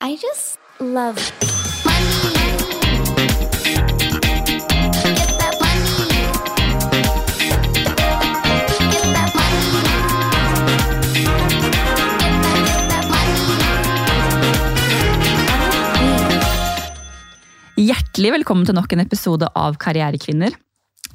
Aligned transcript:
I 0.00 0.14
just 0.14 0.60
love 0.78 1.18
Hjertelig 17.74 18.32
velkommen 18.36 18.62
til 18.66 18.74
nok 18.78 18.92
en 18.94 19.02
episode 19.02 19.50
av 19.50 19.74
Karrierekvinner. 19.82 20.54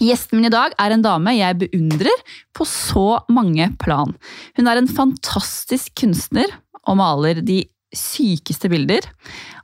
Gjesten 0.04 0.42
min 0.42 0.50
i 0.50 0.52
dag 0.52 0.76
er 0.76 0.92
en 0.92 1.06
dame 1.06 1.38
jeg 1.38 1.62
beundrer 1.64 2.28
på 2.52 2.68
så 2.68 3.22
mange 3.32 3.72
plan. 3.80 4.12
Hun 4.60 4.68
er 4.68 4.84
en 4.84 4.92
fantastisk 4.92 5.96
kunstner 6.04 6.52
og 6.84 7.00
maler 7.00 7.40
de 7.40 7.62
sykeste 7.98 8.70
bilder. 8.72 9.06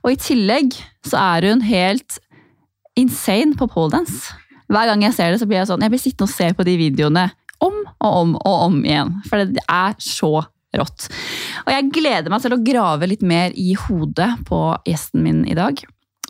Og 0.04 0.14
i 0.14 0.20
tillegg 0.20 0.76
så 1.06 1.20
er 1.20 1.50
hun 1.50 1.64
helt 1.66 2.18
insane 2.98 3.56
på 3.58 3.68
poledance. 3.70 4.34
Hver 4.70 4.90
gang 4.90 5.04
jeg 5.04 5.16
ser 5.16 5.32
det, 5.32 5.40
så 5.40 5.48
blir 5.50 5.60
jeg 5.60 5.70
sånn 5.70 5.82
Jeg 5.82 5.92
blir 5.92 6.02
sittende 6.02 6.28
og 6.28 6.34
se 6.34 6.50
på 6.54 6.66
de 6.66 6.76
videoene 6.78 7.26
om 7.60 7.76
og 8.00 8.10
om 8.22 8.34
og 8.38 8.66
om 8.68 8.80
igjen. 8.84 9.14
For 9.28 9.42
det 9.42 9.64
er 9.66 9.96
så 10.00 10.32
rått. 10.78 11.08
Og 11.66 11.72
jeg 11.74 11.90
gleder 11.94 12.30
meg 12.30 12.44
til 12.44 12.54
å 12.54 12.62
grave 12.64 13.08
litt 13.10 13.24
mer 13.26 13.54
i 13.58 13.72
hodet 13.78 14.30
på 14.48 14.60
gjesten 14.86 15.24
min 15.26 15.42
i 15.50 15.56
dag. 15.58 15.80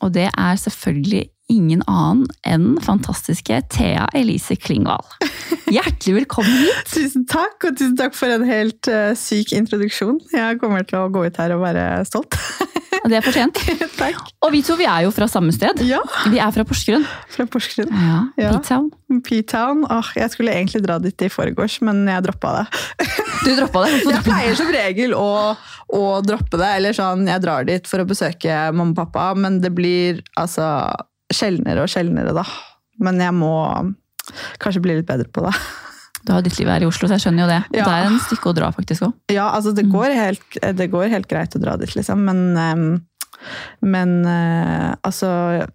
Og 0.00 0.14
det 0.16 0.30
er 0.30 0.60
selvfølgelig 0.60 1.26
ingen 1.50 1.82
annen 1.90 2.26
enn 2.46 2.76
fantastiske 2.84 3.58
Thea 3.74 4.06
Elise 4.16 4.56
Klingvall. 4.60 5.04
Hjertelig 5.70 6.14
velkommen 6.22 6.56
hit! 6.62 6.84
Tusen 6.94 7.26
takk, 7.30 7.58
og 7.68 7.76
tusen 7.78 7.96
takk 7.98 8.16
for 8.18 8.32
en 8.32 8.46
helt 8.48 8.90
uh, 8.90 9.12
syk 9.18 9.52
introduksjon. 9.58 10.20
Jeg 10.34 10.60
kommer 10.62 10.86
til 10.86 11.02
å 11.02 11.08
gå 11.12 11.26
ut 11.26 11.40
her 11.42 11.56
og 11.56 11.64
være 11.64 11.88
stolt. 12.08 12.38
Det 13.00 13.16
er 13.16 13.24
fortjent. 13.24 13.56
takk. 14.00 14.18
Og 14.44 14.52
vi 14.52 14.60
to 14.66 14.74
vi 14.78 14.84
er 14.86 15.06
jo 15.06 15.12
fra 15.14 15.26
samme 15.30 15.54
sted. 15.56 15.80
Ja, 15.88 16.02
Vi 16.30 16.38
er 16.42 16.50
fra 16.54 16.66
Porsgrunn. 16.68 17.06
fra 17.32 17.46
Porsgrunn. 17.50 17.90
Ja, 17.96 18.18
Ja. 18.38 18.50
P-Town. 18.58 18.90
P-Town. 19.26 19.84
Åh, 19.90 20.10
jeg 20.20 20.30
skulle 20.34 20.52
egentlig 20.54 20.82
dra 20.84 20.98
dit 21.02 21.24
i 21.24 21.30
forgårs, 21.32 21.78
men 21.86 22.04
jeg 22.10 22.26
droppa 22.28 22.60
det. 22.60 22.66
Du 23.40 23.54
droppa 23.56 23.86
det. 23.86 24.02
Jeg 24.04 24.20
pleier 24.26 24.56
som 24.58 24.68
regel 24.74 25.14
å, 25.16 25.28
å 25.96 26.00
droppe 26.20 26.58
det, 26.60 26.66
eller 26.76 26.92
sånn, 26.92 27.22
jeg 27.30 27.40
drar 27.40 27.64
dit 27.64 27.86
for 27.88 28.02
å 28.02 28.08
besøke 28.10 28.58
mamma 28.68 28.92
og 28.92 28.98
pappa, 28.98 29.30
men 29.32 29.62
det 29.64 29.70
blir 29.72 30.20
altså 30.36 30.66
sjeldnere 31.34 31.84
og 31.86 31.92
sjeldnere 31.92 32.34
da. 32.36 32.44
Men 33.00 33.20
jeg 33.22 33.32
må 33.36 33.52
kanskje 34.62 34.82
bli 34.84 34.98
litt 35.00 35.08
bedre 35.10 35.30
på 35.32 35.46
det. 35.48 35.54
Du 36.20 36.34
har 36.34 36.42
ditt 36.44 36.58
liv 36.60 36.68
her 36.68 36.82
i 36.84 36.84
Oslo, 36.84 37.08
så 37.08 37.14
jeg 37.16 37.22
skjønner 37.22 37.46
jo 37.46 37.48
det. 37.48 37.60
Ja. 37.78 37.84
Det 37.86 37.92
er 37.96 38.06
en 38.10 38.18
stykke 38.20 38.50
å 38.50 38.52
dra, 38.52 38.66
faktisk 38.76 39.06
òg. 39.06 39.14
Ja, 39.32 39.46
altså 39.56 39.70
det 39.72 39.86
Mm. 39.86 39.92
går, 39.94 40.10
helt, 40.18 40.58
det 40.76 40.86
går 40.92 41.08
helt 41.08 41.28
greit 41.30 41.54
å 41.56 41.60
dra 41.62 41.78
dit, 41.80 41.94
liksom, 41.96 42.20
men 42.28 42.42
ehm, 42.60 42.90
men 43.80 44.12
eh, 44.28 44.90
altså, 45.00 45.30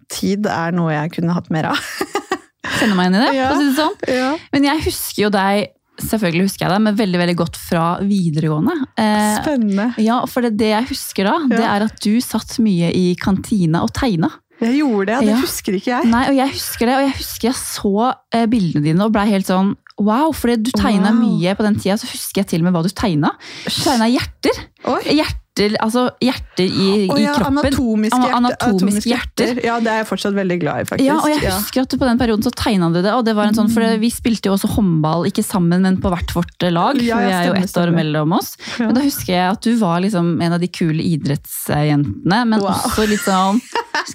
tid 0.06 0.46
er 0.46 0.70
noe 0.70 0.92
jeg 0.94 1.16
kunne 1.16 1.34
hatt 1.34 1.50
mer 1.50 1.72
av. 1.72 1.80
Kjenner 2.78 2.94
meg 2.94 3.08
igjen 3.08 3.16
i 3.18 3.24
det. 3.24 3.32
Ja. 3.40 3.48
for 3.50 3.56
å 3.56 3.58
si 3.58 3.66
det 3.66 3.80
sånn. 3.80 3.96
Ja. 4.20 4.30
Men 4.54 4.68
jeg 4.68 4.84
husker 4.86 5.22
jo 5.24 5.30
deg, 5.34 5.72
selvfølgelig 5.98 6.46
husker 6.46 6.66
jeg 6.68 6.74
deg, 6.76 6.84
men 6.86 7.00
veldig 7.02 7.20
veldig 7.24 7.36
godt 7.42 7.58
fra 7.58 7.84
videregående. 8.06 8.76
Eh, 9.02 9.36
Spennende. 9.42 9.88
ja, 10.06 10.20
for 10.30 10.46
det, 10.46 10.54
det 10.62 10.70
jeg 10.76 10.88
husker 10.94 11.26
da, 11.32 11.36
det 11.56 11.64
er 11.66 11.88
at 11.90 11.98
du 12.06 12.12
satt 12.22 12.54
mye 12.62 12.94
i 12.94 13.08
kantina 13.18 13.82
og 13.82 13.90
tegna. 13.98 14.30
Jeg 14.60 14.78
gjorde 14.80 15.06
det, 15.10 15.16
det 15.26 15.28
Ja. 15.34 15.40
husker 15.42 15.72
ikke 15.76 15.90
jeg. 15.92 16.04
Nei, 16.08 16.22
og 16.30 16.36
jeg 16.36 16.48
husker 16.54 16.86
det, 16.86 16.94
og 16.96 17.02
jeg 17.06 17.14
husker 17.18 17.48
jeg 17.50 17.56
så 17.60 18.14
eh, 18.32 18.46
bildene 18.46 18.84
dine 18.84 19.04
og 19.04 19.12
blei 19.12 19.26
helt 19.28 19.46
sånn 19.46 19.74
wow, 19.98 20.32
for 20.36 20.48
du 20.56 20.70
tegna 20.76 21.10
Wow. 21.12 21.20
mye 21.24 21.54
på 21.56 21.64
den 21.64 21.76
tida, 21.80 21.96
så 21.96 22.08
husker 22.10 22.42
jeg 22.42 22.46
til 22.50 22.60
og 22.60 22.64
med 22.68 22.72
hva 22.76 22.82
du 22.84 22.92
tegna. 22.92 23.30
Du 23.64 23.70
tegna 23.82 24.08
hjerter. 24.12 24.58
Oi. 24.92 25.00
Hjerter, 25.16 25.40
altså 25.80 26.02
hjerter 26.22 26.64
i, 26.66 26.88
i 27.06 27.22
ja, 27.24 27.32
kroppen. 27.36 27.58
anatomiske, 27.62 28.20
hjerte, 28.20 28.36
anatomiske 28.36 29.10
hjerter. 29.10 29.60
Ja, 29.64 29.78
det 29.80 29.92
er 29.92 30.02
jeg 30.02 30.08
fortsatt 30.10 30.36
veldig 30.36 30.58
glad 30.62 30.82
i, 30.82 30.88
faktisk. 30.90 31.06
Ja, 31.08 31.16
og 31.22 31.30
jeg 31.32 31.40
husker 31.48 31.86
at 31.86 31.96
på 31.96 32.08
den 32.10 32.20
perioden 32.20 32.44
så 32.46 32.52
tegna 32.52 32.90
du 32.92 33.00
det, 33.00 33.12
og 33.14 33.24
det 33.26 33.34
var 33.38 33.50
en 33.50 33.56
sånn, 33.58 33.70
for 33.72 33.96
vi 34.02 34.10
spilte 34.12 34.50
jo 34.50 34.56
også 34.56 34.70
håndball, 34.76 35.26
ikke 35.30 35.44
sammen, 35.46 35.82
men 35.86 35.98
på 36.02 36.12
hvert 36.12 36.34
vårt 36.36 36.68
lag, 36.72 37.00
Ja, 37.02 37.20
vi 37.24 37.32
er 37.32 37.48
jo 37.50 37.56
ett 37.58 37.76
år 37.80 37.92
mellom 37.96 38.36
oss. 38.36 38.54
Ja. 38.76 38.86
Men 38.90 38.98
da 38.98 39.04
husker 39.06 39.32
jeg 39.32 39.46
at 39.56 39.62
du 39.64 39.72
var 39.80 40.00
liksom 40.04 40.34
en 40.42 40.56
av 40.56 40.60
de 40.62 40.68
kule 40.68 41.02
idrettsjentene, 41.02 42.42
men 42.46 42.60
Wow. 42.60 42.72
også 42.88 43.04
litt 43.08 43.22
sånn 43.24 43.60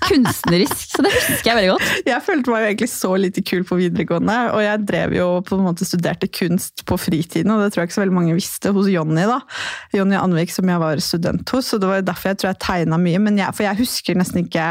kunstnerisk, 0.08 0.96
så 0.96 1.04
det 1.06 1.12
husker 1.14 1.52
jeg 1.52 1.58
veldig 1.58 1.72
godt. 1.74 1.88
Jeg 2.12 2.24
følte 2.26 2.52
meg 2.52 2.62
jo 2.64 2.68
egentlig 2.72 2.90
så 2.92 3.12
lite 3.20 3.42
kul 3.46 3.64
på 3.68 3.78
videregående, 3.80 4.36
og 4.56 4.62
jeg 4.64 4.82
drev 4.88 5.14
jo 5.16 5.26
på 5.46 5.56
en 5.58 5.64
måte 5.66 5.86
studerte 5.88 6.28
kunst 6.32 6.84
på 6.88 6.98
fritiden, 7.00 7.52
og 7.54 7.62
det 7.64 7.70
tror 7.74 7.84
jeg 7.84 7.90
ikke 7.92 7.98
så 7.98 8.02
veldig 8.04 8.16
mange 8.16 8.36
visste, 8.38 8.72
hos 8.76 8.90
Jonny 8.92 9.24
da. 9.30 9.38
Jonny 9.96 10.18
Anvik 10.20 10.52
som 10.54 10.70
jeg 10.72 10.82
var 10.82 11.02
student 11.04 11.31
hos, 11.54 11.72
og 11.74 11.82
det 11.82 11.90
var 11.90 12.04
derfor 12.06 12.32
jeg 12.32 12.42
tror 12.42 12.52
jeg 12.52 12.62
tegna 12.64 13.00
mye, 13.02 13.22
men 13.24 13.40
jeg, 13.42 13.56
for 13.58 13.68
jeg 13.68 13.82
husker 13.82 14.20
nesten 14.20 14.44
ikke 14.46 14.68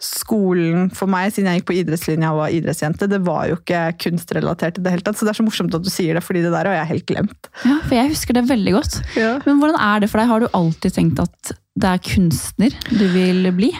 skolen 0.00 0.88
for 0.96 1.10
meg, 1.12 1.28
siden 1.28 1.50
jeg 1.50 1.60
gikk 1.60 1.68
på 1.68 1.76
idrettslinja 1.76 2.30
og 2.32 2.40
var 2.40 2.54
idrettsjente, 2.56 3.08
det 3.10 3.20
var 3.26 3.50
jo 3.50 3.58
ikke 3.58 3.82
kunstrelatert 4.00 4.80
i 4.80 4.84
det 4.84 4.94
hele 4.94 5.04
tatt, 5.04 5.18
så 5.20 5.28
det 5.28 5.34
er 5.34 5.40
så 5.42 5.44
morsomt 5.44 5.76
at 5.76 5.84
du 5.84 5.90
sier 5.92 6.16
det, 6.16 6.24
fordi 6.24 6.44
det 6.46 6.54
der 6.54 6.70
har 6.70 6.78
jeg 6.78 6.90
helt 6.94 7.06
glemt. 7.10 7.50
Ja, 7.68 7.76
for 7.84 7.98
jeg 7.98 8.12
husker 8.14 8.38
det 8.38 8.46
veldig 8.48 8.74
godt. 8.78 8.96
Ja. 9.20 9.34
Men 9.44 9.60
hvordan 9.60 9.76
er 9.90 10.00
det 10.00 10.10
for 10.12 10.22
deg? 10.22 10.32
Har 10.32 10.42
du 10.42 10.48
alltid 10.56 10.96
tenkt 10.96 11.20
at 11.20 11.52
det 11.80 11.92
er 11.92 12.02
kunstner 12.04 12.76
du 12.88 13.04
vil 13.12 13.52
bli? 13.56 13.70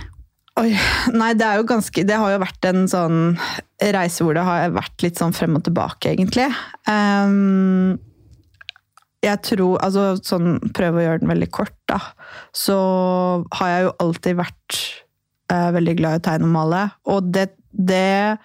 Oi, 0.61 0.75
nei, 1.15 1.31
det 1.39 1.47
er 1.47 1.61
jo 1.61 1.67
ganske 1.69 2.03
Det 2.05 2.17
har 2.19 2.33
jo 2.35 2.41
vært 2.43 2.67
en 2.69 2.83
sånn 2.91 3.21
reise 3.95 4.25
hvor 4.27 4.37
det 4.37 4.45
har 4.45 4.75
vært 4.75 5.05
litt 5.07 5.21
sånn 5.21 5.33
frem 5.33 5.57
og 5.57 5.65
tilbake, 5.65 6.13
egentlig. 6.13 6.51
Ehm, 6.91 7.97
jeg 9.25 9.43
tror 9.45 9.81
Altså 9.85 10.15
sånn 10.25 10.59
Prøv 10.77 10.99
å 10.99 11.05
gjøre 11.05 11.23
den 11.23 11.33
veldig 11.33 11.51
kort, 11.55 11.77
da. 11.91 12.01
Så 12.57 12.77
har 13.59 13.73
jeg 13.73 13.87
jo 13.87 13.95
alltid 14.05 14.39
vært 14.41 14.81
eh, 15.53 15.71
veldig 15.77 15.97
glad 15.99 16.17
i 16.17 16.23
å 16.23 16.25
tegne 16.31 16.49
og 16.49 16.55
male. 16.57 16.83
Og 17.13 17.31
det, 17.35 17.51
det 17.71 18.39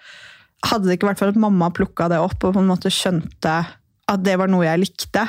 Hadde 0.66 0.88
det 0.88 0.96
ikke 0.96 1.10
vært 1.10 1.20
for 1.20 1.30
at 1.30 1.38
mamma 1.38 1.68
plukka 1.74 2.08
det 2.10 2.18
opp 2.18 2.40
og 2.42 2.56
på 2.56 2.62
en 2.62 2.70
måte 2.70 2.90
skjønte 2.90 3.56
at 4.06 4.22
det 4.22 4.36
var 4.38 4.50
noe 4.50 4.64
jeg 4.64 4.80
likte, 4.80 5.24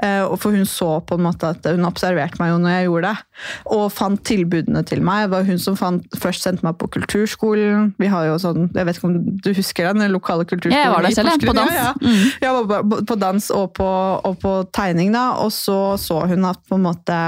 For 0.00 0.54
hun 0.54 0.66
så 0.68 0.88
på 1.06 1.16
en 1.18 1.24
måte 1.26 1.52
at 1.54 1.66
hun 1.68 1.86
observerte 1.86 2.40
meg 2.40 2.52
jo 2.52 2.60
når 2.62 2.74
jeg 2.74 2.88
gjorde 2.88 3.10
det. 3.10 3.42
Og 3.76 3.84
fant 3.94 4.22
tilbudene 4.26 4.82
til 4.88 5.04
meg. 5.06 5.26
Det 5.26 5.32
var 5.36 5.48
hun 5.48 5.60
som 5.62 5.78
fant, 5.78 6.18
først 6.20 6.46
sendte 6.46 6.66
meg 6.66 6.78
på 6.80 6.90
kulturskolen. 6.96 7.92
Vi 8.02 8.10
har 8.10 8.28
jo 8.28 8.38
sånn, 8.42 8.70
Jeg 8.74 8.88
vet 8.88 8.98
ikke 8.98 9.10
om 9.10 9.18
du 9.44 9.50
husker 9.54 9.90
den, 9.92 10.06
lokale 10.12 10.46
kulturskolen 10.48 10.82
Jeg 10.82 10.92
var 10.92 11.06
der 11.06 11.16
selv, 11.16 11.46
på 11.46 11.56
dans. 11.56 11.74
Ja, 11.74 11.90
ja. 11.90 11.92
Mm. 12.02 12.24
Jeg 12.42 12.56
var 12.56 12.84
på, 12.84 13.02
på 13.08 13.18
dans 13.20 13.50
og 13.54 13.66
på, 13.78 13.90
og 14.30 14.40
på 14.42 14.54
tegning, 14.74 15.14
da. 15.14 15.30
Og 15.44 15.52
så 15.54 15.96
så 16.00 16.24
hun 16.28 16.44
at 16.48 16.60
på 16.68 16.78
en 16.78 16.84
måte 16.84 17.18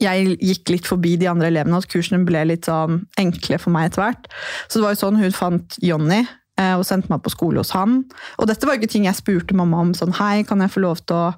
jeg 0.00 0.36
gikk 0.40 0.70
litt 0.72 0.88
forbi 0.88 1.14
de 1.20 1.28
andre 1.28 1.50
elevene, 1.50 1.76
at 1.76 1.88
kursene 1.90 2.24
ble 2.24 2.46
litt 2.48 2.68
sånn 2.68 3.02
enkle 3.20 3.58
for 3.60 3.74
meg 3.74 3.90
etter 3.90 4.06
hvert. 4.06 4.30
Så 4.68 4.78
det 4.78 4.86
var 4.86 4.94
jo 4.94 5.00
sånn 5.02 5.20
hun 5.20 5.36
fant 5.36 5.76
Jonny 5.84 6.22
eh, 6.22 6.30
og 6.76 6.84
sendte 6.86 7.10
meg 7.12 7.22
på 7.24 7.32
skole 7.32 7.62
hos 7.62 7.72
han. 7.76 8.00
Og 8.40 8.48
dette 8.50 8.66
var 8.68 8.78
ikke 8.78 8.90
ting 8.92 9.06
jeg 9.06 9.18
spurte 9.18 9.56
mamma 9.56 9.80
om. 9.84 9.92
sånn, 9.96 10.12
hei, 10.18 10.42
kan 10.46 10.60
jeg 10.60 10.72
få 10.74 10.82
lov 10.84 11.02
til 11.06 11.16
å, 11.16 11.32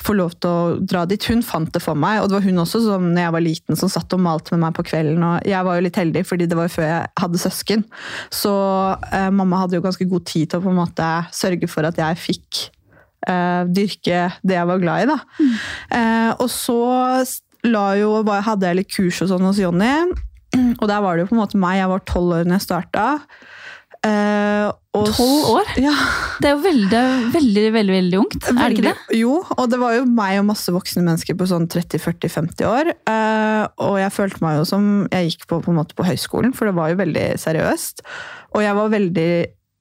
få 0.00 0.16
lov 0.18 0.34
til 0.38 0.50
å 0.50 0.74
dra 0.80 1.04
dit? 1.10 1.24
Hun 1.30 1.42
fant 1.46 1.72
det 1.74 1.82
for 1.82 1.98
meg, 1.98 2.20
og 2.20 2.30
det 2.30 2.38
var 2.38 2.46
hun 2.46 2.62
også 2.62 2.82
som 2.84 3.10
når 3.10 3.24
jeg 3.24 3.34
var 3.36 3.44
liten 3.44 3.80
som 3.80 3.92
satt 3.92 4.16
og 4.16 4.22
malte 4.24 4.54
med 4.54 4.64
meg 4.66 4.76
på 4.76 4.86
kvelden. 4.90 5.22
og 5.26 5.48
Jeg 5.48 5.66
var 5.66 5.78
jo 5.78 5.86
litt 5.86 6.00
heldig, 6.00 6.24
fordi 6.28 6.48
det 6.50 6.58
var 6.58 6.68
jo 6.68 6.74
før 6.78 6.88
jeg 6.88 7.12
hadde 7.24 7.42
søsken. 7.42 7.86
Så 8.34 8.54
eh, 9.10 9.30
mamma 9.34 9.64
hadde 9.64 9.78
jo 9.78 9.84
ganske 9.84 10.08
god 10.10 10.26
tid 10.28 10.50
til 10.50 10.60
å 10.60 10.64
på 10.66 10.72
en 10.72 10.80
måte 10.80 11.08
sørge 11.34 11.70
for 11.70 11.88
at 11.88 11.98
jeg 12.00 12.20
fikk 12.20 12.64
eh, 13.28 13.62
dyrke 13.68 14.24
det 14.42 14.58
jeg 14.58 14.70
var 14.70 14.82
glad 14.82 15.04
i. 15.04 15.10
Da. 15.10 15.18
Eh, 15.98 16.32
og 16.38 16.50
så 16.52 16.80
la 17.66 17.86
jo, 18.00 18.16
hadde 18.24 18.68
jeg 18.68 18.80
litt 18.80 18.92
kurs 18.92 19.20
og 19.24 19.32
sånn 19.32 19.46
hos 19.48 19.60
Jonny, 19.60 19.94
og 20.80 20.86
der 20.90 21.02
var 21.04 21.16
det 21.16 21.26
jo 21.26 21.32
på 21.32 21.38
en 21.38 21.42
måte 21.42 21.60
meg. 21.60 21.80
Jeg 21.80 21.92
var 21.92 22.06
tolv 22.08 22.38
år 22.40 22.48
når 22.48 22.58
jeg 22.58 22.68
starta. 22.68 23.06
Eh, 24.00 24.70
12 24.96 25.50
år? 25.52 25.68
Ja, 25.76 25.92
Det 26.40 26.48
er 26.48 26.54
jo 26.54 26.62
veldig, 26.64 27.00
veldig, 27.34 27.64
veldig, 27.74 27.94
veldig 27.94 28.18
ungt, 28.22 28.46
er 28.48 28.56
det 28.56 28.78
ikke 28.78 28.86
det? 28.88 29.18
Jo, 29.18 29.34
og 29.44 29.68
det 29.70 29.78
var 29.82 29.94
jo 29.98 30.06
meg 30.08 30.38
og 30.40 30.46
masse 30.48 30.72
voksne 30.72 31.04
mennesker 31.04 31.36
på 31.36 31.48
sånn 31.50 31.68
30-40-50 31.70 32.64
år. 32.66 32.92
Eh, 32.96 33.64
og 33.84 33.98
jeg 34.00 34.14
følte 34.16 34.42
meg 34.44 34.58
jo 34.58 34.66
som 34.72 34.90
jeg 35.12 35.30
gikk 35.30 35.46
på, 35.50 35.60
på, 35.66 35.72
en 35.72 35.80
måte 35.82 35.98
på 35.98 36.06
høyskolen, 36.08 36.54
for 36.56 36.70
det 36.70 36.76
var 36.78 36.92
jo 36.92 37.00
veldig 37.02 37.26
seriøst. 37.44 38.04
Og 38.56 38.64
jeg 38.64 38.78
var 38.80 38.94
veldig 38.96 39.30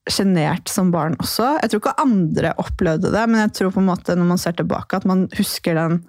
sjenert 0.09 0.71
som 0.71 0.91
barn 0.91 1.15
også. 1.21 1.55
Jeg 1.61 1.71
tror 1.71 1.83
ikke 1.83 2.03
andre 2.03 2.53
opplevde 2.61 3.13
det, 3.13 3.23
men 3.29 3.43
jeg 3.45 3.55
tror 3.55 3.73
på 3.75 3.83
en 3.83 3.89
måte 3.91 4.17
når 4.17 4.29
man 4.33 4.41
ser 4.41 4.57
tilbake 4.57 4.99
at 4.99 5.07
man 5.07 5.27
husker 5.37 5.77
den 5.77 6.01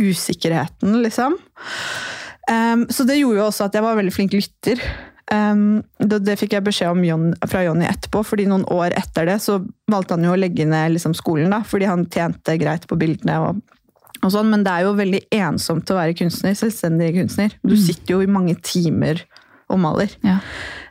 usikkerheten, 0.00 1.00
liksom. 1.04 1.36
Um, 2.50 2.86
så 2.90 3.04
det 3.06 3.20
gjorde 3.20 3.38
jo 3.38 3.46
også 3.46 3.68
at 3.68 3.76
jeg 3.76 3.84
var 3.84 3.98
veldig 3.98 4.14
flink 4.14 4.34
lytter. 4.34 4.80
Um, 5.30 5.82
det, 6.00 6.22
det 6.26 6.38
fikk 6.40 6.56
jeg 6.56 6.66
beskjed 6.66 6.90
om 6.90 7.04
John, 7.06 7.26
fra 7.46 7.62
Jonny 7.66 7.86
etterpå, 7.86 8.22
fordi 8.26 8.48
noen 8.50 8.64
år 8.72 8.96
etter 8.98 9.28
det 9.28 9.36
så 9.44 9.60
valgte 9.90 10.16
han 10.16 10.26
jo 10.26 10.32
å 10.34 10.40
legge 10.40 10.66
ned 10.66 10.96
liksom, 10.96 11.14
skolen, 11.18 11.52
da, 11.54 11.60
fordi 11.66 11.90
han 11.90 12.08
tjente 12.10 12.56
greit 12.60 12.88
på 12.90 12.98
bildene. 13.00 13.38
og 13.44 13.60
og 14.20 14.32
sånn, 14.34 14.50
Men 14.52 14.64
det 14.66 14.72
er 14.72 14.84
jo 14.84 14.96
veldig 14.98 15.20
ensomt 15.32 15.90
å 15.90 15.96
være 15.96 16.16
kunstner, 16.18 16.56
selvstendig 16.58 17.14
kunstner. 17.16 17.54
Du 17.64 17.72
sitter 17.80 18.18
jo 18.18 18.24
i 18.24 18.28
mange 18.28 18.52
timer 18.60 19.22
og 19.72 19.80
maler. 19.80 20.12
Ja. 20.26 20.40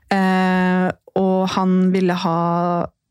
Eh, 0.09 0.87
og 1.19 1.49
han 1.53 1.91
ville 1.93 2.15
ha 2.17 2.39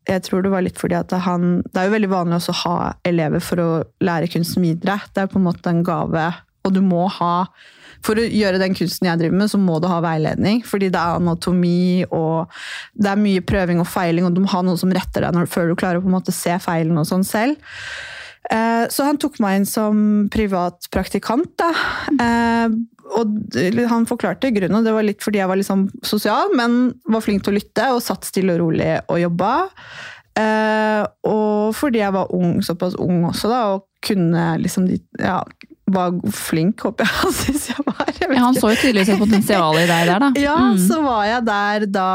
jeg 0.08 0.24
tror 0.24 0.40
det 0.42 0.50
var 0.50 0.64
litt 0.64 0.78
fordi 0.80 0.96
at 0.96 1.12
han, 1.26 1.60
Det 1.68 1.76
er 1.76 1.88
jo 1.88 1.94
veldig 1.98 2.08
vanlig 2.10 2.38
å 2.40 2.58
ha 2.62 2.76
elever 3.06 3.42
for 3.44 3.60
å 3.60 3.70
lære 4.00 4.30
kunsten 4.32 4.64
videre. 4.64 4.96
Det 5.12 5.22
er 5.22 5.30
på 5.30 5.36
en 5.36 5.44
måte 5.44 5.68
en 5.68 5.84
gave, 5.84 6.24
og 6.64 6.72
du 6.74 6.80
må 6.80 7.04
ha 7.18 7.34
For 8.06 8.18
å 8.18 8.24
gjøre 8.24 8.60
den 8.62 8.76
kunsten 8.78 9.08
jeg 9.08 9.20
driver 9.20 9.40
med, 9.40 9.50
så 9.52 9.60
må 9.60 9.78
du 9.82 9.88
ha 9.90 10.00
veiledning. 10.04 10.62
Fordi 10.66 10.90
det 10.94 11.00
er 11.00 11.18
anatomi, 11.18 12.04
og 12.08 12.52
det 12.98 13.10
er 13.12 13.24
mye 13.24 13.46
prøving 13.46 13.82
og 13.82 13.90
feiling, 13.90 14.28
og 14.28 14.36
du 14.36 14.44
må 14.44 14.52
ha 14.52 14.62
noen 14.64 14.80
som 14.80 14.92
retter 14.94 15.26
deg 15.26 15.50
før 15.50 15.72
du 15.72 15.78
klarer 15.78 16.00
å 16.00 16.04
på 16.04 16.10
en 16.10 16.18
måte 16.18 16.34
se 16.34 16.54
feilen 16.62 17.00
og 17.00 17.08
sånn 17.08 17.26
selv. 17.26 17.58
Eh, 18.48 18.84
så 18.92 19.04
han 19.04 19.18
tok 19.20 19.40
meg 19.44 19.60
inn 19.60 19.66
som 19.68 19.98
privat 20.32 20.88
praktikant. 20.94 21.50
Da. 21.60 21.72
Eh, 22.14 22.78
og 23.18 23.56
han 23.88 24.06
forklarte 24.08 24.52
grunnen, 24.52 24.80
og 24.80 24.86
det 24.86 24.94
var 24.94 25.06
litt 25.06 25.24
fordi 25.24 25.40
jeg 25.40 25.50
var 25.50 25.60
liksom 25.60 25.88
sosial, 26.04 26.52
men 26.56 26.92
var 27.08 27.24
flink 27.24 27.44
til 27.44 27.54
å 27.54 27.58
lytte 27.58 27.90
og 27.94 28.04
satt 28.04 28.28
stille 28.28 28.56
og 28.56 28.62
rolig 28.66 28.92
og 29.08 29.20
jobba. 29.22 29.52
Eh, 30.38 31.04
og 31.28 31.74
fordi 31.76 32.02
jeg 32.02 32.14
var 32.14 32.34
ung, 32.36 32.58
såpass 32.64 32.98
ung 33.00 33.24
også, 33.28 33.50
da, 33.50 33.62
og 33.74 33.87
kunne 34.04 34.44
liksom 34.62 34.86
de, 34.88 34.98
ja, 35.18 35.40
var 35.92 36.14
flink, 36.34 36.82
håper 36.84 37.06
jeg 37.06 37.16
han 37.22 37.34
syns 37.34 37.66
jeg 37.70 37.86
var. 37.86 38.12
Jeg 38.12 38.28
ja, 38.28 38.42
han 38.44 38.58
så 38.58 38.72
jo 38.72 38.78
tydeligvis 38.82 39.14
et 39.14 39.22
potensial 39.22 39.80
i 39.80 39.86
deg 39.88 40.10
der, 40.10 40.22
da. 40.24 40.30
Ja, 40.48 40.58
mm. 40.72 40.78
så 40.84 41.00
var 41.04 41.24
jeg 41.28 41.46
der 41.48 41.88
da 41.94 42.12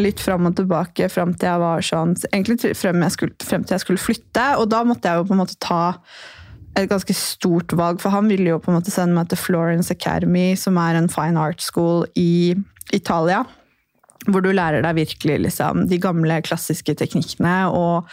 litt 0.00 0.22
fram 0.22 0.50
og 0.50 0.56
tilbake 0.58 1.08
fram 1.12 1.34
til 1.38 1.52
jeg 1.52 1.62
var 1.62 1.84
sånn 1.86 2.16
Egentlig 2.32 2.74
frem, 2.74 3.04
skulle, 3.14 3.36
frem 3.46 3.64
til 3.64 3.76
jeg 3.76 3.84
skulle 3.84 4.02
flytte, 4.02 4.46
og 4.60 4.70
da 4.72 4.82
måtte 4.86 5.10
jeg 5.10 5.22
jo 5.22 5.28
på 5.28 5.36
en 5.36 5.44
måte 5.44 5.58
ta 5.62 5.82
et 6.74 6.88
ganske 6.90 7.14
stort 7.14 7.70
valg, 7.78 8.00
for 8.02 8.10
han 8.10 8.26
ville 8.26 8.50
jo 8.50 8.60
på 8.62 8.72
en 8.72 8.80
måte 8.80 8.90
sende 8.90 9.14
meg 9.14 9.28
til 9.30 9.38
Florence 9.38 9.94
Academy, 9.94 10.56
som 10.58 10.78
er 10.82 10.98
en 10.98 11.10
fine 11.12 11.38
art 11.38 11.62
school 11.62 12.02
i 12.18 12.56
Italia. 12.92 13.44
Hvor 14.26 14.42
du 14.42 14.50
lærer 14.50 14.82
deg 14.82 14.98
virkelig 14.98 15.36
liksom, 15.44 15.84
de 15.90 16.00
gamle, 16.02 16.40
klassiske 16.42 16.96
teknikkene 16.98 17.54
og 17.70 18.10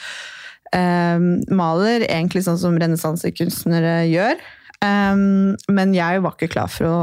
maler 0.72 2.06
egentlig 2.08 2.46
sånn 2.46 2.60
som 2.62 2.78
renessansekunstnere 2.80 4.06
gjør. 4.08 4.40
Um, 4.82 5.58
men 5.70 5.92
jeg 5.94 6.24
var 6.24 6.38
ikke 6.38 6.54
klar 6.56 6.72
for 6.72 6.88
å 6.90 7.02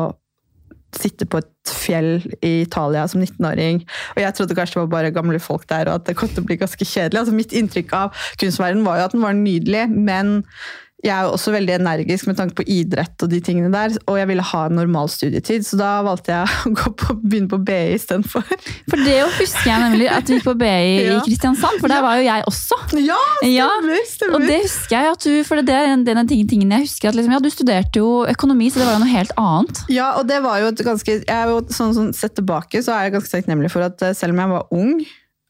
sitte 0.97 1.27
på 1.29 1.43
et 1.43 1.73
fjell 1.73 2.23
i 2.41 2.63
Italia 2.63 3.05
som 3.11 3.21
19-åring. 3.21 3.83
Og 4.17 4.23
jeg 4.23 4.37
trodde 4.37 4.57
kanskje 4.57 4.79
det 4.79 4.85
var 4.87 4.93
bare 4.95 5.15
gamle 5.15 5.41
folk 5.43 5.67
der, 5.69 5.91
og 5.91 6.01
at 6.01 6.09
det 6.09 6.17
kom 6.19 6.31
til 6.33 6.43
å 6.43 6.49
bli 6.49 6.59
ganske 6.61 6.85
kjedelig. 6.85 7.21
Altså, 7.21 7.37
mitt 7.37 7.55
inntrykk 7.57 7.95
av 7.99 8.27
kunstverdenen 8.41 8.87
var 8.87 9.01
jo 9.01 9.09
at 9.09 9.17
den 9.17 9.27
var 9.27 9.37
nydelig, 9.37 9.85
men 9.93 10.41
jeg 10.99 11.15
er 11.15 11.29
jo 11.29 11.35
også 11.37 11.53
veldig 11.55 11.77
energisk 11.77 12.27
med 12.27 12.39
tanke 12.41 12.57
på 12.59 12.65
idrett 12.75 13.23
og 13.23 13.31
de 13.31 13.39
tingene 13.45 13.71
der, 13.71 13.95
og 14.11 14.17
jeg 14.19 14.29
ville 14.31 14.45
ha 14.49 14.63
en 14.67 14.79
normal 14.81 15.11
studietid, 15.13 15.63
så 15.67 15.79
da 15.79 15.91
valgte 16.03 16.35
jeg 16.35 16.73
å 16.89 16.93
på, 16.99 17.15
begynne 17.23 17.51
på 17.53 17.61
BI 17.63 17.95
istedenfor. 17.95 18.47
For 18.91 19.05
det 19.07 19.19
husker 19.39 19.69
jeg 19.71 19.85
nemlig, 19.85 20.09
at 20.11 20.27
du 20.27 20.35
gikk 20.35 20.49
på 20.49 20.57
BI 20.59 20.73
ja. 21.07 21.21
i 21.21 21.21
Kristiansand, 21.29 21.79
for 21.79 21.93
der 21.93 22.03
var 22.03 22.19
jo 22.19 22.27
jeg 22.27 22.47
også. 22.51 22.81
Ja, 22.99 23.21
stemmer, 23.45 24.03
stemmer. 24.11 24.35
Og 24.41 24.49
det 24.51 24.59
husker 24.65 24.97
jeg, 24.97 25.15
at 25.15 25.29
du, 25.29 25.37
for 25.47 25.63
det 25.69 25.77
er 25.77 25.95
en 25.95 26.23
av 26.25 26.27
tingene 26.33 26.81
jeg 26.81 26.89
husker, 26.89 27.13
at 27.13 27.21
liksom, 27.21 27.37
ja, 27.37 27.43
du 27.47 27.51
studerte 27.55 28.03
jo 28.03 28.11
økonomi, 28.27 28.73
så 28.73 28.83
det 28.83 28.91
var 28.91 28.99
jo 28.99 29.05
noe 29.05 29.15
helt 29.15 29.37
annet. 29.39 29.85
Ja, 29.95 30.11
og 30.19 30.27
det 30.31 30.43
var 30.43 30.59
jo 30.65 30.73
et 30.73 30.85
ganske, 30.91 31.21
jeg 31.23 31.39
er 31.39 31.55
jo 31.55 31.63
sånn, 31.71 31.95
sånn 31.95 32.15
Sett 32.19 32.35
tilbake 32.35 32.81
så 32.83 32.95
er 32.97 33.07
jeg 33.07 33.15
ganske 33.15 33.31
takknemlig 33.31 33.71
for 33.71 33.85
at 33.85 34.03
eh, 34.03 34.15
selv 34.17 34.35
om 34.35 34.41
jeg 34.43 34.51
var 34.51 34.73
ung, 34.75 34.95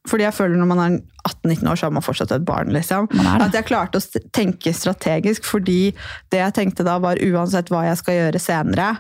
fordi 0.09 0.27
jeg 0.27 0.37
føler 0.37 0.59
når 0.61 0.71
man 0.71 0.83
er 0.85 0.97
18-19 1.29 1.71
år, 1.71 1.79
så 1.79 1.89
har 1.89 1.95
man 1.97 2.05
fortsatt 2.05 2.33
et 2.35 2.47
barn. 2.49 2.73
liksom. 2.75 3.09
At 3.45 3.57
jeg 3.57 3.69
klarte 3.69 4.01
å 4.01 4.23
tenke 4.35 4.73
strategisk, 4.77 5.47
fordi 5.49 5.93
det 6.33 6.43
jeg 6.43 6.57
tenkte 6.57 6.87
da 6.87 6.99
var 7.03 7.21
uansett 7.23 7.73
hva 7.73 7.85
jeg 7.89 8.01
skal 8.01 8.19
gjøre 8.19 8.43
senere, 8.43 8.93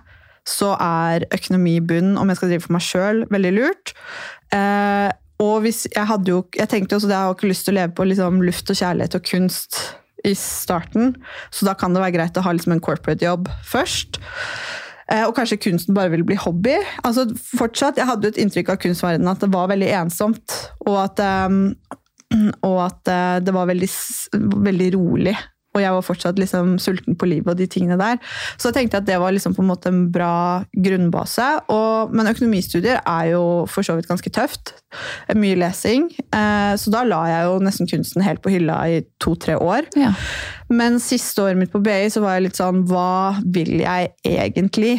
så 0.48 0.72
er 0.80 1.26
økonomi 1.34 1.76
i 1.76 1.84
bunn, 1.84 2.16
om 2.16 2.28
jeg 2.30 2.40
skal 2.40 2.52
drive 2.52 2.64
for 2.64 2.76
meg 2.76 2.84
sjøl, 2.84 3.24
veldig 3.32 3.54
lurt. 3.56 3.94
Eh, 4.54 5.08
og 5.38 5.62
hvis 5.62 5.84
jeg 5.86 6.02
hadde 6.08 6.32
jo 6.32 6.38
Jeg 6.56 6.66
tenkte 6.72 6.94
jo 6.94 6.98
også 6.98 7.06
at 7.10 7.12
jeg 7.12 7.26
har 7.26 7.34
ikke 7.36 7.50
lyst 7.50 7.66
til 7.68 7.74
å 7.74 7.78
leve 7.78 7.92
på 7.94 8.06
liksom, 8.08 8.40
luft 8.42 8.72
og 8.72 8.78
kjærlighet 8.80 9.18
og 9.18 9.26
kunst 9.28 9.76
i 10.26 10.32
starten, 10.34 11.12
så 11.54 11.68
da 11.68 11.76
kan 11.78 11.94
det 11.94 12.00
være 12.02 12.16
greit 12.16 12.38
å 12.40 12.42
ha 12.42 12.50
liksom, 12.50 12.72
en 12.74 12.82
corporate 12.82 13.22
jobb 13.22 13.46
først. 13.68 14.18
Eh, 15.08 15.24
og 15.24 15.34
kanskje 15.36 15.60
kunsten 15.64 15.96
bare 15.96 16.12
ville 16.12 16.26
bli 16.28 16.36
hobby. 16.36 16.76
Altså 17.04 17.26
fortsatt, 17.56 17.96
Jeg 17.96 18.06
hadde 18.06 18.28
jo 18.28 18.34
et 18.34 18.40
inntrykk 18.42 18.74
av 18.74 18.80
kunstverdenen 18.82 19.30
at 19.32 19.40
det 19.40 19.52
var 19.52 19.70
veldig 19.72 19.88
ensomt. 20.02 20.56
Og 20.86 20.98
at, 21.00 21.22
um, 21.48 21.74
og 22.62 22.80
at 22.84 23.08
uh, 23.08 23.38
det 23.40 23.54
var 23.56 23.70
veldig, 23.70 23.88
veldig 24.68 24.90
rolig 24.98 25.36
og 25.78 25.84
jeg 25.84 25.94
var 25.94 26.06
fortsatt 26.06 26.40
liksom 26.40 26.76
sulten 26.82 27.16
på 27.18 27.28
livet 27.30 27.52
og 27.54 27.60
de 27.60 27.68
tingene 27.70 27.98
der. 28.00 28.18
Så 28.58 28.68
jeg 28.68 28.78
tenkte 28.80 29.00
at 29.00 29.08
det 29.08 29.18
var 29.22 29.34
liksom 29.34 29.54
på 29.56 29.62
en 29.64 29.70
måte 29.70 29.92
en 29.92 30.04
bra 30.12 30.64
grunnbase. 30.74 31.46
Og, 31.74 32.14
men 32.14 32.30
økonomistudier 32.30 33.00
er 33.04 33.30
jo 33.32 33.44
for 33.70 33.86
så 33.86 33.96
vidt 33.98 34.10
ganske 34.10 34.32
tøft. 34.34 34.74
Mye 35.38 35.58
lesing. 35.60 36.08
Eh, 36.34 36.74
så 36.80 36.92
da 36.92 37.04
la 37.06 37.22
jeg 37.30 37.46
jo 37.48 37.60
nesten 37.64 37.90
kunsten 37.90 38.26
helt 38.26 38.42
på 38.44 38.52
hylla 38.52 38.80
i 38.90 39.00
to-tre 39.22 39.56
år. 39.58 39.88
Ja. 39.98 40.14
Men 40.72 40.98
siste 41.02 41.46
året 41.46 41.60
mitt 41.60 41.72
på 41.72 41.82
BI 41.84 42.10
så 42.12 42.24
var 42.24 42.36
jeg 42.36 42.48
litt 42.48 42.58
sånn 42.58 42.84
Hva 42.90 43.38
vil 43.46 43.78
jeg 43.80 44.12
egentlig? 44.26 44.98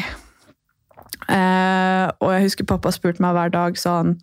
Eh, 1.29 2.05
og 2.23 2.31
jeg 2.33 2.47
husker 2.47 2.69
pappa 2.69 2.93
spurte 2.95 3.21
meg 3.21 3.35
hver 3.35 3.51
dag 3.53 3.75
sånn 3.77 4.15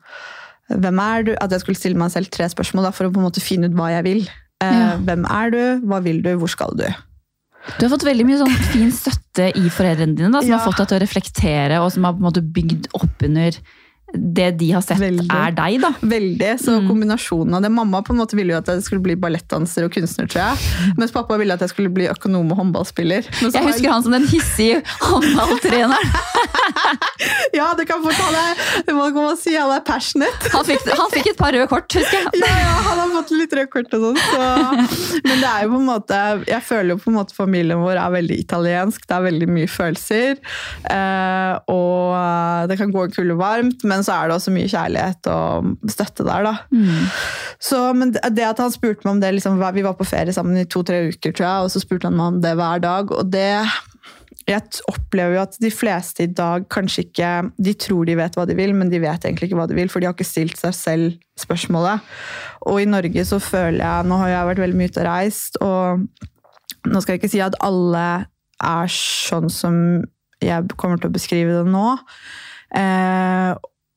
Hvem 0.67 0.99
er 0.99 1.27
du? 1.29 1.33
At 1.39 1.53
jeg 1.55 1.63
skulle 1.63 1.79
stille 1.79 2.01
meg 2.01 2.11
selv 2.11 2.33
tre 2.35 2.49
spørsmål 2.51 2.89
da, 2.89 2.91
for 2.97 3.07
å 3.07 3.13
på 3.15 3.21
en 3.21 3.29
måte 3.29 3.45
finne 3.45 3.69
ut 3.71 3.77
hva 3.79 3.93
jeg 3.93 4.07
vil. 4.09 4.25
Eh, 4.65 4.73
ja. 4.73 4.95
Hvem 5.05 5.27
er 5.29 5.53
du? 5.53 5.63
Hva 5.89 6.01
vil 6.05 6.23
du? 6.25 6.33
Hvor 6.41 6.51
skal 6.53 6.77
du? 6.79 6.87
Du 7.77 7.83
har 7.83 7.91
fått 7.91 8.07
veldig 8.07 8.25
mye 8.29 8.39
sånn 8.41 8.59
fin 8.71 8.93
støtte 8.95 9.51
i 9.59 9.67
foreldrene 9.73 10.15
dine, 10.15 10.31
da, 10.31 10.43
som 10.45 10.53
ja. 10.53 10.61
har 10.61 10.69
fått 10.69 10.79
deg 10.85 10.91
til 10.91 10.99
å 10.99 11.03
reflektere 11.03 11.81
og 11.83 11.91
som 11.95 12.07
har 12.07 12.15
på 12.15 12.23
en 12.23 12.29
måte 12.29 12.45
bygd 12.45 12.87
opp 12.97 13.25
under 13.27 13.59
det 14.15 14.51
de 14.51 14.71
har 14.73 14.83
sett, 14.85 15.01
Veldig. 15.01 15.27
er 15.35 15.55
deg, 15.57 15.81
da. 15.83 15.91
Veldig. 16.01 16.51
Så 16.63 16.77
mm. 16.79 16.87
kombinasjonen 16.89 17.57
av 17.59 17.65
det. 17.65 17.71
Mamma 17.75 18.03
på 18.07 18.15
en 18.15 18.21
måte 18.21 18.39
ville 18.39 18.55
jo 18.55 18.61
at 18.61 18.69
jeg 18.71 18.85
skulle 18.87 19.03
bli 19.03 19.17
ballettdanser 19.19 19.89
og 19.89 19.93
kunstner, 19.97 20.29
tror 20.31 20.43
jeg. 20.45 20.93
Mens 21.01 21.15
pappa 21.15 21.39
ville 21.41 21.57
at 21.57 21.65
jeg 21.65 21.73
skulle 21.73 21.91
bli 21.93 22.07
økonom 22.13 22.53
og 22.55 22.61
håndballspiller. 22.61 23.27
Jeg 23.43 23.65
husker 23.67 23.91
han 23.91 24.05
som 24.07 24.15
den 24.15 24.29
hissige 24.31 24.83
håndballtreneren. 25.03 26.15
ja, 27.59 27.73
det 27.79 27.89
kan 27.91 28.05
fort 28.05 28.21
han 28.21 28.39
er, 28.39 28.63
hva 28.93 29.09
kan 29.11 29.19
man 29.19 29.41
si, 29.41 29.57
han 29.57 29.75
er 29.75 29.83
passionate. 29.87 30.53
han, 30.55 30.65
fikk, 30.69 30.87
han 30.87 31.13
fikk 31.13 31.33
et 31.33 31.41
par 31.41 31.55
røde 31.57 31.67
kort, 31.71 31.99
husker 31.99 32.23
jeg. 32.23 32.43
ja, 32.45 32.53
ja, 32.63 32.77
han 32.87 33.03
har 33.03 33.13
fått 33.19 33.35
litt 33.35 33.59
røde 33.59 33.73
kort 33.75 33.99
og 33.99 34.07
sånn. 34.07 34.23
Så. 34.23 35.21
Men 35.27 35.43
det 35.43 35.51
er 35.51 35.67
jo 35.67 35.73
på 35.73 35.81
en 35.81 35.87
måte 35.89 36.19
Jeg 36.47 36.63
føler 36.67 36.95
jo 36.95 36.99
på 37.03 37.11
en 37.11 37.19
måte 37.19 37.35
familien 37.37 37.83
vår 37.83 37.99
er 38.01 38.15
veldig 38.15 38.39
italiensk. 38.39 39.03
Det 39.07 39.19
er 39.19 39.27
veldig 39.27 39.51
mye 39.51 39.71
følelser. 39.71 40.39
Eh, 40.95 41.53
og 41.75 42.71
det 42.71 42.79
kan 42.81 42.95
gå 42.95 43.07
en 43.07 43.15
kule 43.15 43.37
varmt. 43.39 43.85
men 43.85 43.96
så 44.05 44.17
er 44.17 44.29
det 44.29 44.37
også 44.37 44.53
mye 44.55 44.69
kjærlighet 44.69 45.29
og 45.33 45.91
støtte 45.93 46.27
der, 46.27 46.47
da. 46.49 46.55
Mm. 46.75 47.11
Så, 47.63 47.81
men 47.97 48.13
det 48.13 48.45
at 48.45 48.61
han 48.61 48.75
spurte 48.75 49.07
meg 49.07 49.15
om 49.15 49.21
det 49.23 49.35
liksom, 49.39 49.61
Vi 49.77 49.85
var 49.87 49.97
på 49.99 50.09
ferie 50.09 50.35
sammen 50.35 50.59
i 50.61 50.69
to-tre 50.69 51.07
uker, 51.09 51.33
tror 51.33 51.47
jeg, 51.47 51.67
og 51.67 51.73
så 51.73 51.83
spurte 51.83 52.11
han 52.11 52.19
meg 52.19 52.35
om 52.35 52.41
det 52.45 52.57
hver 52.59 52.83
dag. 52.85 53.13
Og 53.17 53.31
det 53.33 53.51
jeg 54.47 54.63
opplever 54.87 55.35
jo 55.35 55.43
at 55.43 55.57
de 55.59 55.73
fleste 55.75 56.23
i 56.23 56.31
dag 56.31 56.69
kanskje 56.71 57.03
ikke 57.09 57.31
De 57.59 57.73
tror 57.83 58.07
de 58.07 58.15
vet 58.19 58.37
hva 58.39 58.45
de 58.47 58.55
vil, 58.55 58.77
men 58.79 58.93
de 58.93 59.01
vet 59.03 59.25
egentlig 59.27 59.49
ikke 59.49 59.59
hva 59.59 59.67
de 59.67 59.75
vil, 59.79 59.91
for 59.91 59.99
de 59.99 60.07
har 60.07 60.15
ikke 60.15 60.29
stilt 60.29 60.61
seg 60.61 60.77
selv 60.77 61.17
spørsmålet. 61.41 62.05
Og 62.71 62.81
i 62.83 62.89
Norge 62.89 63.27
så 63.27 63.41
føler 63.43 63.83
jeg 63.83 64.07
Nå 64.07 64.21
har 64.23 64.33
jeg 64.33 64.51
vært 64.53 64.63
veldig 64.63 64.79
mye 64.79 64.93
ute 64.93 65.03
og 65.03 65.09
reist, 65.09 65.59
og 65.65 66.07
nå 66.87 67.03
skal 67.03 67.17
jeg 67.17 67.25
ikke 67.25 67.33
si 67.35 67.43
at 67.43 67.59
alle 67.67 68.07
er 68.63 68.93
sånn 68.93 69.51
som 69.51 69.81
jeg 70.43 70.77
kommer 70.79 71.01
til 71.01 71.11
å 71.11 71.17
beskrive 71.17 71.59
det 71.59 71.73
nå. 71.73 71.97
Eh, 72.77 73.51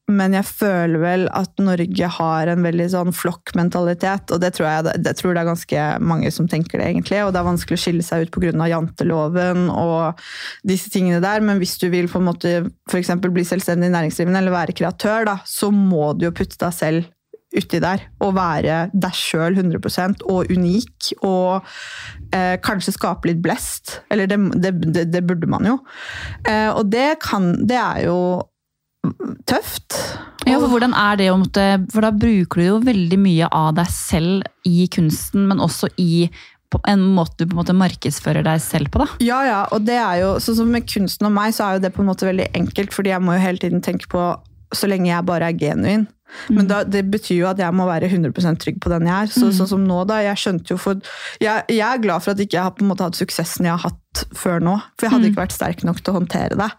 men 0.09 0.33
jeg 0.37 0.47
føler 0.47 1.01
vel 1.01 1.25
at 1.37 1.61
Norge 1.61 2.09
har 2.17 2.51
en 2.51 2.65
veldig 2.65 2.87
sånn 2.93 3.13
flokkmentalitet, 3.15 4.33
og 4.33 4.41
det 4.43 4.53
tror 4.57 4.67
jeg 4.69 5.03
det 5.05 5.13
tror 5.19 5.35
det 5.35 5.43
er 5.43 5.49
ganske 5.51 5.85
mange 6.01 6.31
som 6.33 6.49
tenker 6.49 6.81
det, 6.81 6.89
egentlig. 6.91 7.21
Og 7.25 7.33
det 7.33 7.41
er 7.41 7.49
vanskelig 7.49 7.79
å 7.79 7.83
skille 7.83 8.05
seg 8.05 8.25
ut 8.25 8.33
pga. 8.33 8.69
janteloven 8.69 9.69
og 9.73 10.19
disse 10.67 10.91
tingene 10.93 11.21
der. 11.23 11.43
Men 11.45 11.61
hvis 11.61 11.77
du 11.81 11.87
vil 11.93 12.09
på 12.11 12.21
en 12.21 12.29
måte 12.29 12.55
f.eks. 12.89 13.13
bli 13.21 13.45
selvstendig 13.47 13.91
næringsdrivende 13.93 14.43
eller 14.43 14.55
være 14.55 14.77
kreatør, 14.77 15.29
da, 15.29 15.39
så 15.45 15.71
må 15.73 16.13
du 16.17 16.27
jo 16.29 16.35
putte 16.35 16.59
deg 16.61 16.75
selv 16.75 17.15
uti 17.49 17.79
der 17.81 18.03
og 18.21 18.35
være 18.37 18.77
deg 18.93 19.15
sjøl 19.17 19.57
100% 19.57 20.25
og 20.29 20.51
unik. 20.53 21.13
Og 21.25 21.65
eh, 22.35 22.55
kanskje 22.65 22.95
skape 22.95 23.31
litt 23.31 23.41
blest. 23.43 23.99
Eller 24.13 24.29
det, 24.29 24.39
det, 24.61 25.07
det, 25.13 25.23
burde 25.25 25.49
man 25.49 25.65
jo. 25.67 25.79
Eh, 26.45 26.69
og 26.69 26.89
det 26.93 27.19
kan 27.23 27.51
Det 27.67 27.77
er 27.77 28.05
jo 28.07 28.19
tøft. 29.49 29.95
Ja, 30.47 30.57
for 30.59 30.69
hvordan 30.71 30.93
er 30.97 31.17
det 31.19 31.27
å 31.31 31.37
måtte 31.39 31.63
For 31.91 32.03
da 32.03 32.09
bruker 32.15 32.61
du 32.61 32.65
jo 32.65 32.77
veldig 32.83 33.19
mye 33.21 33.49
av 33.53 33.73
deg 33.77 33.91
selv 33.93 34.47
i 34.67 34.87
kunsten, 34.91 35.47
men 35.49 35.61
også 35.63 35.91
i 36.01 36.29
en 36.85 37.01
måte 37.15 37.39
du 37.39 37.47
på 37.47 37.55
en 37.55 37.61
måte 37.63 37.73
markedsfører 37.73 38.45
deg 38.45 38.61
selv 38.61 38.91
på, 38.93 39.01
da. 39.01 39.07
Ja, 39.25 39.39
ja, 39.47 39.61
og 39.73 39.87
det 39.87 39.97
er 39.97 40.19
jo, 40.21 40.35
sånn 40.43 40.59
som 40.59 40.69
med 40.69 40.85
kunsten 40.89 41.25
og 41.25 41.33
meg, 41.33 41.55
så 41.57 41.65
er 41.65 41.77
jo 41.77 41.85
det 41.87 41.93
på 41.95 42.03
en 42.03 42.11
måte 42.11 42.27
veldig 42.27 42.51
enkelt, 42.59 42.93
fordi 42.93 43.09
jeg 43.09 43.25
må 43.25 43.33
jo 43.35 43.41
hele 43.41 43.63
tiden 43.63 43.81
tenke 43.85 44.09
på 44.11 44.27
så 44.75 44.89
lenge 44.89 45.09
jeg 45.09 45.25
bare 45.25 45.49
er 45.49 45.57
genuin. 45.57 46.05
Men 46.53 46.69
da, 46.69 46.81
det 46.85 47.05
betyr 47.11 47.41
jo 47.41 47.47
at 47.49 47.61
jeg 47.61 47.75
må 47.75 47.87
være 47.89 48.09
100% 48.11 48.61
trygg 48.63 48.79
på 48.83 48.91
den 48.93 49.07
jeg 49.09 49.15
er. 49.15 49.31
Så, 49.33 49.49
mm. 49.49 49.55
Sånn 49.59 49.71
som 49.73 49.85
nå, 49.87 50.01
da. 50.09 50.19
Jeg 50.25 50.41
skjønte 50.41 50.73
jo 50.73 50.79
for 50.81 50.99
jeg, 51.41 51.65
jeg, 51.71 51.85
er 51.85 52.03
glad 52.03 52.25
for 52.25 52.33
at 52.33 52.43
ikke 52.43 52.59
jeg 52.59 52.67
har 52.67 52.75
på 52.77 52.85
en 52.85 52.91
måte 52.91 53.07
hatt 53.07 53.19
suksessen 53.19 53.67
jeg 53.67 53.75
har 53.75 53.89
hatt 53.89 54.23
før 54.37 54.63
nå. 54.63 54.75
For 54.97 55.07
jeg 55.07 55.15
hadde 55.15 55.27
mm. 55.27 55.33
ikke 55.33 55.43
vært 55.43 55.57
sterk 55.57 55.83
nok 55.87 56.01
til 56.03 56.13
å 56.13 56.19
håndtere 56.19 56.59
det. 56.59 56.69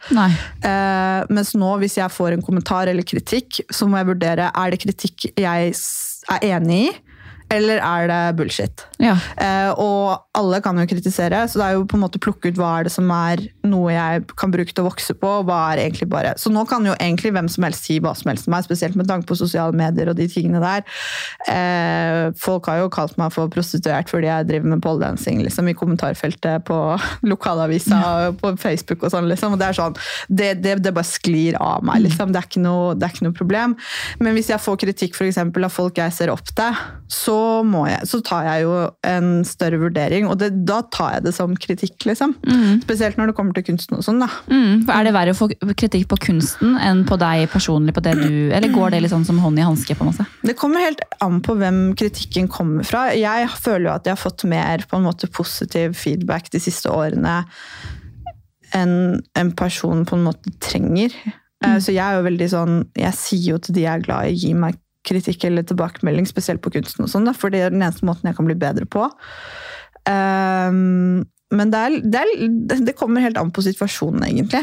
Eh, 0.67 1.31
mens 1.33 1.55
nå, 1.59 1.73
hvis 1.83 1.99
jeg 2.01 2.15
får 2.15 2.37
en 2.37 2.47
kommentar 2.47 2.91
eller 2.91 3.07
kritikk, 3.07 3.63
så 3.73 3.89
må 3.91 4.01
jeg 4.01 4.11
vurdere 4.13 4.51
er 4.51 4.75
det 4.75 4.83
kritikk 4.85 5.31
jeg 5.35 5.75
er 5.75 6.49
enig 6.55 6.83
i. 6.89 6.91
Eller 7.51 7.83
er 7.83 8.11
det 8.11 8.23
bullshit? 8.39 8.87
Ja. 9.01 9.17
Eh, 9.41 9.71
og 9.81 10.27
alle 10.37 10.61
kan 10.65 10.79
jo 10.79 10.87
kritisere, 10.89 11.43
så 11.49 11.61
det 11.61 11.67
er 11.67 11.77
jo 11.79 11.87
på 11.89 11.97
en 11.97 12.05
måte 12.05 12.21
plukke 12.23 12.51
ut 12.51 12.59
hva 12.61 12.73
er 12.79 12.87
det 12.87 12.93
som 12.93 13.09
er 13.15 13.43
noe 13.67 13.95
jeg 13.95 14.27
kan 14.39 14.53
bruke 14.53 14.75
til 14.75 14.85
å 14.85 14.91
vokse 14.91 15.17
på. 15.17 15.31
hva 15.49 15.61
er 15.73 15.85
egentlig 15.87 16.11
bare... 16.13 16.35
Så 16.41 16.53
nå 16.53 16.67
kan 16.69 16.85
jo 16.87 16.95
egentlig 16.99 17.33
hvem 17.35 17.49
som 17.51 17.65
helst 17.67 17.89
si 17.89 17.97
hva 18.03 18.13
som 18.19 18.31
helst 18.31 18.47
til 18.47 18.55
meg, 18.55 18.67
spesielt 18.67 18.99
med 19.01 19.09
tanke 19.09 19.29
på 19.31 19.39
sosiale 19.41 19.77
medier 19.77 20.13
og 20.13 20.19
de 20.19 20.29
tingene 20.31 20.61
der. 20.63 20.85
Eh, 21.51 22.29
folk 22.41 22.69
har 22.71 22.83
jo 22.83 22.93
kalt 22.93 23.17
meg 23.21 23.33
for 23.35 23.51
prostituert 23.53 24.13
fordi 24.13 24.29
jeg 24.29 24.51
driver 24.51 24.75
med 24.75 24.85
poledancing 24.85 25.41
liksom, 25.47 25.71
i 25.73 25.77
kommentarfeltet 25.79 26.67
på 26.69 26.79
lokalavisa 27.33 28.03
og 28.29 28.41
på 28.43 28.55
Facebook 28.61 29.07
og 29.07 29.15
sånn. 29.15 29.31
Liksom. 29.33 29.57
Og 29.57 29.63
det 29.63 29.71
er 29.71 29.81
sånn, 29.81 29.99
det, 30.29 30.53
det, 30.61 30.77
det 30.85 30.95
bare 30.97 31.09
sklir 31.09 31.57
av 31.61 31.87
meg. 31.89 32.05
Liksom. 32.05 32.37
Det, 32.37 32.45
er 32.45 32.65
noe, 32.67 32.95
det 32.99 33.09
er 33.09 33.17
ikke 33.17 33.31
noe 33.31 33.41
problem. 33.41 33.79
Men 34.21 34.37
hvis 34.37 34.53
jeg 34.53 34.61
får 34.61 34.81
kritikk 34.85 35.17
for 35.17 35.31
eksempel, 35.31 35.65
av 35.65 35.73
folk 35.75 35.99
jeg 36.01 36.13
ser 36.17 36.33
opp 36.33 36.45
til, 36.53 36.81
så, 37.11 37.41
må 37.67 37.87
jeg, 37.89 38.07
så 38.11 38.21
tar 38.25 38.47
jeg 38.47 38.69
jo 38.69 38.90
en 39.07 39.45
større 39.45 39.79
vurdering, 39.81 40.27
og 40.31 40.39
det, 40.41 40.51
da 40.69 40.81
tar 40.93 41.15
jeg 41.17 41.25
det 41.29 41.33
som 41.37 41.55
kritikk. 41.57 42.07
liksom. 42.09 42.35
Spesielt 42.83 43.17
når 43.21 43.31
det 43.31 43.37
kommer 43.39 43.57
til 43.57 43.65
kunsten 43.71 43.97
og 43.99 44.05
sånn. 44.07 44.21
da. 44.23 44.29
Mm, 44.51 44.89
Er 44.91 45.05
det 45.05 45.13
verre 45.17 45.35
å 45.35 45.39
få 45.39 45.49
kritikk 45.75 46.09
på 46.13 46.19
kunsten 46.29 46.77
enn 46.79 47.05
på 47.09 47.19
deg 47.21 47.49
personlig? 47.53 47.95
på 47.95 48.03
det 48.03 48.15
du, 48.21 48.51
Eller 48.55 48.69
går 48.73 48.91
det 48.91 49.11
sånn 49.11 49.25
som 49.27 49.39
hånd 49.39 49.59
i 49.59 49.63
hanske? 49.67 49.95
på 49.97 50.05
en 50.05 50.13
måte? 50.13 50.27
Det 50.43 50.57
kommer 50.59 50.81
helt 50.81 51.01
an 51.21 51.41
på 51.41 51.57
hvem 51.59 51.95
kritikken 51.97 52.49
kommer 52.49 52.85
fra. 52.85 53.09
Jeg 53.17 53.49
føler 53.61 53.91
jo 53.91 53.95
at 53.97 54.05
jeg 54.07 54.17
har 54.17 54.23
fått 54.31 54.45
mer 54.45 54.85
på 54.89 54.97
en 54.99 55.05
måte 55.09 55.31
positiv 55.31 55.95
feedback 55.95 56.51
de 56.51 56.61
siste 56.61 56.89
årene 56.91 57.45
enn 58.77 59.21
en 59.35 59.51
person 59.59 60.05
på 60.07 60.17
en 60.17 60.27
måte 60.29 60.53
trenger. 60.63 61.11
Mm. 61.65 61.81
Så 61.83 61.93
jeg 61.93 62.01
er 62.01 62.17
jo 62.17 62.25
veldig 62.25 62.47
sånn 62.49 62.77
Jeg 62.97 63.13
sier 63.19 63.51
jo 63.51 63.59
til 63.61 63.75
de 63.77 63.83
jeg 63.83 63.93
er 63.99 64.05
glad 64.07 64.31
i, 64.31 64.37
gi 64.41 64.55
meg 64.57 64.79
kritikk 65.09 65.47
eller 65.49 65.65
tilbakemelding, 65.67 66.29
spesielt 66.29 66.63
på 66.65 66.73
kunsten 66.75 67.07
og 67.07 67.13
sånn, 67.13 67.31
for 67.37 67.53
det 67.53 67.65
er 67.65 67.75
den 67.75 67.85
eneste 67.85 68.07
måten 68.09 68.31
jeg 68.31 68.37
kan 68.39 68.49
bli 68.49 68.59
bedre 68.61 68.87
på. 68.91 69.07
Um, 70.09 71.25
men 71.51 71.73
det, 71.73 71.81
er, 71.81 71.97
det, 72.05 72.23
er, 72.23 72.85
det 72.87 72.97
kommer 72.99 73.25
helt 73.25 73.41
an 73.41 73.53
på 73.55 73.65
situasjonen, 73.67 74.23
egentlig. 74.29 74.63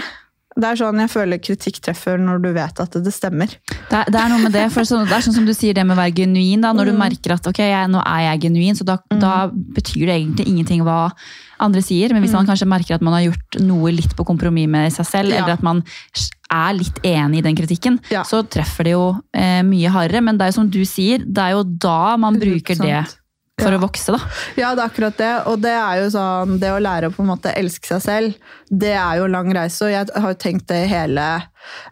Det 0.58 0.66
er 0.72 0.80
sånn 0.80 0.98
jeg 1.04 1.12
føler 1.14 1.38
kritikk 1.38 1.76
treffer 1.86 2.18
når 2.18 2.40
du 2.42 2.48
vet 2.56 2.80
at 2.82 2.96
det 3.06 3.12
stemmer. 3.14 3.52
Det 3.70 3.94
er, 4.00 4.08
det 4.10 4.18
er 4.20 4.32
noe 4.32 4.42
med 4.42 4.56
det, 4.56 4.64
for 4.74 4.88
så, 4.90 5.04
det 5.06 5.14
er 5.14 5.22
sånn 5.28 5.36
som 5.36 5.46
du 5.46 5.54
sier 5.54 5.76
det 5.78 5.84
med 5.86 5.94
å 5.94 6.00
være 6.02 6.16
genuin. 6.18 6.64
da, 6.66 6.72
Når 6.74 6.90
du 6.90 6.94
merker 6.98 7.36
at 7.36 7.46
ok, 7.52 7.60
jeg, 7.62 7.92
nå 7.94 8.02
er 8.02 8.24
jeg 8.32 8.42
genuin, 8.48 8.76
så 8.80 8.88
da, 8.88 8.96
da 9.22 9.36
betyr 9.54 10.08
det 10.10 10.16
egentlig 10.18 10.48
ingenting 10.50 10.82
hva 10.88 11.12
andre 11.62 11.82
sier. 11.86 12.10
Men 12.14 12.26
hvis 12.26 12.34
man 12.34 12.50
kanskje 12.50 12.68
merker 12.70 12.98
at 12.98 13.06
man 13.06 13.14
har 13.20 13.28
gjort 13.28 13.60
noe 13.62 13.94
litt 13.94 14.18
på 14.18 14.26
kompromiss 14.26 14.68
med 14.74 14.92
seg 14.98 15.06
selv, 15.06 15.30
Ja. 15.36 15.44
eller 15.44 15.54
at 15.60 15.64
man 15.64 15.84
er 16.50 16.74
litt 16.74 17.00
enig 17.06 17.40
i 17.40 17.46
den 17.46 17.56
kritikken, 17.56 18.00
Ja. 18.10 18.24
så 18.24 18.42
treffer 18.48 18.84
det 18.90 18.94
jo 18.98 19.06
eh, 19.34 19.62
mye 19.62 19.90
hardere. 19.94 20.24
Men 20.24 20.38
det 20.38 20.48
er 20.48 20.52
jo 20.52 20.58
som 20.62 20.70
du 20.74 20.82
sier, 20.86 21.20
det 21.22 21.38
er 21.44 21.52
jo 21.58 21.64
da 21.64 22.18
man 22.18 22.40
bruker 22.40 22.76
det 22.82 23.06
100%. 23.06 23.16
For 23.60 23.72
Ja. 23.72 23.78
å 23.78 23.82
vokse. 23.82 24.12
da. 24.14 24.20
Ja, 24.56 24.76
det 24.76 24.84
er 24.84 24.90
akkurat 24.90 25.18
det. 25.18 25.32
Og 25.48 25.62
det 25.62 25.72
er 25.74 26.04
jo 26.04 26.10
sånn, 26.14 26.60
det 26.60 26.70
å 26.70 26.80
lære 26.82 27.10
å 27.10 27.14
på 27.16 27.24
en 27.24 27.32
måte 27.32 27.54
elske 27.58 27.88
seg 27.88 28.02
selv, 28.02 28.36
det 28.70 28.94
er 28.94 29.18
jo 29.18 29.28
lang 29.28 29.50
reise. 29.54 29.82
Og 29.86 29.92
jeg 29.92 30.08
har 30.14 30.30
jo 30.34 30.38
tenkt 30.38 30.68
det 30.68 30.88
hele 30.90 31.44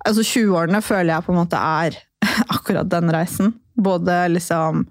Altså 0.06 0.22
20-årene 0.24 0.80
føler 0.82 1.12
jeg 1.16 1.26
på 1.26 1.34
en 1.34 1.40
måte 1.42 1.58
er 1.60 1.98
akkurat 2.56 2.88
den 2.88 3.10
reisen. 3.12 3.54
Både 3.76 4.30
liksom 4.32 4.86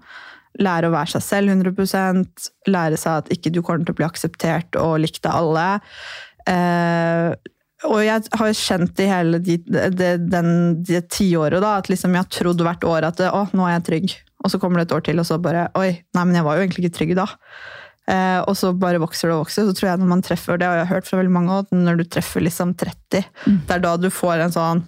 lære 0.59 0.87
å 0.87 0.93
være 0.93 1.15
seg 1.15 1.23
selv 1.25 1.49
100% 1.55 2.49
lære 2.67 2.97
seg 2.99 3.17
at 3.23 3.29
ikke 3.33 3.51
du 3.51 3.61
kommer 3.63 3.83
til 3.83 3.95
å 3.95 3.97
bli 3.97 4.05
akseptert 4.05 4.75
og 4.79 4.99
likt 5.01 5.25
av 5.25 5.39
alle. 5.41 5.65
Eh, 6.47 7.33
og 7.85 7.99
jeg 8.05 8.27
har 8.37 8.47
jo 8.51 8.53
kjent 8.59 8.99
i 9.03 9.07
hele 9.09 9.39
de, 9.43 9.57
de, 9.65 10.11
den, 10.21 10.83
de 10.83 11.01
tiåret 11.11 11.59
da, 11.61 11.77
at 11.81 11.89
liksom 11.91 12.13
jeg 12.15 12.23
har 12.23 12.29
trodd 12.31 12.61
hvert 12.61 12.83
år 12.87 13.09
at 13.09 13.19
å, 13.31 13.47
nå 13.53 13.65
er 13.67 13.75
jeg 13.79 13.85
trygg. 13.89 14.15
Og 14.45 14.53
så 14.53 14.59
kommer 14.61 14.81
det 14.81 14.87
et 14.87 14.95
år 14.95 15.05
til, 15.07 15.19
og 15.21 15.25
så 15.27 15.39
bare 15.41 15.67
Oi, 15.79 15.89
nei, 16.13 16.23
men 16.23 16.37
jeg 16.37 16.45
var 16.45 16.57
jo 16.57 16.65
egentlig 16.65 16.85
ikke 16.85 16.97
trygg 16.99 17.15
da. 17.17 17.25
Eh, 18.05 18.39
og 18.45 18.53
så 18.57 18.69
bare 18.77 19.01
vokser 19.01 19.31
det 19.31 19.35
og 19.35 19.45
vokser. 19.45 19.65
Så 19.65 19.73
tror 19.77 19.89
jeg 19.91 20.01
når 20.01 20.11
man 20.11 20.25
treffer, 20.25 20.59
det 20.61 20.69
har 20.69 20.83
jeg 20.83 20.91
hørt 20.93 21.09
fra 21.09 21.19
veldig 21.21 21.33
mange 21.33 21.59
også, 21.59 21.79
når 21.87 22.01
du 22.01 22.05
treffer 22.05 22.45
liksom 22.45 22.75
30, 22.77 23.25
det 23.45 23.77
er 23.77 23.81
da 23.81 23.95
du 23.97 24.11
får 24.13 24.45
en 24.45 24.53
sånn 24.53 24.85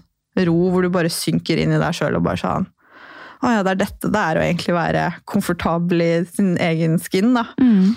ro 0.47 0.57
hvor 0.69 0.85
du 0.85 0.91
bare 0.93 1.09
synker 1.09 1.57
inn 1.57 1.73
i 1.73 1.79
deg 1.81 1.95
sjøl 1.97 2.19
og 2.19 2.27
bare 2.27 2.37
sånn 2.37 2.67
Å 3.43 3.51
ja, 3.53 3.61
det 3.63 3.71
er 3.75 3.79
dette 3.83 4.09
det 4.09 4.21
er 4.21 4.37
å 4.39 4.41
egentlig 4.41 4.73
være 4.73 5.01
komfortabel 5.29 6.01
i 6.01 6.11
sin 6.25 6.55
egen 6.57 6.95
skin, 6.99 7.35
da. 7.35 7.43
Mm. 7.61 7.93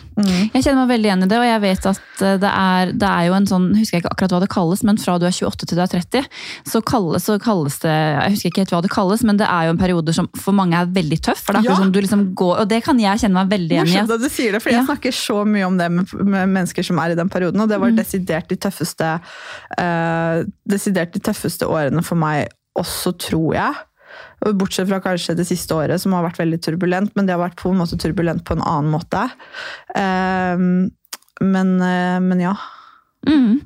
Jeg 0.52 0.62
kjenner 0.66 0.82
meg 0.82 0.90
veldig 0.92 1.08
igjen 1.08 1.24
i 1.24 1.28
det, 1.30 1.38
og 1.40 1.46
jeg 1.48 1.60
vet 1.62 1.86
at 1.88 2.22
eh, 2.26 2.34
det 2.42 2.50
er, 2.50 2.92
det 3.00 3.08
er 3.08 3.28
jo 3.30 3.36
en 3.38 3.46
sånn, 3.48 3.68
husker 3.78 3.96
jeg 3.96 4.04
ikke 4.04 4.12
akkurat 4.12 4.34
hva 4.36 4.40
det 4.44 4.50
kalles, 4.52 4.82
men 4.84 5.00
fra 5.00 5.14
du 5.18 5.24
er 5.24 5.32
28 5.32 5.66
til 5.70 5.78
du 5.78 5.82
er 5.86 5.92
30, 5.94 6.28
så 6.68 6.82
kalles, 6.84 7.24
så 7.24 7.38
kalles 7.40 7.78
det 7.80 7.94
Jeg 7.94 8.34
husker 8.36 8.52
ikke 8.52 8.64
helt 8.66 8.74
hva 8.76 8.82
det 8.84 8.92
kalles, 8.92 9.24
men 9.24 9.40
det 9.40 9.48
er 9.48 9.68
jo 9.70 9.74
en 9.76 9.80
periode 9.80 10.12
som 10.16 10.28
for 10.36 10.52
mange 10.56 10.76
er 10.76 10.92
veldig 10.92 11.20
tøff. 11.30 11.40
For 11.46 11.56
det 11.56 11.62
er 11.62 11.64
akkurat 11.64 11.78
Ja. 11.78 11.84
som 11.86 11.92
du 11.96 12.00
liksom 12.04 12.26
går, 12.36 12.54
og 12.64 12.68
det 12.68 12.82
kan 12.84 13.00
jeg 13.00 13.22
kjenne 13.24 13.38
meg 13.40 13.50
veldig 13.56 13.76
igjen 13.78 13.88
i. 13.88 13.94
Morsomt 13.96 14.14
at 14.18 14.20
du 14.20 14.28
sier 14.28 14.52
det, 14.52 14.62
for 14.62 14.70
jeg 14.74 14.80
Ja. 14.82 14.86
snakker 14.92 15.16
så 15.16 15.40
mye 15.48 15.66
om 15.66 15.76
det 15.80 15.88
med, 15.90 16.12
med 16.20 16.48
mennesker 16.58 16.84
som 16.84 16.98
er 17.00 17.12
i 17.12 17.18
den 17.18 17.28
perioden, 17.32 17.60
og 17.64 17.68
det 17.72 17.78
Mm. 17.80 17.86
var 17.88 17.96
desidert 18.04 18.48
de 18.52 18.56
tøffeste 18.60 19.08
uh, 19.80 20.44
desidert 20.68 21.12
de 21.16 21.20
tøffeste 21.24 21.66
årene 21.68 22.02
for 22.04 22.18
meg 22.20 22.48
også, 22.78 23.12
tror 23.18 23.54
jeg. 23.56 23.74
Bortsett 24.40 24.88
fra 24.88 25.00
kanskje 25.04 25.36
det 25.36 25.44
siste 25.48 25.76
året, 25.76 26.00
som 26.00 26.14
har 26.16 26.24
vært 26.24 26.40
veldig 26.40 26.60
turbulent, 26.64 27.12
men 27.16 27.28
det 27.28 27.34
har 27.36 27.42
vært 27.42 27.58
på 27.60 27.72
en 27.74 27.80
måte 27.82 27.98
turbulent 28.00 28.44
på 28.46 28.56
en 28.56 28.64
annen 28.64 28.92
måte. 28.94 29.26
Eh, 29.94 30.62
men, 31.40 31.74
eh, 31.84 32.20
men 32.24 32.40
ja. 32.40 32.54
Mm. 33.28 33.60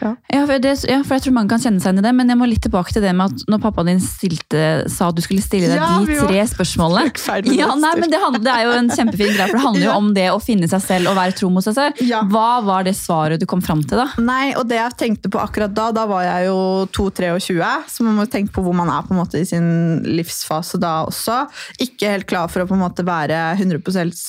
Ja. 0.00 0.14
Ja 0.32 0.42
for, 0.46 0.58
det, 0.58 0.72
ja, 0.88 0.98
for 1.04 1.18
jeg 1.18 1.24
tror 1.26 1.34
mange 1.36 1.52
kan 1.52 1.60
kjenne 1.60 1.82
seg 1.82 1.92
inn 1.92 2.00
i 2.00 2.04
det, 2.06 2.12
men 2.16 2.30
jeg 2.32 2.38
må 2.40 2.48
litt 2.48 2.62
tilbake 2.64 2.94
til 2.94 3.04
det 3.04 3.12
med 3.16 3.32
at 3.32 3.44
når 3.52 3.60
pappaen 3.60 3.90
din 3.92 4.00
stilte, 4.02 4.62
sa 4.90 5.10
at 5.10 5.18
du 5.18 5.22
skulle 5.24 5.44
stille 5.44 5.68
deg 5.68 5.80
Ja, 5.80 5.98
de 6.08 6.16
tre 6.22 6.44
spørsmålene 6.54 7.12
ja, 7.54 7.68
nei, 7.78 7.92
men 8.00 8.12
det, 8.12 8.20
handler, 8.22 8.42
det 8.44 8.52
er 8.52 8.64
jo 8.64 8.72
en 8.78 8.88
kjempefin 8.92 9.34
greie, 9.34 9.48
for 9.50 9.58
det 9.58 9.64
handler 9.66 9.86
jo 9.86 9.96
om 10.02 10.08
det 10.16 10.26
å 10.32 10.40
finne 10.42 10.68
seg 10.70 10.82
selv 10.84 11.12
og 11.12 11.18
være 11.18 11.36
tro 11.36 11.50
mot 11.52 11.64
seg 11.64 11.76
selv. 11.76 12.00
Ja. 12.04 12.22
Hva 12.30 12.62
var 12.64 12.86
det 12.86 12.94
svaret 12.98 13.42
du 13.42 13.46
kom 13.50 13.62
fram 13.64 13.82
til, 13.84 14.00
da? 14.00 14.06
Nei, 14.24 14.54
og 14.58 14.66
det 14.70 14.80
jeg 14.80 14.98
tenkte 15.00 15.32
på 15.32 15.42
akkurat 15.42 15.74
da, 15.76 15.90
da 15.94 16.06
var 16.10 16.24
jeg 16.26 16.48
jo 16.48 16.58
2-23, 16.96 17.60
så 17.90 18.06
man 18.06 18.18
må 18.20 18.26
tenke 18.30 18.54
på 18.56 18.64
hvor 18.64 18.76
man 18.76 18.92
er 18.92 19.04
på 19.04 19.14
en 19.14 19.20
måte 19.20 19.42
i 19.42 19.48
sin 19.48 19.68
livsfase 20.06 20.80
da 20.82 20.94
også. 21.08 21.42
Ikke 21.84 22.14
helt 22.14 22.28
klar 22.30 22.50
for 22.52 22.64
å 22.64 22.68
på 22.70 22.76
en 22.76 22.84
måte 22.84 23.04
være 23.06 23.40
100%, 23.58 24.24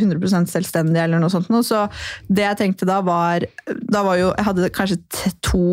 100% 0.00 0.50
selvstendig 0.50 1.02
eller 1.02 1.22
noe 1.22 1.32
sånt. 1.32 1.50
noe. 1.52 1.64
Så 1.66 1.86
det 2.26 2.46
jeg 2.46 2.60
tenkte 2.62 2.88
da 2.88 3.00
var, 3.06 3.46
da 3.66 4.02
var 4.06 4.15
jo, 4.20 4.30
jeg 4.36 4.48
hadde 4.50 4.70
kanskje 4.74 5.00
to 5.44 5.66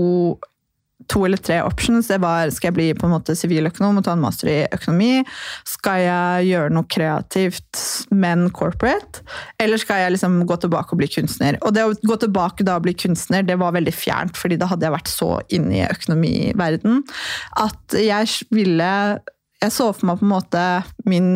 to 1.12 1.26
eller 1.26 1.38
tre 1.38 1.60
options. 1.64 2.08
Det 2.08 2.20
var 2.24 2.52
skal 2.54 2.70
jeg 2.70 2.78
bli 2.78 2.88
på 2.98 3.08
en 3.08 3.14
måte 3.16 3.36
siviløkonom 3.38 4.00
og 4.00 4.06
ta 4.06 4.16
en 4.16 4.24
master 4.24 4.50
i 4.52 4.58
økonomi? 4.76 5.24
Skal 5.68 6.04
jeg 6.04 6.50
gjøre 6.52 6.74
noe 6.76 6.90
kreativt, 6.92 7.82
men 8.16 8.48
corporate? 8.56 9.24
Eller 9.62 9.82
skal 9.82 10.04
jeg 10.04 10.16
liksom 10.16 10.42
gå 10.50 10.58
tilbake 10.64 10.96
og 10.96 11.02
bli 11.02 11.10
kunstner? 11.12 11.60
Og 11.64 11.76
det 11.76 11.86
å 11.88 11.96
gå 12.08 12.20
tilbake 12.22 12.66
da 12.68 12.78
og 12.80 12.88
bli 12.88 12.96
kunstner, 12.98 13.46
det 13.48 13.60
var 13.62 13.76
veldig 13.76 13.96
fjernt, 13.96 14.40
fordi 14.40 14.60
da 14.62 14.70
hadde 14.72 14.88
jeg 14.88 14.96
vært 14.96 15.12
så 15.12 15.32
inne 15.54 15.80
i 15.82 15.86
økonomiverden 15.88 17.04
at 17.62 17.96
jeg 17.98 18.48
ville 18.54 18.92
Jeg 19.64 19.72
så 19.72 19.86
for 19.96 20.10
meg 20.10 20.20
på 20.20 20.26
en 20.26 20.32
måte 20.34 20.62
min 21.08 21.28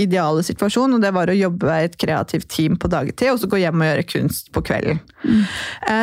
ideale 0.00 0.42
situasjon, 0.42 0.96
og 0.96 1.02
det 1.04 1.12
var 1.14 1.30
å 1.30 1.36
jobbe 1.36 1.70
i 1.70 1.88
et 1.88 1.98
kreativt 2.00 2.48
team 2.50 2.78
på 2.80 2.90
dagtid, 2.90 3.30
og 3.30 3.38
så 3.42 3.50
gå 3.50 3.60
hjem 3.62 3.84
og 3.84 3.88
gjøre 3.90 4.08
kunst 4.10 4.50
på 4.54 4.62
kvelden. 4.66 4.98
Mm. 5.22 5.44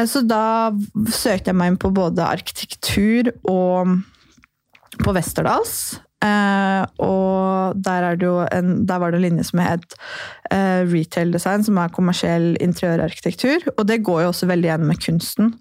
Så 0.08 0.22
da 0.24 0.46
søkte 1.12 1.52
jeg 1.52 1.60
meg 1.60 1.74
inn 1.74 1.82
på 1.82 1.92
både 1.96 2.24
arkitektur 2.24 3.34
og 3.52 3.98
på 5.02 5.14
Westerdals. 5.16 6.00
Eh, 6.22 6.84
og 7.02 7.78
der, 7.82 8.06
er 8.12 8.26
en, 8.54 8.74
der 8.86 9.00
var 9.02 9.12
det 9.12 9.18
en 9.18 9.24
linje 9.26 9.46
som 9.48 9.62
het 9.64 9.96
eh, 10.54 10.84
retail 10.86 11.34
design, 11.34 11.66
som 11.66 11.80
er 11.82 11.94
kommersiell 11.96 12.54
interiørarkitektur. 12.62 13.72
Og 13.78 13.88
det 13.90 14.04
går 14.06 14.24
jo 14.24 14.30
også 14.34 14.50
veldig 14.52 14.70
igjen 14.70 14.88
med 14.90 15.02
kunsten. 15.02 15.56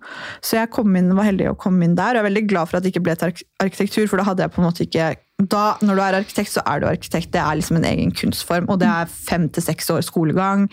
Så 0.45 0.59
jeg 0.59 0.69
inn, 0.85 1.15
var 1.17 1.31
heldig 1.31 1.51
å 1.53 1.59
komme 1.61 1.87
inn 1.87 1.97
der, 1.97 2.13
og 2.13 2.21
jeg 2.21 2.25
er 2.25 2.29
veldig 2.29 2.47
glad 2.53 2.71
for 2.71 2.79
at 2.79 2.85
det 2.85 2.93
ikke 2.93 3.07
ble 3.09 3.17
til 3.17 3.33
arkitektur, 3.65 4.07
for 4.11 4.21
da 4.21 4.29
hadde 4.29 4.45
jeg 4.45 4.55
på 4.55 4.63
en 4.63 4.69
måte 4.69 4.87
ikke 4.87 5.11
da, 5.49 5.77
Når 5.83 5.95
du 5.97 6.03
er 6.03 6.17
arkitekt, 6.21 6.51
så 6.53 6.63
er 6.67 6.81
du 6.81 6.87
arkitekt. 6.87 7.31
Det 7.33 7.41
er 7.41 7.57
liksom 7.57 7.77
en 7.79 7.85
egen 7.85 8.11
kunstform, 8.13 8.69
og 8.69 8.79
det 8.81 8.89
er 8.89 9.07
fem 9.07 9.49
til 9.49 9.63
seks 9.63 9.89
år 9.91 10.03
skolegang. 10.03 10.69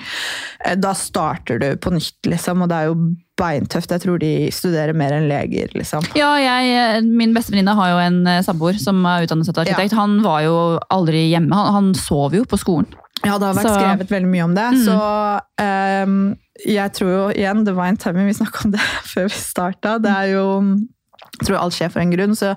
Eh, 0.65 0.75
Da 0.75 0.93
starter 0.93 1.59
du 1.59 1.75
på 1.77 1.91
nytt, 1.93 2.17
liksom, 2.25 2.61
og 2.63 2.69
det 2.69 2.75
er 2.81 2.85
jo 2.91 2.97
beintøft. 3.37 3.91
Jeg 3.93 4.01
tror 4.01 4.17
de 4.19 4.49
studerer 4.51 4.93
mer 4.97 5.13
enn 5.13 5.27
leger, 5.29 5.69
liksom. 5.77 6.03
Ja, 6.17 6.33
jeg, 6.41 7.03
Min 7.05 7.33
bestevenninne 7.35 7.75
har 7.77 7.89
jo 7.93 7.97
en 8.07 8.27
eh, 8.27 8.41
samboer 8.41 8.79
som 8.81 9.03
er 9.05 9.27
utdannet 9.27 9.45
som 9.45 9.53
arkitekt. 9.61 9.93
Han 9.93 10.21
var 10.25 10.41
jo 10.47 10.55
aldri 10.89 11.27
hjemme. 11.29 11.53
Han, 11.53 11.73
han 11.73 11.93
sov 11.95 12.33
jo 12.33 12.43
på 12.49 12.57
skolen. 12.57 12.89
Ja, 13.25 13.37
det 13.37 13.47
har 13.47 13.55
vært 13.57 13.65
Så- 13.69 13.77
skrevet 13.79 14.11
veldig 14.11 14.29
mye 14.29 14.43
om 14.45 14.53
det. 14.57 14.67
Så 14.85 14.97
um, 16.05 16.35
jeg 16.65 16.93
tror 16.93 17.09
jo 17.09 17.23
igjen, 17.33 17.63
det 17.65 17.73
var 17.77 17.87
en 17.89 17.97
timing, 17.97 18.27
vi 18.29 18.33
snakka 18.37 18.65
om 18.65 18.71
det 18.75 18.81
før 19.13 19.29
vi 19.29 19.37
starta. 19.41 19.97
Det 20.01 20.11
er 20.11 20.33
jo 20.35 20.45
Jeg 21.37 21.47
tror 21.47 21.57
alt 21.61 21.73
skjer 21.77 21.91
for 21.93 21.99
en 22.01 22.11
grunn. 22.13 22.35
så 22.37 22.55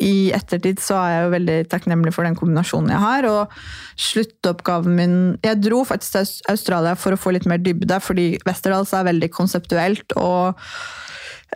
i 0.00 0.30
ettertid 0.34 0.80
så 0.82 0.96
er 0.96 1.12
jeg 1.12 1.24
jo 1.24 1.34
veldig 1.34 1.56
takknemlig 1.72 2.12
for 2.16 2.26
den 2.26 2.38
kombinasjonen 2.38 2.92
jeg 2.94 3.02
har. 3.02 3.28
Og 3.28 4.00
sluttoppgaven 4.00 4.96
min 4.96 5.16
Jeg 5.44 5.60
dro 5.60 5.82
faktisk 5.88 6.16
til 6.16 6.52
Australia 6.52 6.96
for 6.98 7.14
å 7.14 7.20
få 7.20 7.34
litt 7.36 7.48
mer 7.50 7.60
dybde, 7.62 8.00
fordi 8.02 8.32
Westerdals 8.48 8.94
er 8.96 9.08
veldig 9.10 9.30
konseptuelt. 9.34 10.16
og 10.16 10.56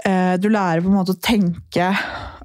eh, 0.05 0.37
du 0.37 0.51
lærer 0.51 0.85
på 0.85 0.93
en 0.93 1.01
måte 1.01 1.17
å 1.17 1.23
tenke 1.23 1.93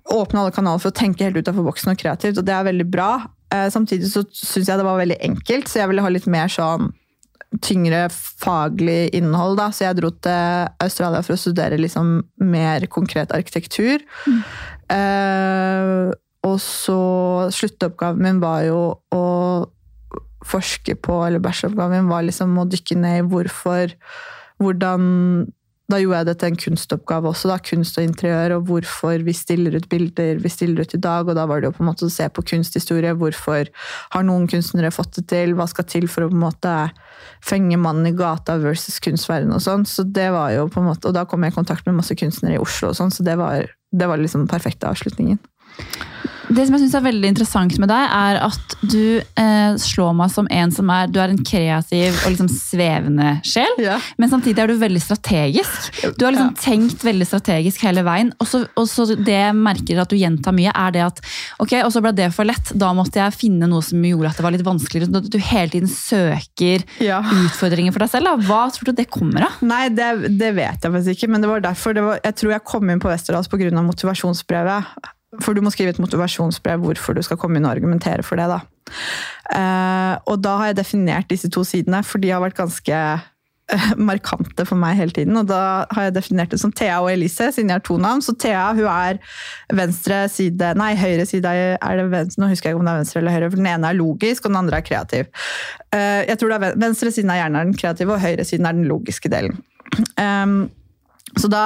Åpne 0.10 0.40
alle 0.42 0.54
kanaler 0.56 0.82
for 0.82 0.90
å 0.90 0.96
tenke 0.96 1.22
helt 1.22 1.38
utenfor 1.38 1.68
boksen 1.68 1.92
og 1.92 2.00
kreativt, 2.02 2.40
og 2.42 2.46
det 2.48 2.54
er 2.56 2.64
veldig 2.66 2.86
bra. 2.90 3.12
Eh, 3.54 3.68
samtidig 3.70 4.08
så 4.10 4.24
syns 4.34 4.66
jeg 4.66 4.80
det 4.80 4.88
var 4.88 4.98
veldig 4.98 5.20
enkelt, 5.28 5.70
så 5.70 5.84
jeg 5.84 5.92
ville 5.92 6.02
ha 6.02 6.10
litt 6.10 6.26
mer 6.26 6.50
sånn 6.50 6.88
tyngre 7.66 8.08
faglig 8.14 9.10
innhold, 9.18 9.58
da. 9.58 9.70
Så 9.74 9.86
jeg 9.88 9.98
dro 9.98 10.12
til 10.14 10.70
Australia 10.86 11.22
for 11.26 11.36
å 11.36 11.42
studere 11.42 11.80
liksom 11.82 12.20
mer 12.46 12.86
konkret 12.94 13.34
arkitektur. 13.36 14.04
Mm. 14.30 14.42
Eh, 14.94 16.10
og 16.48 16.58
så 16.64 17.02
sluttoppgaven 17.54 18.24
min 18.24 18.42
var 18.42 18.64
jo 18.68 18.82
å 19.14 19.26
forske 20.50 20.96
på, 21.04 21.20
eller 21.26 21.44
bacheloroppgaven 21.44 21.98
min 22.00 22.12
var 22.12 22.26
liksom 22.26 22.58
å 22.58 22.68
dykke 22.70 23.00
ned 23.00 23.22
i 23.22 23.30
hvorfor 23.30 23.96
Hvordan 24.60 25.04
da 25.90 25.98
gjorde 25.98 26.20
jeg 26.20 26.28
det 26.28 26.36
til 26.38 26.52
en 26.52 26.60
kunstoppgave 26.64 27.30
også, 27.32 27.50
da, 27.50 27.56
kunst 27.66 27.98
og 27.98 28.06
interiør, 28.06 28.58
og 28.60 28.68
hvorfor 28.70 29.24
vi 29.26 29.34
stiller 29.34 29.74
ut 29.80 29.88
bilder 29.90 30.38
vi 30.44 30.52
stiller 30.54 30.86
ut 30.86 30.94
i 30.94 31.02
dag. 31.02 31.26
Og 31.26 31.38
da 31.38 31.48
var 31.50 31.62
det 31.62 31.70
jo 31.70 31.76
på 31.80 31.82
en 31.82 31.90
måte 31.90 32.06
å 32.06 32.14
se 32.14 32.28
på 32.30 32.44
kunsthistorie. 32.52 33.16
Hvorfor 33.18 33.72
har 34.14 34.28
noen 34.28 34.46
kunstnere 34.52 34.94
fått 34.94 35.18
det 35.18 35.26
til? 35.32 35.56
Hva 35.58 35.66
skal 35.72 35.88
til 35.90 36.06
for 36.12 36.28
å 36.28 36.30
på 36.30 36.38
en 36.38 36.44
måte 36.44 36.76
fenge 37.46 37.80
mannen 37.82 38.12
i 38.12 38.14
gata 38.14 38.60
versus 38.62 39.00
kunstverden 39.02 39.56
og 39.56 39.64
sånn. 39.66 39.88
Så 39.90 40.06
det 40.06 40.30
var 40.36 40.54
jo 40.54 40.68
på 40.70 40.84
en 40.84 40.92
måte, 40.92 41.10
Og 41.10 41.18
da 41.18 41.26
kom 41.26 41.44
jeg 41.44 41.56
i 41.56 41.58
kontakt 41.58 41.90
med 41.90 41.98
masse 41.98 42.16
kunstnere 42.20 42.60
i 42.60 42.62
Oslo, 42.62 42.92
og 42.92 43.00
sånn, 43.00 43.14
så 43.14 43.26
det 43.26 43.38
var, 43.40 43.66
det 43.92 44.08
var 44.08 44.18
liksom 44.18 44.42
den 44.42 44.48
perfekte 44.48 44.90
avslutningen. 44.90 45.38
Det 46.50 46.66
som 46.66 46.76
jeg 46.76 46.82
synes 46.84 46.96
er 46.98 47.06
veldig 47.06 47.30
interessant 47.30 47.78
med 47.82 47.92
deg, 47.92 48.14
er 48.20 48.40
at 48.48 48.76
du 48.82 49.20
eh, 49.20 49.76
slår 49.82 50.16
meg 50.18 50.32
som 50.34 50.48
en 50.50 50.72
som 50.74 50.90
er 50.94 51.10
Du 51.12 51.20
er 51.22 51.32
en 51.34 51.42
kreativ 51.46 52.16
og 52.24 52.32
liksom 52.32 52.50
svevende 52.52 53.36
sjel, 53.46 53.76
ja. 53.82 53.98
men 54.18 54.32
samtidig 54.32 54.64
er 54.64 54.72
du 54.72 54.80
veldig 54.82 55.02
strategisk. 55.04 55.90
Du 56.18 56.26
har 56.26 56.34
liksom 56.34 56.54
ja. 56.54 56.62
tenkt 56.64 57.06
veldig 57.06 57.28
strategisk 57.28 57.84
hele 57.86 58.04
veien. 58.08 58.32
Og 58.40 58.50
så 58.50 59.06
det 59.16 59.36
jeg 59.36 59.58
merker 59.58 60.02
at 60.02 60.12
du 60.12 60.18
gjentar 60.20 60.56
mye, 60.56 60.74
er 60.74 60.96
det 60.96 61.06
at 61.06 61.22
ok, 61.62 61.76
og 61.84 61.94
så 61.94 62.04
ble 62.04 62.14
det 62.18 62.32
for 62.36 62.50
lett. 62.50 62.74
Da 62.80 62.92
måtte 62.98 63.22
jeg 63.22 63.38
finne 63.38 63.70
noe 63.70 63.86
som 63.86 64.04
gjorde 64.06 64.34
at 64.34 64.42
det 64.42 64.48
var 64.48 64.56
litt 64.56 64.66
vanskeligere. 64.66 65.22
At 65.22 65.30
du 65.30 65.40
hele 65.52 65.74
tiden 65.76 65.92
søker 65.92 66.86
ja. 67.04 67.22
utfordringer 67.46 67.96
for 67.96 68.06
deg 68.06 68.14
selv. 68.16 68.32
Da. 68.32 68.50
Hva 68.50 68.64
tror 68.74 68.90
du 68.90 68.96
det 68.98 69.10
kommer 69.14 69.50
av? 69.50 69.62
Nei, 69.66 69.86
det, 69.94 70.10
det 70.40 70.54
vet 70.58 70.82
jeg 70.82 70.98
faktisk 70.98 71.18
ikke, 71.18 71.32
men 71.36 71.46
det 71.46 71.52
var 71.52 71.64
derfor 71.70 71.96
det 71.96 72.06
var, 72.06 72.20
jeg 72.26 72.42
tror 72.42 72.58
jeg 72.58 72.68
kom 72.74 72.90
inn 72.90 73.02
på 73.02 73.12
Westerdals 73.12 73.52
pga. 73.52 73.70
motivasjonsbrevet. 73.86 75.10
For 75.38 75.54
du 75.54 75.62
må 75.62 75.70
skrive 75.74 75.94
et 75.94 76.02
motivasjonsbrev 76.02 76.82
hvorfor 76.82 77.18
du 77.18 77.22
skal 77.26 77.38
komme 77.38 77.60
inn 77.60 77.68
og 77.68 77.76
argumentere 77.76 78.26
for 78.26 78.40
det. 78.40 78.48
da. 78.50 78.64
Uh, 79.54 80.16
og 80.32 80.40
da 80.42 80.56
har 80.62 80.72
jeg 80.72 80.80
definert 80.80 81.30
disse 81.30 81.52
to 81.54 81.62
sidene, 81.68 82.02
for 82.06 82.22
de 82.22 82.32
har 82.34 82.42
vært 82.42 82.58
ganske 82.58 83.02
uh, 83.20 83.92
markante 84.10 84.66
for 84.66 84.80
meg 84.82 84.98
hele 84.98 85.14
tiden. 85.14 85.38
Og 85.38 85.46
da 85.52 85.86
har 85.94 86.08
jeg 86.08 86.16
definert 86.18 86.50
det 86.50 86.62
som 86.64 86.74
Thea 86.74 86.98
og 87.04 87.12
Elise, 87.14 87.52
siden 87.54 87.70
jeg 87.70 87.78
har 87.78 87.86
to 87.86 88.00
navn. 88.02 88.26
Så 88.26 88.34
Thea 88.42 88.72
hun 88.74 88.90
er 88.90 89.22
venstre 89.78 90.24
side 90.34 90.74
Nei, 90.82 90.96
høyre 90.98 91.30
side 91.30 91.54
er 91.78 92.02
det 92.02 92.10
venstre, 92.10 92.42
Nå 92.42 92.50
husker 92.50 92.72
jeg 92.72 92.78
ikke 92.78 92.82
om 92.82 92.90
det 92.90 92.96
er 92.96 93.04
venstre 93.04 93.22
eller 93.22 93.38
høyre, 93.38 93.54
for 93.54 93.62
den 93.62 93.72
ene 93.76 93.94
er 93.94 94.02
logisk, 94.02 94.46
og 94.46 94.56
den 94.56 94.62
andre 94.64 94.82
er 94.82 94.90
kreativ. 94.90 95.30
Uh, 95.94 96.26
jeg 96.26 96.42
tror 96.42 96.56
det 96.56 96.60
er 96.60 96.84
Venstre 96.88 97.14
siden 97.14 97.36
er 97.36 97.44
gjerne 97.44 97.66
den 97.68 97.78
kreative, 97.78 98.18
og 98.18 98.26
høyre 98.26 98.50
siden 98.50 98.66
er 98.66 98.82
den 98.82 98.90
logiske 98.90 99.30
delen. 99.30 99.62
Um, 100.18 100.70
så 101.38 101.50
da 101.52 101.64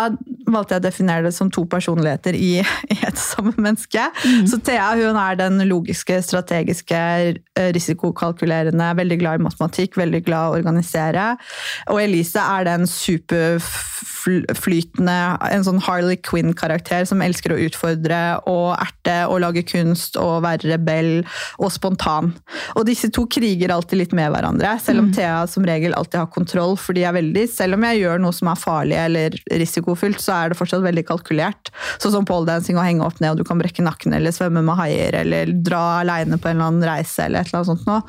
valgte 0.53 0.75
jeg 0.75 0.81
å 0.81 0.85
definere 0.85 1.25
det 1.25 1.33
som 1.35 1.49
to 1.53 1.63
personligheter 1.69 2.35
i, 2.35 2.57
i 2.93 2.97
et 3.07 3.19
samme 3.19 3.53
menneske. 3.55 4.03
Mm. 4.25 4.47
Så 4.51 4.59
Thea 4.65 4.89
hun 4.99 5.19
er 5.19 5.39
den 5.39 5.63
logiske, 5.69 6.19
strategiske, 6.25 6.99
eh, 6.99 7.69
risikokalkulerende, 7.75 8.91
veldig 8.99 9.19
glad 9.21 9.39
i 9.39 9.45
matematikk, 9.47 9.97
veldig 9.99 10.23
glad 10.27 10.43
i 10.43 10.51
å 10.51 10.59
organisere. 10.59 11.29
Og 11.93 12.03
Elise 12.03 12.43
er 12.43 12.67
den 12.67 12.87
superflytende, 14.23 15.17
en 15.51 15.65
sånn 15.65 15.81
Harley 15.83 16.17
Quinn-karakter 16.23 17.05
som 17.09 17.21
elsker 17.23 17.53
å 17.53 17.59
utfordre 17.65 18.19
og 18.49 18.73
erte 18.77 19.17
og 19.29 19.41
lage 19.43 19.65
kunst 19.67 20.17
og 20.19 20.43
være 20.45 20.73
rebell 20.73 21.11
og 21.59 21.71
spontan. 21.73 22.33
Og 22.77 22.87
disse 22.87 23.09
to 23.13 23.25
kriger 23.31 23.73
alltid 23.73 24.01
litt 24.01 24.15
med 24.17 24.31
hverandre, 24.33 24.75
selv 24.83 25.03
om 25.03 25.11
mm. 25.11 25.13
Thea 25.17 25.43
som 25.49 25.67
regel 25.67 25.95
alltid 25.97 26.21
har 26.21 26.31
kontroll, 26.33 26.77
fordi 26.79 27.03
jeg 27.03 27.11
er 27.11 27.19
veldig, 27.19 27.45
selv 27.51 27.77
om 27.77 27.87
jeg 27.89 28.01
gjør 28.03 28.23
noe 28.23 28.37
som 28.37 28.51
er 28.51 28.63
farlig 28.63 28.99
eller 28.99 29.37
risikofylt, 29.51 30.21
så 30.23 30.37
er 30.37 30.53
det 30.53 30.59
fortsatt 30.59 30.85
veldig 30.85 31.05
kalkulert. 31.09 31.73
Sånn 32.01 32.15
som 32.15 32.27
poledancing 32.27 32.79
og 32.79 32.87
henge 32.87 33.05
opp 33.05 33.21
ned, 33.21 33.33
og 33.33 33.41
du 33.41 33.47
kan 33.47 33.61
brekke 33.61 33.85
nakken 33.85 34.15
eller 34.15 34.35
svømme 34.35 34.63
med 34.65 34.79
haier 34.79 35.19
eller 35.23 35.53
dra 35.65 35.83
aleine 36.01 36.39
på 36.39 36.49
en 36.49 36.57
eller 36.57 36.71
annen 36.71 36.87
reise 36.93 37.27
eller 37.27 37.43
et 37.43 37.51
eller 37.51 37.61
annet 37.61 37.73
sånt 37.73 37.87
noe. 37.89 38.01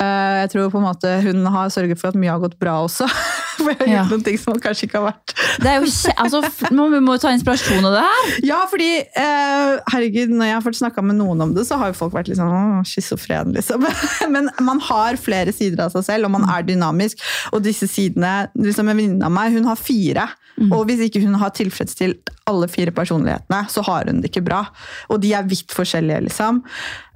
Eh, 0.00 0.34
jeg 0.42 0.52
tror 0.54 0.70
på 0.72 0.80
en 0.80 0.86
måte 0.86 1.16
hun 1.26 1.44
har 1.52 1.72
sørget 1.72 2.00
for 2.00 2.12
at 2.12 2.18
mye 2.18 2.32
har 2.32 2.42
gått 2.42 2.58
bra 2.62 2.80
også. 2.86 3.08
For 3.62 3.70
jeg 3.72 3.78
har 3.78 3.86
gjort 3.86 3.94
ja. 3.94 4.04
noen 4.10 4.24
ting 4.26 4.38
som 4.40 4.58
kanskje 4.62 4.88
ikke 4.88 5.00
har 5.00 5.12
vært 5.12 5.34
det 5.62 5.68
er 5.68 5.82
jo, 5.82 5.88
altså, 6.16 6.40
Man 6.72 7.04
må 7.04 7.16
jo 7.16 7.22
ta 7.22 7.32
inspirasjon 7.34 7.84
av 7.88 7.96
det 7.96 8.02
her. 8.06 8.30
Ja, 8.52 8.60
fordi 8.70 8.88
eh, 9.02 9.72
herregud, 9.92 10.32
når 10.32 10.48
jeg 10.48 10.56
har 10.56 10.64
fått 10.64 10.78
snakka 10.80 11.04
med 11.04 11.18
noen 11.18 11.44
om 11.44 11.52
det, 11.56 11.66
så 11.68 11.78
har 11.80 11.92
jo 11.92 11.98
folk 11.98 12.14
vært 12.16 12.30
litt 12.30 12.40
sånn 12.40 12.82
schizofren, 12.88 13.52
liksom. 13.56 13.84
Men 14.34 14.50
man 14.64 14.80
har 14.88 15.20
flere 15.20 15.54
sider 15.54 15.84
av 15.86 15.94
seg 15.94 16.06
selv, 16.08 16.28
og 16.28 16.34
man 16.36 16.46
er 16.50 16.66
dynamisk. 16.66 17.20
Og 17.52 17.62
disse 17.64 17.88
sidene 17.90 18.48
liksom 18.58 18.88
En 18.92 18.98
venninne 18.98 19.28
av 19.28 19.32
meg 19.34 19.54
hun 19.54 19.68
har 19.68 19.78
fire. 19.78 20.26
Mm. 20.56 20.72
Og 20.74 20.84
hvis 20.88 21.04
ikke 21.06 21.22
hun 21.22 21.36
har 21.40 21.52
tilfredsstilt 21.56 22.32
alle 22.50 22.68
fire 22.70 22.92
personlighetene, 22.94 23.62
så 23.72 23.84
har 23.86 24.10
hun 24.10 24.20
det 24.22 24.32
ikke 24.32 24.44
bra. 24.46 24.64
Og 25.12 25.22
de 25.22 25.32
er 25.36 25.48
vidt 25.48 25.72
forskjellige, 25.74 26.26
liksom. 26.28 26.62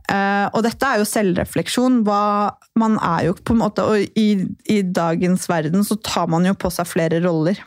Uh, 0.07 0.47
og 0.55 0.63
dette 0.67 0.87
er 0.87 1.01
jo 1.01 1.09
selvrefleksjon. 1.09 2.03
Hva, 2.07 2.55
man 2.79 2.99
er 3.03 3.29
jo 3.29 3.39
på 3.41 3.57
en 3.57 3.63
måte, 3.65 3.87
og 3.87 4.19
i, 4.19 4.29
i, 4.71 4.83
dagens 4.85 5.49
verden 5.51 5.87
så 5.87 5.99
tar 5.99 6.29
man 6.31 6.47
jo 6.47 6.55
på 6.59 6.71
seg 6.73 6.89
flere 6.89 7.19
roller. 7.25 7.59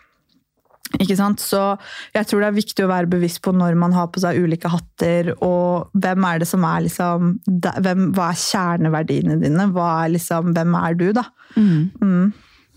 Ikke 0.97 1.17
sant? 1.19 1.43
Så 1.43 1.59
jeg 2.15 2.25
tror 2.25 2.41
det 2.41 2.47
er 2.49 2.57
viktig 2.57 2.85
å 2.85 2.89
være 2.89 3.11
bevisst 3.11 3.43
på 3.45 3.53
når 3.53 3.75
man 3.77 3.93
har 3.93 4.07
på 4.09 4.23
seg 4.23 4.39
ulike 4.41 4.71
hatter, 4.71 5.33
og 5.45 5.91
hvem 5.93 6.25
er 6.31 6.41
det 6.41 6.49
som 6.49 6.65
er 6.65 6.85
liksom 6.87 7.33
hvem, 7.45 8.07
Hva 8.15 8.31
er 8.31 8.41
kjerneverdiene 8.41 9.37
dine? 9.43 9.67
Er 9.69 10.13
liksom, 10.15 10.53
hvem 10.55 10.77
er 10.79 10.97
du, 10.97 11.09
da? 11.19 11.27
Mm. 11.59 11.89
Mm. 12.01 12.29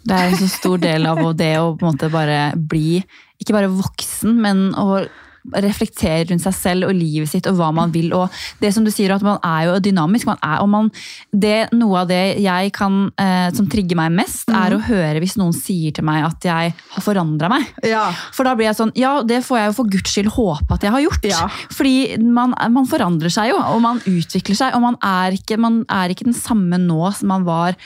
Det 0.02 0.18
er 0.18 0.28
en 0.28 0.40
så 0.42 0.50
stor 0.50 0.82
del 0.82 1.06
av 1.06 1.22
det 1.38 1.54
å 1.60 1.74
på 1.78 1.86
en 1.86 1.94
måte 1.94 2.10
bare 2.12 2.40
bli, 2.58 2.98
ikke 3.40 3.54
bare 3.54 3.70
voksen, 3.70 4.34
men 4.42 4.72
å 4.74 5.04
reflektere 5.50 6.28
rundt 6.30 6.44
seg 6.44 6.54
selv 6.54 6.88
og 6.88 6.94
livet 6.96 7.30
sitt 7.30 7.48
og 7.50 7.58
hva 7.58 7.70
man 7.74 7.92
vil. 7.94 8.12
Og 8.14 8.30
det 8.62 8.72
som 8.74 8.84
du 8.86 8.92
sier, 8.94 9.14
at 9.14 9.24
man 9.26 9.40
er 9.42 9.66
jo 9.68 9.78
dynamisk. 9.82 10.28
Man 10.28 10.38
er, 10.38 10.60
og 10.62 10.70
man, 10.70 10.90
det, 11.32 11.72
noe 11.74 12.02
av 12.04 12.10
det 12.10 12.22
jeg 12.42 12.72
kan, 12.76 13.08
eh, 13.20 13.48
som 13.56 13.68
trigger 13.70 13.98
meg 13.98 14.14
mest, 14.14 14.46
mm. 14.48 14.58
er 14.58 14.76
å 14.76 14.82
høre 14.86 15.22
hvis 15.22 15.36
noen 15.40 15.54
sier 15.56 15.94
til 15.94 16.06
meg 16.06 16.26
at 16.28 16.46
jeg 16.46 16.74
har 16.76 17.04
forandra 17.04 17.50
meg. 17.52 17.66
Ja. 17.86 18.06
For 18.34 18.46
da 18.46 18.54
blir 18.58 18.68
jeg 18.68 18.78
sånn 18.78 18.92
Ja, 18.98 19.14
det 19.26 19.42
får 19.46 19.58
jeg 19.58 19.70
jo 19.70 19.76
for 19.80 19.90
guds 19.90 20.12
skyld 20.12 20.30
håpe 20.36 20.76
at 20.76 20.86
jeg 20.86 20.94
har 20.94 21.04
gjort. 21.04 21.26
Ja. 21.26 21.48
Fordi 21.72 22.22
man, 22.22 22.54
man, 22.74 22.88
forandrer 22.92 23.32
seg 23.32 23.52
jo, 23.52 23.58
og 23.58 23.82
man 23.84 24.02
utvikler 24.06 24.58
seg. 24.58 24.76
Og 24.76 24.84
man 24.84 24.98
er, 25.06 25.36
ikke, 25.38 25.58
man 25.60 25.82
er 25.90 26.12
ikke 26.12 26.28
den 26.28 26.36
samme 26.36 26.78
nå 26.80 27.12
som 27.16 27.32
man 27.32 27.46
var 27.48 27.78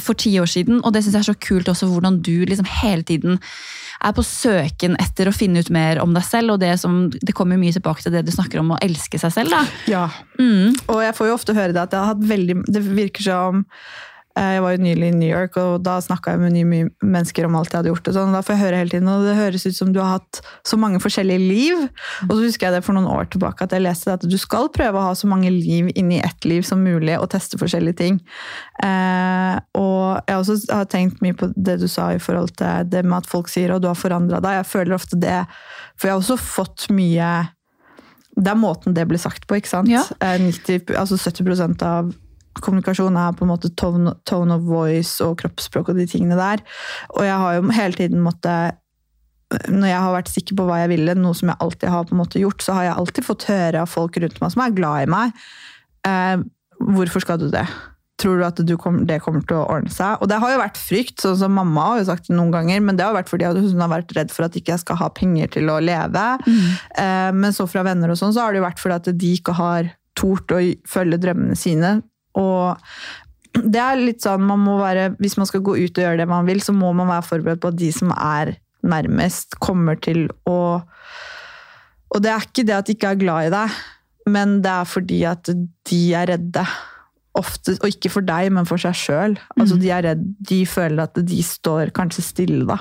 for 0.00 0.16
ti 0.18 0.36
år 0.40 0.50
siden. 0.50 0.80
Og 0.82 0.94
det 0.94 1.04
syns 1.04 1.18
jeg 1.18 1.24
er 1.24 1.32
så 1.32 1.40
kult 1.48 1.70
også, 1.70 1.90
hvordan 1.90 2.20
du 2.24 2.36
liksom 2.48 2.68
hele 2.80 3.04
tiden 3.06 3.40
er 4.04 4.14
på 4.16 4.24
søken 4.26 4.96
etter 5.00 5.28
å 5.30 5.34
finne 5.34 5.62
ut 5.64 5.70
mer 5.74 6.00
om 6.02 6.14
deg 6.16 6.26
selv. 6.26 6.54
Og 6.54 6.62
det, 6.62 6.74
som, 6.82 7.06
det 7.14 7.36
kommer 7.36 7.60
mye 7.60 7.74
tilbake 7.74 8.04
til 8.04 8.14
det 8.14 8.24
du 8.26 8.32
snakker 8.34 8.62
om 8.62 8.74
å 8.74 8.80
elske 8.84 9.20
seg 9.20 9.34
selv. 9.34 9.54
Da. 9.54 9.62
Ja, 9.90 10.06
mm. 10.38 10.88
og 10.88 11.04
jeg 11.06 11.16
får 11.18 11.30
jo 11.30 11.36
ofte 11.38 11.56
høre 11.56 11.74
det 11.76 11.84
at 11.86 11.94
jeg 11.94 12.02
har 12.02 12.12
hatt 12.14 12.26
veldig 12.28 12.60
Det 12.68 12.82
virker 12.84 13.26
som 13.26 13.64
jeg 14.34 14.62
var 14.64 14.72
jo 14.74 14.82
nylig 14.82 15.08
i 15.12 15.14
New 15.14 15.28
York, 15.30 15.54
og 15.62 15.84
da 15.86 16.00
snakka 16.02 16.32
jeg 16.34 16.40
med 16.42 16.54
nye 16.56 16.88
mennesker 17.06 17.46
om 17.46 17.54
alt 17.54 17.70
jeg 17.70 17.78
hadde 17.78 17.92
gjort. 17.92 18.08
og 18.10 18.16
sånn, 18.16 18.32
Da 18.34 18.40
får 18.42 18.54
jeg 18.54 18.62
høre 18.64 18.80
hele 18.80 18.90
tiden, 18.90 19.08
og 19.08 19.22
det 19.22 19.36
høres 19.38 19.66
ut 19.66 19.76
som 19.76 19.92
du 19.94 20.00
har 20.02 20.18
hatt 20.18 20.40
så 20.66 20.76
mange 20.76 20.98
forskjellige 20.98 21.38
liv. 21.38 21.84
Og 22.26 22.32
så 22.34 22.40
husker 22.42 22.66
jeg 22.66 22.74
det 22.74 22.84
for 22.84 22.98
noen 22.98 23.06
år 23.06 23.30
tilbake 23.30 23.62
at 23.62 23.70
jeg 23.70 23.84
leste 23.84 24.10
at 24.10 24.26
du 24.26 24.36
skal 24.36 24.66
prøve 24.74 24.98
å 24.98 25.06
ha 25.06 25.14
så 25.14 25.30
mange 25.30 25.52
liv 25.54 25.92
inni 25.94 26.18
ett 26.18 26.44
liv 26.44 26.66
som 26.66 26.82
mulig, 26.82 27.14
og 27.14 27.30
teste 27.30 27.60
forskjellige 27.60 28.00
ting. 28.02 28.18
Eh, 28.82 29.54
og 29.78 30.26
jeg 30.26 30.40
også 30.40 30.58
har 30.72 30.90
tenkt 30.90 31.22
mye 31.22 31.38
på 31.38 31.52
det 31.54 31.78
du 31.78 31.86
sa 31.86 32.10
i 32.10 32.18
forhold 32.18 32.56
til 32.58 32.90
det 32.90 33.04
med 33.04 33.22
at 33.22 33.30
folk 33.30 33.46
sier 33.48 33.70
at 33.70 33.82
du 33.82 33.86
har 33.86 33.98
forandra 33.98 34.42
deg. 34.42 34.64
Jeg 34.64 34.70
føler 34.72 34.98
ofte 34.98 35.20
det, 35.20 35.44
for 35.94 36.08
jeg 36.08 36.16
har 36.16 36.24
også 36.24 36.40
fått 36.42 36.90
mye 36.90 37.54
det 38.34 38.50
er 38.50 38.58
måten 38.58 38.96
det 38.96 39.06
blir 39.06 39.20
sagt 39.22 39.46
på. 39.46 39.54
ikke 39.54 39.70
sant? 39.70 39.88
Ja. 39.88 40.02
90, 40.18 40.90
eh, 40.90 40.98
altså 40.98 41.14
70% 41.14 41.86
av 41.86 42.10
kommunikasjon 42.62 43.16
er 43.18 43.34
på 43.36 43.46
en 43.46 43.52
måte 43.52 43.70
tone, 43.78 44.14
tone, 44.28 44.58
of 44.58 44.66
voice 44.68 45.24
og 45.24 45.38
kroppsspråk 45.42 45.92
og 45.92 46.00
de 46.00 46.06
tingene 46.10 46.38
der. 46.38 46.62
Og 47.16 47.24
jeg 47.26 47.38
har 47.42 47.56
jo 47.58 47.68
hele 47.74 47.98
tiden 47.98 48.24
måttet 48.24 48.80
Når 49.70 49.86
jeg 49.86 50.02
har 50.02 50.14
vært 50.14 50.30
sikker 50.32 50.56
på 50.58 50.64
hva 50.66 50.80
jeg 50.80 50.90
ville, 50.94 51.14
noe 51.14 51.36
som 51.36 51.50
jeg 51.52 51.60
alltid 51.62 51.90
har 51.92 52.06
på 52.08 52.14
en 52.16 52.22
måte 52.22 52.40
gjort, 52.40 52.62
så 52.64 52.74
har 52.74 52.86
jeg 52.88 52.98
alltid 52.98 53.26
fått 53.26 53.44
høre 53.50 53.82
av 53.84 53.90
folk 53.92 54.16
rundt 54.18 54.40
meg 54.42 54.54
som 54.54 54.62
er 54.64 54.74
glad 54.74 55.04
i 55.04 55.10
meg. 55.14 55.42
Eh, 56.08 56.42
hvorfor 56.80 57.22
skal 57.22 57.38
du 57.38 57.50
det? 57.52 57.66
Tror 58.18 58.40
du 58.40 58.44
at 58.46 58.58
du 58.62 58.72
kom, 58.80 59.02
det 59.06 59.20
kommer 59.22 59.44
til 59.46 59.60
å 59.60 59.66
ordne 59.70 59.92
seg? 59.92 60.16
Og 60.24 60.30
det 60.30 60.40
har 60.42 60.54
jo 60.54 60.62
vært 60.62 60.80
frykt, 60.80 61.20
sånn 61.22 61.36
som 61.38 61.54
mamma 61.54 61.84
har 61.90 62.00
jo 62.00 62.08
sagt 62.08 62.30
det 62.30 62.36
noen 62.38 62.52
ganger, 62.54 62.82
men 62.82 62.98
det 62.98 63.06
har 63.06 63.14
vært 63.14 63.30
fordi 63.30 63.52
hun 63.52 63.84
har 63.84 63.92
vært 63.92 64.14
redd 64.16 64.32
for 64.34 64.48
at 64.48 64.56
ikke 64.58 64.74
jeg 64.74 64.82
skal 64.82 64.98
ha 65.02 65.10
penger 65.14 65.52
til 65.58 65.70
å 65.70 65.80
leve. 65.84 66.24
Mm. 66.48 66.64
Eh, 67.04 67.30
men 67.44 67.54
så 67.54 67.68
fra 67.70 67.84
venner 67.86 68.10
og 68.10 68.18
sånn, 68.18 68.34
så 68.34 68.46
har 68.46 68.54
det 68.54 68.62
jo 68.62 68.66
vært 68.66 68.82
fordi 68.82 68.98
at 68.98 69.12
de 69.22 69.32
ikke 69.38 69.56
har 69.60 69.92
tort 70.18 70.54
å 70.54 70.60
følge 70.88 71.20
drømmene 71.22 71.58
sine. 71.58 71.96
Og 72.34 72.76
det 73.54 73.78
er 73.80 74.00
litt 74.00 74.22
sånn 74.24 74.42
man 74.42 74.58
må 74.58 74.78
være 74.80 75.12
Hvis 75.22 75.36
man 75.38 75.46
skal 75.46 75.60
gå 75.62 75.76
ut 75.78 75.98
og 75.98 76.02
gjøre 76.02 76.18
det 76.18 76.28
man 76.28 76.46
vil, 76.48 76.58
så 76.60 76.72
må 76.74 76.88
man 76.98 77.06
være 77.06 77.22
forberedt 77.28 77.60
på 77.62 77.68
at 77.70 77.76
de 77.78 77.90
som 77.94 78.10
er 78.16 78.56
nærmest, 78.84 79.54
kommer 79.62 79.94
til 80.02 80.26
å 80.50 80.82
Og 82.14 82.22
det 82.22 82.30
er 82.32 82.42
ikke 82.46 82.64
det 82.66 82.74
at 82.76 82.86
de 82.90 82.94
ikke 82.96 83.12
er 83.14 83.20
glad 83.22 83.46
i 83.46 83.52
deg, 83.54 83.70
men 84.30 84.58
det 84.64 84.70
er 84.70 84.84
fordi 84.88 85.22
at 85.28 85.48
de 85.90 86.00
er 86.14 86.26
redde. 86.34 86.66
ofte, 87.34 87.72
og 87.82 87.88
ikke 87.90 88.10
for 88.14 88.22
deg, 88.22 88.52
men 88.54 88.64
for 88.64 88.78
seg 88.78 88.94
sjøl. 88.94 89.32
Altså, 89.58 89.74
Mm. 89.74 89.80
de 89.82 89.88
er 89.90 90.02
redde, 90.06 90.34
de 90.46 90.58
føler 90.70 91.02
at 91.02 91.14
de 91.26 91.42
står 91.42 91.90
kanskje 91.90 92.22
stille, 92.22 92.64
da. 92.64 92.76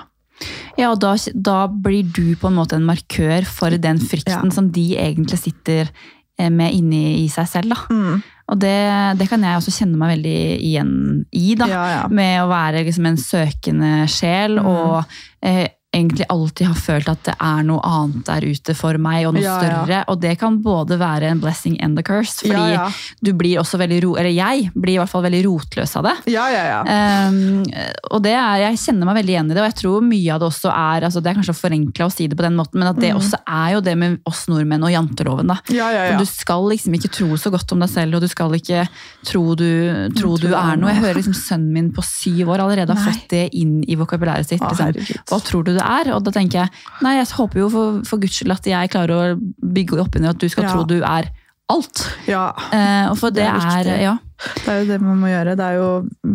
Ja, 0.77 0.91
og 0.91 0.99
da, 1.01 1.15
da 1.33 1.67
blir 1.67 2.03
du 2.13 2.35
på 2.35 2.51
en 2.51 2.57
måte 2.59 2.73
en 2.77 2.85
markør 2.85 3.43
for 3.49 3.71
den 3.71 3.97
frykten 3.97 4.43
Ja. 4.45 4.49
som 4.51 4.69
de 4.69 4.93
egentlig 4.95 5.39
sitter 5.39 5.89
eh, 6.37 6.49
med 6.49 6.71
inni 6.71 7.23
i 7.25 7.27
seg 7.29 7.47
selv. 7.49 7.69
Da. 7.69 7.79
Mm. 7.89 8.21
Og 8.51 8.59
det, 8.59 8.73
det 9.19 9.29
kan 9.31 9.43
jeg 9.45 9.55
også 9.55 9.71
kjenne 9.71 9.97
meg 9.97 10.17
veldig 10.17 10.39
igjen 10.67 10.91
i. 11.31 11.53
da. 11.55 11.67
Ja, 11.71 11.83
ja. 11.93 12.01
Med 12.11 12.41
å 12.43 12.49
være 12.51 12.83
liksom 12.83 13.05
en 13.07 13.17
søkende 13.21 13.93
sjel 14.11 14.59
Mm. 14.59 14.67
og 14.67 15.05
eh, 15.41 15.67
egentlig 15.93 16.25
alltid 16.33 16.67
har 16.67 16.75
følt 16.79 17.09
at 17.11 17.23
det 17.27 17.35
er 17.39 17.63
noe 17.67 17.79
annet 17.85 18.23
der 18.25 18.41
ute 18.49 18.73
for 18.75 18.97
meg, 18.97 19.27
og 19.27 19.35
noe 19.35 19.43
Ja, 19.43 19.57
ja. 19.61 19.69
større. 19.83 19.99
Og 20.09 20.19
det 20.23 20.37
kan 20.41 20.57
både 20.63 20.97
være 20.97 21.29
en 21.29 21.39
blessing 21.43 21.75
and 21.83 21.99
a 21.99 22.03
curse, 22.03 22.41
fordi 22.41 22.53
Ja, 22.73 22.87
ja. 22.87 22.87
du 23.21 23.31
blir 23.37 23.59
også 23.61 23.77
veldig 23.77 23.99
ro, 24.03 24.15
eller 24.17 24.31
jeg 24.33 24.71
blir 24.73 24.95
i 24.95 24.97
hvert 24.97 25.09
fall 25.11 25.23
veldig 25.27 25.43
rotløs 25.45 25.95
av 25.99 26.03
det. 26.09 26.15
Ja, 26.33 26.47
ja, 26.49 26.63
ja. 26.71 27.27
Um, 27.29 27.63
og 28.11 28.23
det 28.25 28.33
er, 28.33 28.57
Jeg 28.63 28.77
kjenner 28.81 29.05
meg 29.05 29.15
veldig 29.21 29.33
igjen 29.35 29.51
i 29.51 29.53
det, 29.53 29.61
og 29.61 29.69
jeg 29.69 29.77
tror 29.83 30.01
mye 30.01 30.33
av 30.33 30.39
det 30.41 30.47
også 30.49 30.69
er 30.73 31.01
altså 31.07 31.21
Det 31.23 31.29
er 31.31 31.37
kanskje 31.39 31.53
å 31.53 31.61
forenkle 31.61 32.05
å 32.07 32.11
si 32.11 32.27
det 32.27 32.37
på 32.39 32.43
den 32.47 32.55
måten, 32.57 32.79
men 32.79 32.87
at 32.89 32.99
det 32.99 33.11
Mm. 33.13 33.19
også 33.21 33.37
er 33.47 33.73
jo 33.75 33.81
det 33.81 33.97
med 33.97 34.19
oss 34.25 34.47
nordmenn 34.47 34.83
og 34.83 34.89
janteloven. 34.91 35.47
da. 35.47 35.57
ja, 35.69 35.91
ja, 35.91 36.03
ja. 36.05 36.11
For 36.17 36.23
Du 36.23 36.25
skal 36.25 36.63
liksom 36.73 36.93
ikke 36.97 37.11
tro 37.13 37.27
så 37.37 37.51
godt 37.51 37.71
om 37.71 37.79
deg 37.79 37.89
selv, 37.89 38.15
og 38.15 38.21
du 38.21 38.27
skal 38.27 38.49
ikke 38.57 38.87
tro 39.25 39.53
du, 39.55 40.09
tro 40.17 40.37
du 40.37 40.47
er 40.55 40.75
noe. 40.77 40.89
Jeg 40.89 41.01
hører 41.03 41.15
liksom 41.21 41.33
sønnen 41.37 41.71
min 41.71 41.91
på 41.93 42.01
syv 42.03 42.49
år 42.49 42.63
allerede 42.65 42.89
har 42.95 43.03
Nei. 43.05 43.11
fått 43.13 43.27
det 43.29 43.49
inn 43.53 43.83
i 43.87 43.95
vokabulæret 43.95 44.47
sitt. 44.47 44.61
Liksom. 44.61 45.21
Hva 45.29 45.39
tror 45.43 45.63
du 45.67 45.73
det 45.75 45.82
er? 45.83 46.11
Og 46.15 46.23
da 46.25 46.31
tenker 46.35 46.63
jeg 46.63 46.69
nei, 47.05 47.15
jeg 47.19 47.27
håper 47.37 47.59
jo 47.63 47.69
for, 47.73 48.01
for 48.07 48.21
guds 48.23 48.39
skyld 48.39 48.55
at 48.55 48.65
jeg 48.71 48.91
klarer 48.93 49.13
å 49.35 49.39
bygge 49.75 49.99
opp 50.03 50.15
under 50.19 50.29
at 50.33 50.39
du 50.41 50.47
skal 50.49 50.63
Ja. 50.67 50.73
tro 50.73 50.83
du 50.89 51.01
er 51.01 51.29
alt. 51.71 52.03
Ja, 52.27 52.51
Eh, 52.73 53.09
og 53.11 53.17
for 53.17 53.29
det, 53.31 53.43
Det 53.45 53.49
er 53.49 53.87
er, 53.87 54.01
ja. 54.01 54.17
Det 54.63 54.67
er 54.69 54.79
jo 54.81 54.87
det 54.89 54.99
man 55.03 55.19
må 55.21 55.31
gjøre. 55.31 55.55
Det 55.59 55.65
er 55.65 55.79
jo 55.79 55.89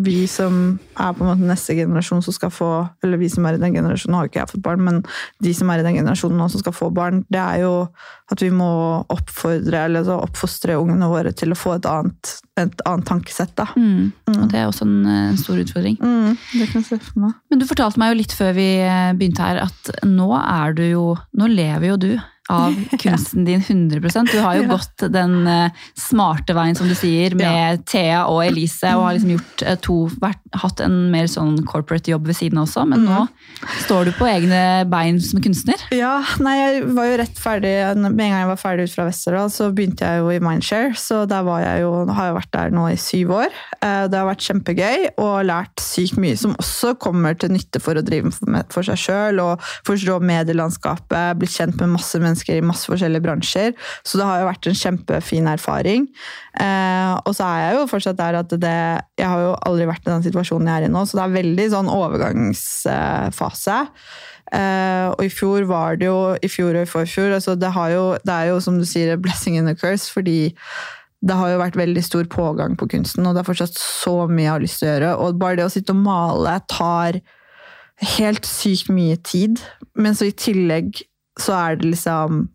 vi 0.05 0.17
som 0.29 0.59
er 0.95 1.15
på 1.15 1.23
en 1.23 1.31
måte 1.31 1.49
neste 1.49 1.75
generasjon 1.77 2.23
som 2.25 2.35
skal 2.35 2.51
få 2.53 2.69
Eller 3.03 3.19
vi 3.21 3.29
som 3.31 3.45
er 3.47 3.57
i 3.57 3.61
den 3.61 3.75
generasjonen, 3.75 4.17
har 4.17 4.27
jo 4.27 4.31
ikke 4.31 4.41
jeg 4.41 4.51
fått 4.53 4.65
barn, 4.65 4.83
men 4.85 5.01
de 5.43 5.53
som 5.55 5.69
er 5.71 5.81
i 5.81 5.85
den 5.85 5.99
generasjonen 5.99 6.39
nå 6.39 6.49
som 6.51 6.63
skal 6.63 6.75
få 6.75 6.89
barn, 6.95 7.23
det 7.31 7.41
er 7.41 7.63
jo 7.65 7.73
at 8.29 8.43
vi 8.43 8.51
må 8.53 8.69
oppfordre, 9.09 9.85
eller 9.87 10.05
så 10.05 10.19
oppfostre 10.21 10.77
ungene 10.77 11.09
våre 11.09 11.33
til 11.33 11.53
å 11.53 11.57
få 11.57 11.75
et 11.79 11.87
annet, 11.89 12.33
et 12.61 12.83
annet 12.89 13.07
tankesett. 13.09 13.55
da. 13.57 13.65
Mm. 13.75 14.11
Mm. 14.29 14.35
Og 14.35 14.43
det 14.51 14.59
er 14.59 14.67
også 14.69 14.85
en, 14.85 14.99
en 15.09 15.39
stor 15.39 15.61
utfordring. 15.63 15.97
Mm, 15.97 16.35
det 16.35 16.67
kan 16.69 16.83
jeg 16.83 16.87
se 16.91 16.99
for 17.07 17.23
meg. 17.25 17.37
Men 17.49 17.61
du 17.61 17.65
fortalte 17.69 18.01
meg 18.01 18.13
jo 18.13 18.19
litt 18.21 18.35
før 18.37 18.53
vi 18.57 18.67
eh, 18.85 19.13
begynte 19.17 19.47
her, 19.47 19.63
at 19.65 20.05
nå 20.05 20.29
er 20.39 20.77
du 20.77 20.85
jo 20.85 21.05
Nå 21.39 21.47
lever 21.49 21.89
jo 21.89 21.95
du 21.99 22.11
av 22.49 22.75
kunsten 23.03 23.45
din 23.45 23.61
100% 23.61 24.31
Du 24.33 24.39
har 24.41 24.55
jo 24.57 24.67
gått 24.71 25.05
den 25.13 25.47
eh, 25.47 25.71
smarte 25.97 26.55
veien, 26.57 26.75
som 26.75 26.87
du 26.89 26.95
sier, 26.97 27.35
med 27.37 27.83
Thea 27.89 28.23
og 28.29 28.41
Elise, 28.47 28.91
og 28.97 29.05
har 29.07 29.17
liksom 29.17 29.35
gjort 29.37 29.65
eh, 29.67 29.77
to 29.85 29.99
vært, 30.21 30.41
Hatt 30.63 30.79
en 30.81 31.11
mer 31.13 31.27
sånn 31.29 31.59
corporate 31.69 32.09
jobb 32.09 32.25
ved 32.25 32.35
siden 32.39 32.57
av 32.57 32.65
også, 32.65 32.81
men 32.89 33.03
nå 33.05 33.19
står 33.83 34.07
du 34.09 34.11
på 34.17 34.25
egne 34.25 34.61
bein 34.89 35.19
som 35.21 35.37
kunstner. 35.43 35.77
Ja, 35.93 36.15
nei, 36.41 36.55
jeg 36.57 36.87
var 36.97 37.05
jo 37.05 37.17
rett 37.21 37.37
ferdig 37.37 37.73
Med 37.99 38.07
en 38.09 38.17
gang 38.33 38.39
jeg 38.41 38.49
var 38.49 38.57
ferdig 38.61 38.87
ut 38.89 38.93
fra 38.95 39.05
Westerdal, 39.05 39.51
så 39.53 39.67
begynte 39.75 40.07
jeg 40.09 40.23
jo 40.23 40.31
i 40.33 40.39
Mindshare. 40.41 40.95
Så 40.97 41.21
der 41.29 41.45
var 41.45 41.61
jeg 41.61 41.83
jo, 41.83 41.91
har 42.09 42.29
jeg 42.31 42.35
vært 42.39 42.51
der 42.55 42.73
nå 42.73 42.87
i 42.89 42.97
syv 42.99 43.35
år. 43.37 43.53
Eh, 43.77 44.07
Det 44.09 44.17
har 44.17 44.25
vært 44.29 44.47
kjempegøy 44.47 45.05
og 45.21 45.35
lært 45.45 45.83
sykt 45.85 46.17
mye 46.21 46.37
som 46.39 46.55
også 46.59 46.95
kommer 47.01 47.37
til 47.39 47.53
nytte 47.53 47.81
for 47.83 47.99
å 47.99 48.03
drive 48.05 48.33
for- 48.33 48.65
for 48.73 48.89
seg 48.89 48.97
sjøl 49.05 49.39
og 49.43 49.61
forstå 49.87 50.17
medielandskapet, 50.25 51.37
blitt 51.39 51.53
kjent 51.55 51.77
med 51.79 51.93
masse 51.93 52.17
mennesker 52.19 52.38
i 52.47 52.61
masse 52.65 52.87
forskjellige 52.89 53.25
bransjer. 53.25 53.73
Så 54.03 54.19
det 54.19 54.27
har 54.27 54.39
jo 54.39 54.47
vært 54.49 54.69
en 54.69 54.79
kjempefin 54.81 55.49
erfaring. 55.51 56.07
Eh, 56.59 57.13
Og 57.25 57.35
så 57.35 57.43
er 57.45 57.59
jeg 57.65 57.77
jo 57.77 57.89
fortsatt 57.91 58.17
der 58.17 58.39
at 58.39 58.49
det 58.49 58.77
Jeg 59.19 59.27
har 59.27 59.39
jo 59.41 59.53
aldri 59.67 59.85
vært 59.89 60.07
i 60.07 60.11
den 60.11 60.23
situasjonen 60.23 60.67
jeg 60.67 60.75
er 60.83 60.87
i 60.87 60.91
nå, 60.93 61.05
så 61.05 61.19
det 61.19 61.23
er 61.25 61.37
veldig 61.41 61.67
sånn 61.75 61.91
overgangsfase. 61.91 63.79
Uh, 64.49 65.13
og 65.13 65.27
i 65.27 65.29
fjor 65.29 65.67
var 65.69 65.99
det 66.01 66.07
jo 66.07 66.33
I 66.41 66.49
fjor 66.49 66.73
og 66.73 66.81
i 66.81 66.89
forfjor 66.89 67.35
altså 67.35 67.53
det, 67.53 67.69
har 67.69 67.91
jo, 67.93 68.05
det 68.25 68.33
er 68.33 68.47
jo 68.49 68.55
som 68.65 68.79
du 68.79 68.85
sier, 68.87 69.11
a 69.13 69.17
blessing 69.21 69.59
and 69.59 69.69
a 69.69 69.75
curse, 69.77 70.09
fordi 70.09 70.49
det 71.21 71.35
har 71.35 71.51
jo 71.51 71.59
vært 71.59 71.77
veldig 71.77 72.01
stor 72.01 72.25
pågang 72.31 72.73
på 72.79 72.87
kunsten, 72.89 73.27
og 73.27 73.35
det 73.35 73.43
er 73.43 73.49
fortsatt 73.49 73.75
så 73.77 74.23
mye 74.25 74.47
jeg 74.47 74.53
har 74.53 74.63
lyst 74.63 74.79
til 74.79 74.87
å 74.87 74.91
gjøre. 74.93 75.11
Og 75.19 75.39
bare 75.41 75.59
det 75.59 75.67
å 75.67 75.73
sitte 75.73 75.93
og 75.93 76.01
male 76.01 76.55
tar 76.71 77.19
helt 78.15 78.47
sykt 78.47 78.89
mye 78.93 79.17
tid. 79.27 79.59
Men 79.99 80.15
så 80.15 80.29
i 80.29 80.35
tillegg 80.35 81.01
så 81.39 81.55
er 81.57 81.79
det 81.79 81.93
liksom 81.93 82.47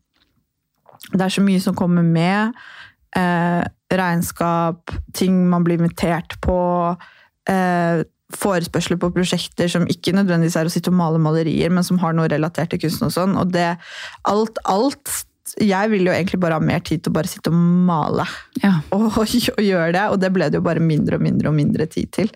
Det 1.13 1.21
er 1.21 1.33
så 1.35 1.43
mye 1.45 1.61
som 1.61 1.75
kommer 1.77 2.03
med. 2.03 2.55
Eh, 3.17 3.63
regnskap, 3.93 4.91
ting 5.13 5.49
man 5.51 5.65
blir 5.67 5.79
invitert 5.79 6.39
på. 6.41 6.57
Eh, 7.51 8.05
forespørsler 8.35 8.99
på 9.01 9.13
prosjekter 9.15 9.69
som 9.71 9.85
ikke 9.91 10.15
nødvendigvis 10.17 10.57
er 10.59 10.69
å 10.69 10.73
sitte 10.73 10.91
og 10.91 10.99
male 10.99 11.21
malerier, 11.23 11.71
men 11.71 11.87
som 11.87 12.01
har 12.03 12.17
noe 12.17 12.31
relatert 12.31 12.73
til 12.73 12.83
kunsten 12.87 13.11
og 13.11 13.15
sånn. 13.15 13.37
Og 13.41 13.53
det 13.55 13.75
alt, 14.31 14.61
alt 14.65 15.21
Jeg 15.61 15.91
vil 15.93 16.09
jo 16.09 16.11
egentlig 16.11 16.39
bare 16.41 16.57
ha 16.57 16.65
mer 16.65 16.81
tid 16.81 17.03
til 17.05 17.13
å 17.13 17.15
bare 17.19 17.29
sitte 17.29 17.51
og 17.53 17.59
male 17.87 18.25
Ja. 18.63 18.79
og, 18.97 19.19
og 19.21 19.61
gjøre 19.61 19.93
det, 19.93 20.05
og 20.09 20.17
det 20.23 20.31
ble 20.33 20.49
det 20.49 20.57
jo 20.57 20.65
bare 20.65 20.81
mindre 20.81 21.19
og 21.19 21.23
mindre 21.23 21.51
og 21.51 21.55
mindre 21.55 21.87
tid 21.87 22.09
til. 22.17 22.33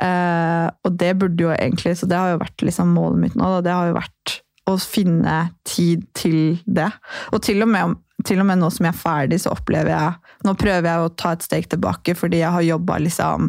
Eh, 0.00 0.66
og 0.82 0.96
det 0.98 1.12
burde 1.20 1.44
jo 1.44 1.52
egentlig, 1.52 1.98
så 2.00 2.08
det 2.08 2.16
har 2.16 2.32
jo 2.32 2.40
vært 2.40 2.64
liksom 2.64 2.96
målet 2.96 3.20
mitt 3.26 3.36
nå, 3.36 3.52
da. 3.58 3.60
det 3.68 3.76
har 3.76 3.92
jo 3.92 3.98
vært 4.00 4.38
å 4.68 4.76
finne 4.80 5.38
tid 5.68 6.04
til 6.18 6.58
det. 6.66 6.90
Og 7.32 7.42
til 7.44 7.64
og 7.64 7.70
med, 7.72 7.98
til 8.26 8.42
og 8.42 8.48
med 8.48 8.60
nå 8.60 8.70
som 8.74 8.88
jeg 8.88 8.94
er 8.94 9.00
ferdig, 9.02 9.40
så 9.44 9.54
opplever 9.54 9.94
jeg 9.94 10.34
Nå 10.46 10.52
prøver 10.54 10.86
jeg 10.86 11.02
å 11.02 11.14
ta 11.18 11.32
et 11.34 11.42
steg 11.42 11.64
tilbake, 11.66 12.14
fordi 12.14 12.38
jeg 12.44 12.54
har 12.54 12.62
jobba 12.62 13.00
liksom 13.02 13.48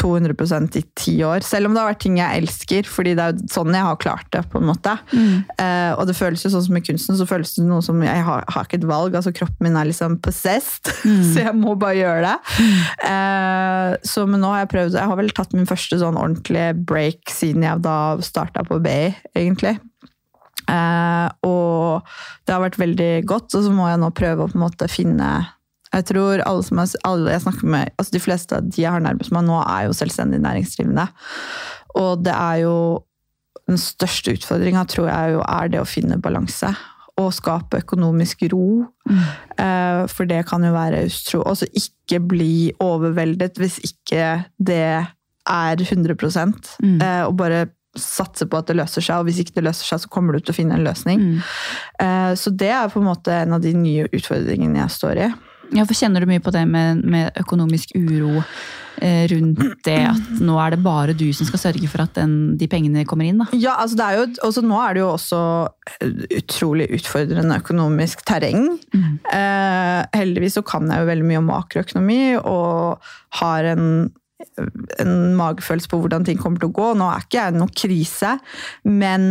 200% 0.00 0.76
i 0.76 0.82
ti 0.96 1.14
år. 1.24 1.40
Selv 1.44 1.68
om 1.68 1.74
det 1.74 1.80
har 1.80 1.90
vært 1.90 2.02
ting 2.04 2.18
jeg 2.20 2.42
elsker, 2.42 2.88
fordi 2.88 3.14
det 3.16 3.24
er 3.24 3.34
jo 3.34 3.48
sånn 3.52 3.72
jeg 3.76 3.86
har 3.86 3.98
klart 4.00 4.28
det. 4.34 4.42
på 4.52 4.60
en 4.60 4.68
måte. 4.68 4.94
Eh, 5.60 5.92
og 5.96 6.06
det 6.08 6.16
føles 6.18 6.44
jo 6.44 6.52
sånn 6.52 6.66
som 6.68 6.76
i 6.76 6.84
kunsten, 6.84 7.16
så 7.16 7.26
føles 7.28 7.54
det 7.56 7.66
noe 7.66 7.80
som 7.84 8.00
jeg 8.04 8.24
har, 8.26 8.44
har 8.48 8.68
ikke 8.68 8.80
et 8.82 8.88
valg. 8.88 9.16
altså 9.16 9.32
Kroppen 9.36 9.64
min 9.64 9.80
er 9.80 9.88
liksom 9.88 10.18
possessed, 10.24 10.92
så 11.32 11.46
jeg 11.46 11.56
må 11.56 11.72
bare 11.80 11.98
gjøre 12.00 12.28
det. 12.28 12.66
Eh, 13.10 13.98
så 14.06 14.26
men 14.28 14.44
nå 14.44 14.52
har 14.52 14.64
jeg 14.64 14.72
prøvd 14.74 14.98
Jeg 15.00 15.10
har 15.10 15.18
vel 15.18 15.32
tatt 15.36 15.56
min 15.56 15.68
første 15.68 16.00
sånn 16.00 16.20
ordentlige 16.20 16.74
break 16.76 17.32
siden 17.32 17.64
jeg 17.66 17.84
da 17.84 17.98
starta 18.24 18.64
på 18.68 18.80
BI, 18.84 19.14
egentlig. 19.32 19.78
Eh, 20.70 21.28
og 21.48 22.06
det 22.46 22.54
har 22.54 22.62
vært 22.62 22.78
veldig 22.80 23.10
godt, 23.28 23.54
og 23.58 23.64
så 23.66 23.72
må 23.74 23.88
jeg 23.90 24.00
nå 24.02 24.10
prøve 24.16 24.46
å 24.46 24.50
på 24.52 24.58
en 24.58 24.66
måte 24.68 24.88
finne 24.90 25.30
jeg 25.90 26.04
tror 26.06 26.38
alle 26.46 26.62
som 26.62 26.78
jeg, 26.78 27.00
alle 27.02 27.32
jeg 27.34 27.42
snakker 27.42 27.66
med, 27.66 27.88
altså 27.98 28.12
de 28.14 28.20
fleste 28.22 28.54
av 28.54 28.66
de 28.70 28.82
jeg 28.84 28.92
har 28.94 29.02
nærmest 29.02 29.32
meg 29.34 29.42
nå, 29.42 29.56
er 29.58 29.88
jo 29.88 29.96
selvstendig 29.98 30.38
næringsdrivende. 30.44 31.08
Og 31.98 32.22
det 32.22 32.30
er 32.36 32.60
jo 32.62 32.74
den 33.66 33.80
største 33.82 34.36
utfordringa, 34.38 34.84
tror 34.86 35.08
jeg, 35.10 35.32
jo 35.34 35.40
er 35.42 35.72
det 35.72 35.80
å 35.82 35.88
finne 35.90 36.20
balanse. 36.22 36.70
Og 37.18 37.32
skape 37.34 37.82
økonomisk 37.82 38.46
ro. 38.52 38.84
Eh, 39.58 40.06
for 40.14 40.30
det 40.30 40.44
kan 40.46 40.62
jo 40.62 40.70
være 40.76 41.02
utro. 41.10 41.42
Altså 41.42 41.66
ikke 41.74 42.22
bli 42.22 42.52
overveldet 42.80 43.58
hvis 43.58 43.80
ikke 43.90 44.44
det 44.62 44.80
er 45.50 45.82
100 45.82 46.14
Mm. 46.78 47.02
eh, 47.02 47.22
Og 47.26 47.34
bare 47.36 47.66
satse 47.98 48.46
på 48.46 48.58
at 48.60 48.68
det 48.70 48.76
løser 48.78 49.02
seg, 49.02 49.18
og 49.18 49.26
hvis 49.28 49.40
ikke 49.42 49.56
det 49.58 49.66
løser 49.66 49.88
seg, 49.88 50.02
så 50.04 50.10
kommer 50.12 50.36
du 50.36 50.40
til 50.44 50.54
å 50.54 50.58
finne 50.60 50.76
en 50.78 50.84
løsning. 50.86 51.20
Mm. 51.20 51.38
Eh, 52.04 52.32
Så 52.38 52.50
det 52.54 52.70
er 52.70 52.88
på 52.92 53.00
en 53.02 53.08
måte 53.10 53.34
en 53.42 53.56
av 53.56 53.62
de 53.64 53.72
nye 53.74 54.06
utfordringene 54.14 54.78
jeg 54.84 54.98
står 54.98 55.24
i. 55.26 55.30
Ja, 55.70 55.84
for 55.86 55.94
Kjenner 55.94 56.22
du 56.22 56.26
mye 56.26 56.42
på 56.42 56.50
det 56.50 56.64
med, 56.66 57.04
med 57.06 57.30
økonomisk 57.38 57.92
uro 57.94 58.40
eh, 58.98 59.28
rundt 59.30 59.60
det 59.86 60.00
at 60.02 60.40
nå 60.42 60.56
er 60.58 60.74
det 60.74 60.80
bare 60.82 61.14
du 61.14 61.28
som 61.32 61.46
skal 61.46 61.62
sørge 61.62 61.86
for 61.92 62.02
at 62.02 62.16
den, 62.18 62.56
de 62.58 62.66
pengene 62.66 63.04
kommer 63.06 63.28
inn? 63.28 63.38
da? 63.38 63.46
Ja, 63.54 63.76
altså 63.78 63.98
det 64.00 64.06
er 64.08 64.18
jo, 64.18 64.24
også, 64.48 64.64
Nå 64.66 64.80
er 64.82 64.96
det 64.98 65.04
jo 65.04 65.12
også 65.12 65.42
utrolig 66.40 66.88
utfordrende 66.98 67.60
økonomisk 67.62 68.24
terreng. 68.26 68.66
Eh, 69.30 70.00
heldigvis 70.18 70.58
så 70.58 70.64
kan 70.66 70.90
jeg 70.90 71.04
jo 71.04 71.10
veldig 71.12 71.28
mye 71.30 71.42
om 71.42 71.50
makroøkonomi 71.52 72.20
og 72.40 73.12
har 73.38 73.70
en, 73.76 73.86
en 75.00 75.34
magefølelse 75.38 75.90
på 75.90 76.00
hvordan 76.02 76.26
ting 76.26 76.38
kommer 76.40 76.60
til 76.62 76.70
å 76.70 76.76
gå. 76.76 76.92
Nå 76.98 77.08
er 77.10 77.24
ikke 77.24 77.40
jeg 77.40 77.54
i 77.54 77.58
noen 77.58 77.74
krise, 77.82 78.36
men 78.88 79.26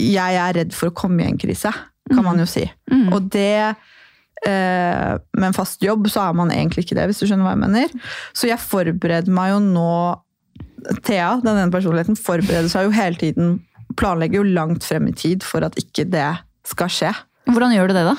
jeg 0.00 0.40
er 0.40 0.56
redd 0.56 0.74
for 0.76 0.90
å 0.90 0.96
komme 0.96 1.24
i 1.24 1.30
en 1.30 1.40
krise, 1.40 1.72
kan 2.10 2.24
man 2.26 2.40
jo 2.40 2.48
si. 2.48 2.64
Mm. 2.90 3.08
Og 3.14 3.28
det 3.30 3.54
eh, 3.60 5.12
Med 5.36 5.46
en 5.50 5.56
fast 5.56 5.82
jobb 5.84 6.08
så 6.10 6.24
er 6.24 6.36
man 6.38 6.52
egentlig 6.54 6.86
ikke 6.86 6.96
det, 6.98 7.08
hvis 7.10 7.22
du 7.22 7.26
skjønner 7.28 7.46
hva 7.46 7.54
jeg 7.54 7.64
mener. 7.66 8.12
Så 8.32 8.50
jeg 8.50 8.62
forbereder 8.62 9.32
meg 9.34 9.54
jo 9.54 9.62
nå 9.70 9.94
Thea, 11.04 11.34
den 11.44 11.58
ene 11.58 11.72
personligheten, 11.72 12.16
forbereder 12.16 12.70
seg 12.72 12.86
jo 12.86 12.94
hele 12.96 13.20
tiden. 13.20 13.58
Planlegger 14.00 14.40
jo 14.40 14.54
langt 14.56 14.86
frem 14.86 15.10
i 15.10 15.16
tid 15.16 15.44
for 15.44 15.66
at 15.66 15.76
ikke 15.80 16.06
det 16.08 16.30
skal 16.68 16.92
skje. 16.92 17.10
Hvordan 17.50 17.74
gjør 17.74 17.90
du 17.90 17.98
det, 17.98 18.06
da? 18.08 18.14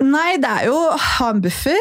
Nei, 0.00 0.38
det 0.40 0.48
er 0.48 0.68
jo 0.70 0.76
å 0.78 0.96
ha 0.96 1.26
en 1.28 1.42
buffer. 1.44 1.80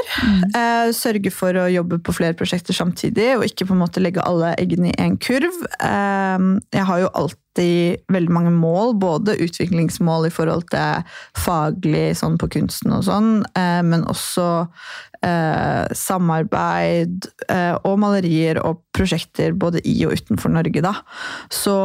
Eh, 0.52 0.90
sørge 0.96 1.32
for 1.32 1.56
å 1.56 1.70
jobbe 1.72 2.02
på 2.04 2.16
flere 2.18 2.36
prosjekter 2.36 2.76
samtidig, 2.76 3.30
og 3.38 3.46
ikke 3.48 3.70
på 3.70 3.76
en 3.76 3.80
måte 3.80 4.04
legge 4.04 4.26
alle 4.28 4.52
eggene 4.60 4.92
i 4.92 4.98
én 5.00 5.16
kurv. 5.24 5.56
Eh, 5.80 6.48
jeg 6.76 6.88
har 6.90 7.00
jo 7.00 7.12
alltid 7.22 8.04
veldig 8.12 8.34
mange 8.36 8.52
mål, 8.52 8.98
både 9.00 9.38
utviklingsmål 9.46 10.28
i 10.28 10.34
forhold 10.36 10.68
til 10.74 11.08
faglig 11.40 12.10
sånn 12.20 12.36
på 12.42 12.52
kunsten 12.58 12.98
og 12.98 13.06
sånn, 13.08 13.32
eh, 13.56 13.80
men 13.88 14.04
også 14.12 14.50
eh, 15.24 15.88
samarbeid 15.96 17.30
eh, 17.48 17.76
og 17.88 18.02
malerier 18.04 18.60
og 18.66 18.84
prosjekter 18.96 19.56
både 19.56 19.80
i 19.88 19.96
og 20.08 20.20
utenfor 20.20 20.52
Norge, 20.60 20.84
da. 20.84 20.98
Så 21.48 21.78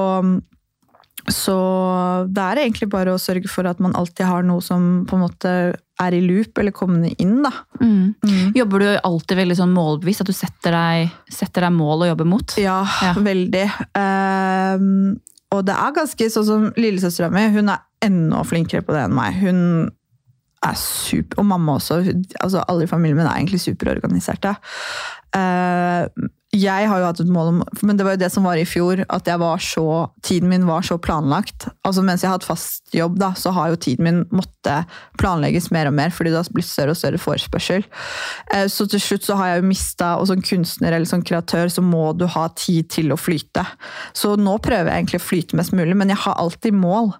så 1.31 2.27
det 2.29 2.43
er 2.43 2.61
egentlig 2.65 2.89
bare 2.93 3.15
å 3.15 3.21
sørge 3.21 3.49
for 3.49 3.67
at 3.67 3.79
man 3.81 3.95
alltid 3.97 4.27
har 4.27 4.43
noe 4.43 4.61
som 4.65 5.05
på 5.09 5.17
en 5.17 5.23
måte 5.25 5.53
er 6.03 6.13
i 6.17 6.21
loop 6.21 6.59
eller 6.59 6.75
kommende 6.75 7.13
inn. 7.23 7.43
da. 7.45 7.53
Mm. 7.81 8.53
Jobber 8.57 8.79
du 8.83 8.89
alltid 8.99 9.39
veldig 9.39 9.57
sånn 9.61 9.73
målbevisst? 9.77 10.21
At 10.25 10.27
du 10.27 10.35
setter 10.35 10.75
deg, 10.75 11.11
setter 11.31 11.63
deg 11.69 11.73
mål 11.77 12.03
å 12.03 12.09
jobbe 12.13 12.27
mot? 12.27 12.57
Ja, 12.59 12.81
Ja. 13.03 13.13
veldig. 13.15 13.67
Um, 13.95 15.21
og 15.55 15.65
det 15.69 15.75
er 15.79 15.93
ganske 15.95 16.31
sånn 16.35 16.45
som 16.49 16.65
lillesøstera 16.77 17.31
mi. 17.31 17.47
Hun 17.55 17.69
er 17.71 17.79
enda 18.03 18.43
flinkere 18.45 18.83
på 18.83 18.93
det 18.93 19.05
enn 19.07 19.15
meg. 19.15 19.35
Hun 19.39 19.61
er 20.65 20.75
super, 20.81 21.39
Og 21.39 21.45
mamma 21.47 21.77
også. 21.79 22.03
Hun- 22.05 22.25
Altså, 22.41 22.65
alle 22.69 22.83
i 22.85 22.87
familien 22.91 23.17
min 23.17 23.27
er 23.27 23.37
egentlig 23.39 23.61
superorganiserte. 23.61 24.57
Eh, 25.35 26.09
jeg 26.55 26.89
har 26.89 27.01
jo 27.01 27.07
hatt 27.09 27.21
et 27.23 27.31
mål 27.33 27.49
om 27.51 27.61
Men 27.83 27.99
det 27.99 28.05
var 28.07 28.15
jo 28.17 28.21
det 28.23 28.31
som 28.33 28.47
var 28.47 28.59
i 28.61 28.67
fjor, 28.69 29.05
at 29.09 29.29
så, 29.65 29.87
tiden 30.23 30.49
min 30.49 30.67
var 30.67 30.83
så 30.83 30.99
planlagt. 30.99 31.69
Altså 31.85 32.03
Mens 32.05 32.23
jeg 32.23 32.31
har 32.31 32.39
hatt 32.39 32.47
fast 32.47 32.95
jobb, 32.95 33.19
da, 33.19 33.33
så 33.35 33.51
har 33.51 33.73
jo 33.73 33.77
tiden 33.77 34.05
min 34.05 34.21
måtte 34.31 34.85
planlegges 35.19 35.71
mer 35.75 35.89
og 35.91 35.95
mer, 35.95 36.11
fordi 36.15 36.31
det 36.31 36.41
har 36.41 36.53
blitt 36.55 36.69
større 36.69 36.95
og 36.95 36.99
større 37.01 37.19
forespørsel. 37.19 37.85
Eh, 38.55 38.67
Så 38.69 38.87
til 38.91 39.01
slutt 39.01 39.25
så 39.27 39.37
har 39.37 39.49
jeg 39.53 39.63
jo 39.63 39.69
mista 39.69 40.15
Og 40.21 40.29
som 40.29 40.43
kunstner 40.43 40.93
eller 40.93 41.07
som 41.09 41.23
kreatør 41.23 41.71
så 41.73 41.83
må 41.83 42.13
du 42.17 42.27
ha 42.27 42.49
tid 42.49 42.89
til 42.91 43.13
å 43.13 43.19
flyte. 43.21 43.65
Så 44.15 44.37
nå 44.37 44.59
prøver 44.63 44.91
jeg 44.91 45.05
egentlig 45.05 45.21
å 45.23 45.29
flyte 45.29 45.57
mest 45.57 45.73
mulig, 45.73 45.97
men 45.97 46.13
jeg 46.13 46.23
har 46.25 46.39
alltid 46.41 46.75
mål. 46.75 47.13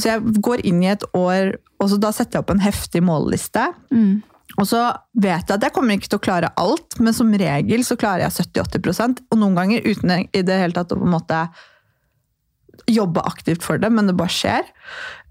Så 0.00 0.10
jeg 0.14 0.40
går 0.42 0.64
inn 0.66 0.82
i 0.82 0.90
et 0.92 1.04
år, 1.14 1.54
og 1.80 1.90
så 1.90 1.98
da 2.00 2.10
setter 2.12 2.38
jeg 2.38 2.44
opp 2.44 2.50
en 2.54 2.64
heftig 2.64 3.02
målliste. 3.06 3.68
Mm. 3.92 4.22
Og 4.58 4.66
så 4.66 4.80
vet 5.14 5.46
jeg 5.46 5.56
at 5.56 5.66
jeg 5.66 5.74
kommer 5.74 5.96
ikke 5.96 6.10
til 6.10 6.20
å 6.20 6.24
klare 6.24 6.52
alt, 6.60 6.98
men 6.98 7.14
som 7.16 7.30
regel 7.30 7.84
så 7.86 7.96
klarer 8.00 8.26
jeg 8.26 8.48
70-80 8.50 9.22
og 9.30 9.38
noen 9.38 9.58
ganger 9.58 9.86
uten 9.86 10.14
i 10.26 10.42
det 10.46 10.58
hele 10.62 10.76
tatt 10.76 10.94
å 10.94 10.98
på 10.98 11.06
en 11.06 11.14
måte 11.14 11.44
jobbe 12.90 13.22
aktivt 13.28 13.62
for 13.62 13.78
det, 13.78 13.90
men 13.92 14.08
det 14.08 14.16
bare 14.18 14.34
skjer. 14.34 14.66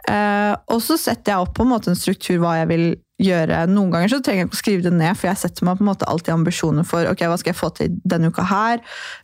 Eh, 0.07 0.53
og 0.71 0.81
så 0.85 0.95
setter 0.99 1.33
jeg 1.33 1.43
opp 1.43 1.55
på 1.57 1.65
en 1.65 1.73
måte 1.73 1.91
en 1.91 1.99
struktur 1.99 2.39
hva 2.43 2.59
jeg 2.61 2.69
vil 2.71 2.85
gjøre. 3.19 3.63
Noen 3.71 3.91
ganger 3.93 4.11
så 4.13 4.19
trenger 4.23 4.43
jeg 4.43 4.49
ikke 4.49 4.57
å 4.57 4.61
skrive 4.61 4.85
det 4.85 4.93
ned, 4.95 5.17
for 5.19 5.29
jeg 5.29 5.41
setter 5.41 5.67
meg 5.67 5.79
på 5.79 5.85
en 5.85 5.89
måte 5.91 6.07
alltid 6.09 6.33
ambisjoner 6.33 6.87
for 6.87 7.09
ok, 7.09 7.25
hva 7.29 7.39
skal 7.41 7.51
jeg 7.51 7.59
få 7.59 7.69
til 7.77 7.97
denne 8.07 8.31
uka 8.31 8.45
her, 8.47 8.83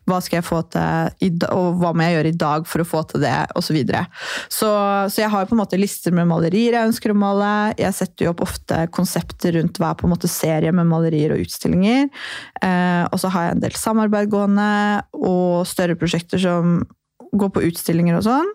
hva 0.10 0.20
skal 0.24 0.40
jeg 0.40 0.48
få 0.48 0.62
til 0.74 1.26
i, 1.26 1.32
og 1.52 1.80
hva 1.82 1.94
må 1.96 2.06
jeg 2.06 2.18
gjøre 2.18 2.34
i 2.34 2.40
dag 2.46 2.68
for 2.70 2.84
å 2.84 2.88
få 2.88 3.06
til 3.12 3.26
det, 3.26 3.36
osv. 3.54 3.66
Så, 3.66 3.76
videre. 3.76 4.06
så 4.48 4.70
Så 5.12 5.24
jeg 5.24 5.32
har 5.34 5.48
på 5.50 5.56
en 5.56 5.60
måte 5.60 5.80
lister 5.80 6.14
med 6.16 6.30
malerier 6.30 6.78
jeg 6.78 6.92
ønsker 6.92 7.12
å 7.12 7.18
male. 7.18 7.52
Jeg 7.80 7.96
setter 7.98 8.28
jo 8.28 8.34
opp 8.34 8.44
ofte 8.46 8.86
konsepter 8.96 9.58
rundt 9.58 9.80
hver 9.82 9.98
på 10.00 10.08
en 10.08 10.14
måte 10.14 10.32
serie 10.32 10.72
med 10.76 10.88
malerier 10.88 11.34
og 11.36 11.44
utstillinger. 11.44 12.08
Eh, 12.62 13.04
og 13.10 13.20
så 13.22 13.32
har 13.34 13.48
jeg 13.48 13.56
en 13.56 13.64
del 13.66 13.80
samarbeid 13.80 14.32
gående, 14.32 14.70
og 15.16 15.66
større 15.70 15.98
prosjekter 16.00 16.42
som 16.42 16.78
går 17.36 17.52
på 17.56 17.66
utstillinger 17.70 18.20
og 18.20 18.28
sånn. 18.28 18.54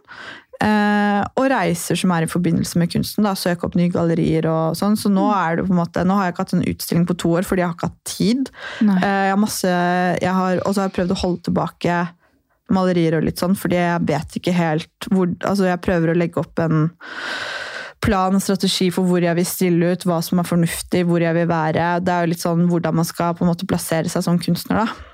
Eh, 0.60 1.20
og 1.40 1.46
reiser 1.48 1.96
som 1.96 2.12
er 2.12 2.26
i 2.26 2.30
forbindelse 2.30 2.80
med 2.80 2.90
kunsten. 2.92 3.24
da, 3.24 3.32
Søke 3.38 3.64
opp 3.68 3.76
nye 3.78 3.92
gallerier 3.92 4.48
og 4.50 4.76
sånn. 4.76 4.98
Så 5.00 5.12
nå 5.12 5.26
er 5.32 5.56
det 5.56 5.66
på 5.66 5.74
en 5.74 5.80
måte, 5.80 6.04
nå 6.04 6.18
har 6.18 6.28
jeg 6.28 6.36
ikke 6.36 6.46
hatt 6.46 6.56
en 6.58 6.68
utstilling 6.74 7.06
på 7.08 7.16
to 7.22 7.32
år 7.38 7.48
fordi 7.48 7.64
jeg 7.64 7.70
har 7.70 7.78
ikke 7.78 7.90
hatt 7.90 8.12
tid. 8.12 8.50
Eh, 9.00 9.24
jeg 9.30 9.34
har 9.34 9.40
masse, 9.40 9.74
jeg 10.20 10.34
har, 10.40 10.60
og 10.64 10.74
så 10.74 10.82
har 10.82 10.90
jeg 10.90 10.96
prøvd 10.98 11.16
å 11.16 11.20
holde 11.24 11.46
tilbake 11.48 12.00
malerier 12.70 13.16
og 13.18 13.24
litt 13.26 13.40
sånn, 13.40 13.56
fordi 13.58 13.80
jeg 13.80 14.06
vet 14.06 14.36
ikke 14.38 14.54
helt 14.54 15.08
hvor 15.10 15.32
altså 15.42 15.66
Jeg 15.66 15.82
prøver 15.82 16.12
å 16.12 16.18
legge 16.18 16.38
opp 16.38 16.60
en 16.62 16.84
plan 18.00 18.36
og 18.36 18.42
strategi 18.44 18.88
for 18.94 19.08
hvor 19.08 19.24
jeg 19.24 19.36
vil 19.36 19.48
stille 19.48 19.92
ut, 19.92 20.04
hva 20.08 20.20
som 20.24 20.40
er 20.40 20.48
fornuftig, 20.48 21.02
hvor 21.08 21.20
jeg 21.20 21.36
vil 21.36 21.48
være. 21.50 21.88
Det 22.04 22.12
er 22.14 22.24
jo 22.24 22.30
litt 22.32 22.44
sånn 22.44 22.68
hvordan 22.70 22.96
man 23.00 23.08
skal 23.08 23.34
på 23.36 23.44
en 23.44 23.50
måte 23.50 23.68
plassere 23.68 24.08
seg 24.12 24.24
som 24.24 24.40
kunstner, 24.40 24.84
da. 24.86 25.09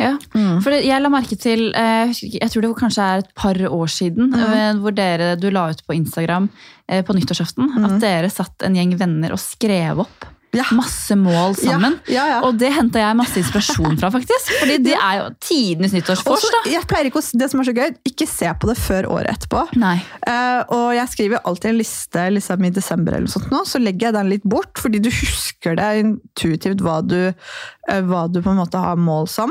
Ja, 0.00 0.16
for 0.64 0.74
jeg 0.74 1.02
la 1.04 1.10
merke 1.12 1.36
til, 1.38 1.68
eh, 1.78 2.10
jeg 2.10 2.50
tror 2.50 2.64
det 2.64 2.72
kanskje 2.80 3.06
er 3.06 3.22
et 3.22 3.32
par 3.38 3.58
år 3.68 3.92
siden, 3.92 4.32
mm. 4.34 4.82
hvor 4.82 4.94
dere, 4.96 5.34
du 5.38 5.48
la 5.54 5.68
ut 5.70 5.82
på 5.86 5.96
Instagram 5.96 6.50
eh, 6.88 7.02
på 7.06 7.16
nyttårsaften, 7.16 7.74
at 7.86 7.98
dere 8.02 8.30
satt 8.32 8.66
en 8.66 8.78
gjeng 8.78 8.96
venner 9.00 9.34
og 9.36 9.42
skrev 9.42 10.06
opp 10.06 10.30
Ja. 10.52 10.66
masse 10.76 11.16
mål 11.16 11.54
sammen. 11.56 11.94
Ja, 12.12 12.26
ja. 12.28 12.40
Og 12.44 12.58
det 12.60 12.68
henta 12.76 13.00
jeg 13.00 13.16
masse 13.16 13.38
inspirasjon 13.40 13.94
fra, 13.96 14.10
faktisk. 14.12 14.50
Fordi 14.60 14.74
det 14.84 14.92
er 14.98 15.14
jo 15.22 15.30
tidenes 15.40 15.94
nyttårsfors, 15.96 16.44
jeg 16.68 16.84
pleier 16.90 17.08
ikke 17.08 17.22
å, 17.22 17.24
det 17.40 17.48
som 17.48 17.62
er 17.62 17.68
så 17.70 17.74
gøy, 17.78 17.94
ikke 18.10 18.28
se 18.28 18.50
på 18.60 18.68
det 18.68 18.76
før 18.76 19.08
året 19.14 19.32
etterpå. 19.32 19.62
Eh, 20.28 20.60
og 20.76 20.90
jeg 20.98 21.08
skriver 21.14 21.40
alltid 21.48 21.70
en 21.70 21.80
liste 21.80 22.26
liksom 22.36 22.68
i 22.68 22.72
desember, 22.76 23.16
eller 23.16 23.30
noe 23.30 23.32
sånt 23.32 23.48
nå, 23.54 23.62
så 23.64 23.80
legger 23.80 24.10
jeg 24.10 24.18
den 24.18 24.32
litt 24.34 24.44
bort, 24.44 24.76
fordi 24.82 25.00
du 25.00 25.08
husker 25.08 25.78
det 25.80 25.88
intuitivt 26.02 26.84
hva 26.84 26.98
du, 27.00 27.32
hva 27.88 28.26
du 28.30 28.38
på 28.42 28.50
en 28.52 28.60
måte 28.62 28.78
har 28.78 28.96
mål 29.00 29.26
som. 29.28 29.50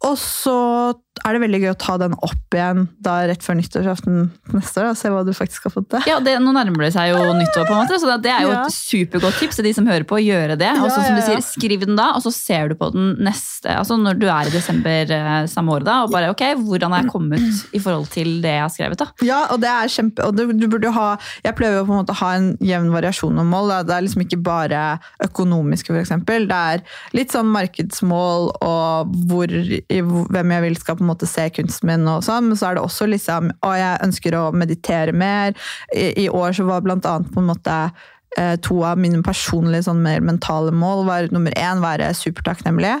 Og 0.00 0.16
så 0.16 0.94
er 1.26 1.34
det 1.36 1.40
veldig 1.42 1.58
gøy 1.60 1.70
å 1.74 1.76
ta 1.78 1.94
den 2.00 2.14
opp 2.24 2.54
igjen 2.56 2.86
da 3.04 3.18
rett 3.28 3.42
før 3.44 3.58
nyttårsaften 3.58 4.30
neste 4.56 4.80
år, 4.80 4.86
og 4.94 4.96
se 4.96 5.10
hva 5.12 5.20
du 5.26 5.34
faktisk 5.36 5.66
har 5.68 5.72
fått 5.74 5.90
til. 5.92 6.06
Ja, 6.08 6.16
det, 6.24 6.38
Nå 6.40 6.54
nærmer 6.56 6.86
det 6.86 6.94
seg 6.94 7.10
jo 7.10 7.18
nyttår, 7.36 7.66
på 7.68 7.74
en 7.74 7.82
måte, 7.82 7.98
så 8.00 8.14
det 8.24 8.30
er 8.32 8.46
jo 8.46 8.52
Ja. 8.54 8.62
et 8.64 8.72
supergodt 8.72 9.36
tips 9.38 9.58
til 9.60 9.66
de 9.68 9.72
som 9.76 9.86
hører 9.90 10.06
på. 10.08 10.16
å 10.16 10.22
gjøre 10.24 10.56
det. 10.58 10.70
Og 10.80 10.88
så 10.88 11.02
som 11.04 11.18
du 11.18 11.20
sier, 11.22 11.42
Skriv 11.44 11.84
den 11.84 11.96
da, 12.00 12.12
og 12.16 12.22
så 12.24 12.32
ser 12.32 12.70
du 12.72 12.74
på 12.80 12.88
den 12.94 13.10
neste, 13.22 13.68
altså 13.76 13.98
når 14.00 14.18
du 14.18 14.26
er 14.32 14.48
i 14.48 14.54
desember 14.54 15.12
eh, 15.12 15.46
samme 15.46 15.76
år. 15.76 15.84
da, 15.84 15.98
Og 16.04 16.10
bare 16.14 16.30
ok, 16.32 16.42
hvordan 16.64 16.96
er 16.96 17.02
jeg 17.04 17.10
kommet 17.12 17.74
i 17.76 17.78
forhold 17.78 18.08
til 18.10 18.40
det 18.40 18.54
jeg 18.56 18.64
har 18.64 18.72
skrevet? 18.72 18.98
da? 19.04 19.06
Ja, 19.22 19.42
og 19.52 19.60
det 19.60 19.68
er 19.68 19.92
kjempe... 19.92 20.24
Og 20.24 20.34
du, 20.36 20.46
du 20.56 20.66
burde 20.66 20.90
ha 20.96 21.18
Jeg 21.44 21.54
prøver 21.54 21.82
jo 21.82 21.84
på 21.84 21.92
en 21.92 22.00
måte 22.02 22.16
å 22.16 22.20
ha 22.24 22.32
en 22.40 22.56
jevn 22.64 22.90
variasjon 22.90 23.38
om 23.38 23.46
mål. 23.52 23.68
Da. 23.68 23.82
Det 23.84 23.94
er 23.98 24.06
liksom 24.08 24.24
ikke 24.24 24.40
bare 24.42 24.82
økonomiske, 25.22 25.92
f.eks. 25.92 26.16
Det 26.24 26.50
er 26.56 26.82
litt 27.12 27.30
sånn 27.36 27.52
markedsmål 27.60 28.50
og 28.66 29.16
hvor, 29.30 29.52
hvem 30.34 30.54
jeg 30.56 30.64
vil 30.66 30.78
skal 30.80 30.98
på 30.98 31.04
en 31.06 31.12
måte 31.12 31.28
se 31.30 31.46
kunsten 31.54 31.90
min, 31.90 32.08
og 32.10 32.24
sånn. 32.26 32.50
Men 32.50 32.60
så 32.60 32.70
er 32.70 32.78
det 32.78 32.86
også 32.86 33.08
liksom 33.10 33.52
Å, 33.60 33.74
jeg 33.76 34.00
ønsker 34.06 34.36
å 34.38 34.46
meditere 34.56 35.14
mer. 35.16 35.54
I, 35.94 36.10
i 36.24 36.30
år 36.32 36.56
så 36.56 36.66
var 36.68 36.84
blant 36.84 37.06
annet 37.08 37.30
på 37.34 37.42
en 37.42 37.50
måte 37.50 37.76
eh, 38.38 38.56
to 38.64 38.80
av 38.86 39.00
mine 39.00 39.22
personlige 39.26 39.86
sånn 39.88 40.02
mer 40.04 40.24
mentale 40.24 40.74
mål 40.74 41.06
var 41.08 41.30
nummer 41.34 41.54
én 41.58 41.82
være 41.84 42.12
supertakknemlig. 42.16 42.96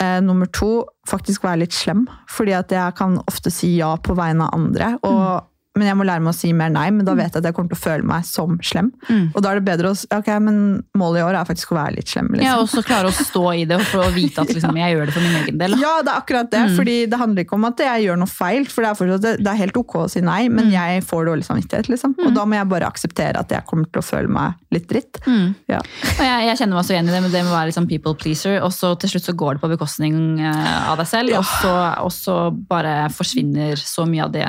Eh, 0.00 0.18
nummer 0.24 0.48
to 0.56 0.86
faktisk 1.08 1.44
være 1.44 1.64
litt 1.64 1.76
slem, 1.76 2.06
fordi 2.30 2.54
at 2.56 2.72
jeg 2.72 2.96
kan 2.98 3.18
ofte 3.28 3.52
si 3.52 3.74
ja 3.76 3.92
på 4.00 4.16
vegne 4.18 4.46
av 4.46 4.56
andre. 4.56 4.94
Og, 5.04 5.49
Men 5.78 5.86
jeg 5.86 5.96
må 6.00 6.02
lære 6.02 6.18
meg 6.24 6.32
å 6.32 6.36
si 6.36 6.48
mer 6.56 6.70
nei, 6.74 6.88
men 6.90 7.06
da 7.06 7.12
vet 7.14 7.28
jeg 7.30 7.38
at 7.44 7.46
jeg 7.46 7.54
kommer 7.54 7.70
til 7.70 7.78
å 7.78 7.82
føle 7.84 8.06
meg 8.10 8.24
som 8.26 8.56
slem. 8.66 8.88
Mm. 9.06 9.28
Og 9.36 9.42
da 9.44 9.52
er 9.52 9.60
det 9.60 9.66
bedre 9.68 9.92
å 9.92 10.18
ok, 10.18 10.30
men 10.42 10.56
målet 10.98 11.20
i 11.20 11.24
år 11.28 11.36
er 11.38 11.46
faktisk 11.46 11.70
å 11.70 11.76
være 11.78 11.94
litt 11.94 12.10
slem. 12.10 12.26
Liksom. 12.34 12.42
Ja, 12.48 12.56
Og 12.58 12.66
så 12.72 12.82
klare 12.82 13.06
å 13.06 13.14
stå 13.14 13.42
i 13.54 13.62
det 13.70 13.78
og 13.78 14.08
vite 14.16 14.42
at 14.42 14.50
liksom, 14.56 14.74
jeg 14.80 14.96
gjør 14.96 15.06
det 15.06 15.14
for 15.14 15.22
min 15.28 15.36
egen 15.44 15.60
del. 15.62 15.76
da. 15.76 15.78
Ja, 15.84 15.92
det 16.02 16.10
er 16.10 16.18
akkurat 16.24 16.50
det. 16.50 16.64
fordi 16.74 16.96
det 17.12 17.20
handler 17.22 17.46
ikke 17.46 17.54
om 17.54 17.68
at 17.70 17.84
jeg 17.86 18.06
gjør 18.08 18.18
noe 18.24 18.32
feil. 18.32 18.66
For 18.66 18.82
det 18.82 18.90
er, 18.90 18.98
fortsatt, 18.98 19.28
det 19.46 19.52
er 19.52 19.60
helt 19.62 19.78
ok 19.78 19.94
å 20.00 20.08
si 20.10 20.24
nei, 20.26 20.40
men 20.50 20.72
jeg 20.74 21.04
får 21.06 21.30
dårlig 21.30 21.46
samvittighet. 21.46 21.92
Liksom. 21.94 22.16
Og 22.26 22.34
da 22.34 22.44
må 22.50 22.58
jeg 22.58 22.70
bare 22.74 22.90
akseptere 22.90 23.38
at 23.44 23.54
jeg 23.54 23.66
kommer 23.70 23.86
til 23.94 24.02
å 24.02 24.06
føle 24.10 24.32
meg 24.40 24.58
litt 24.74 24.90
dritt. 24.90 25.22
Mm. 25.30 25.54
Ja. 25.70 25.78
Og 26.16 26.24
jeg, 26.26 26.48
jeg 26.50 26.58
kjenner 26.64 26.80
meg 26.80 26.88
så 26.90 26.96
igjen 26.96 27.12
i 27.12 27.14
det, 27.14 27.22
men 27.22 27.30
det 27.30 27.44
med 27.46 27.52
å 27.52 27.56
være 27.60 27.70
liksom 27.70 27.86
people 27.90 28.16
pleaser, 28.18 28.58
og 28.66 28.74
så 28.74 28.90
til 28.98 29.14
slutt 29.14 29.30
så 29.30 29.36
går 29.38 29.56
det 29.60 29.64
på 29.64 29.70
bekostning 29.76 30.18
eh, 30.42 30.74
av 30.90 30.98
deg 30.98 31.08
selv, 31.14 31.30
Ja. 31.30 31.40
og, 31.44 31.54
så, 31.62 31.72
og 32.02 32.12
så 32.14 32.36
bare 32.70 33.06
forsvinner 33.14 33.78
så 33.78 34.02
mye 34.10 34.26
av 34.26 34.34
det 34.34 34.48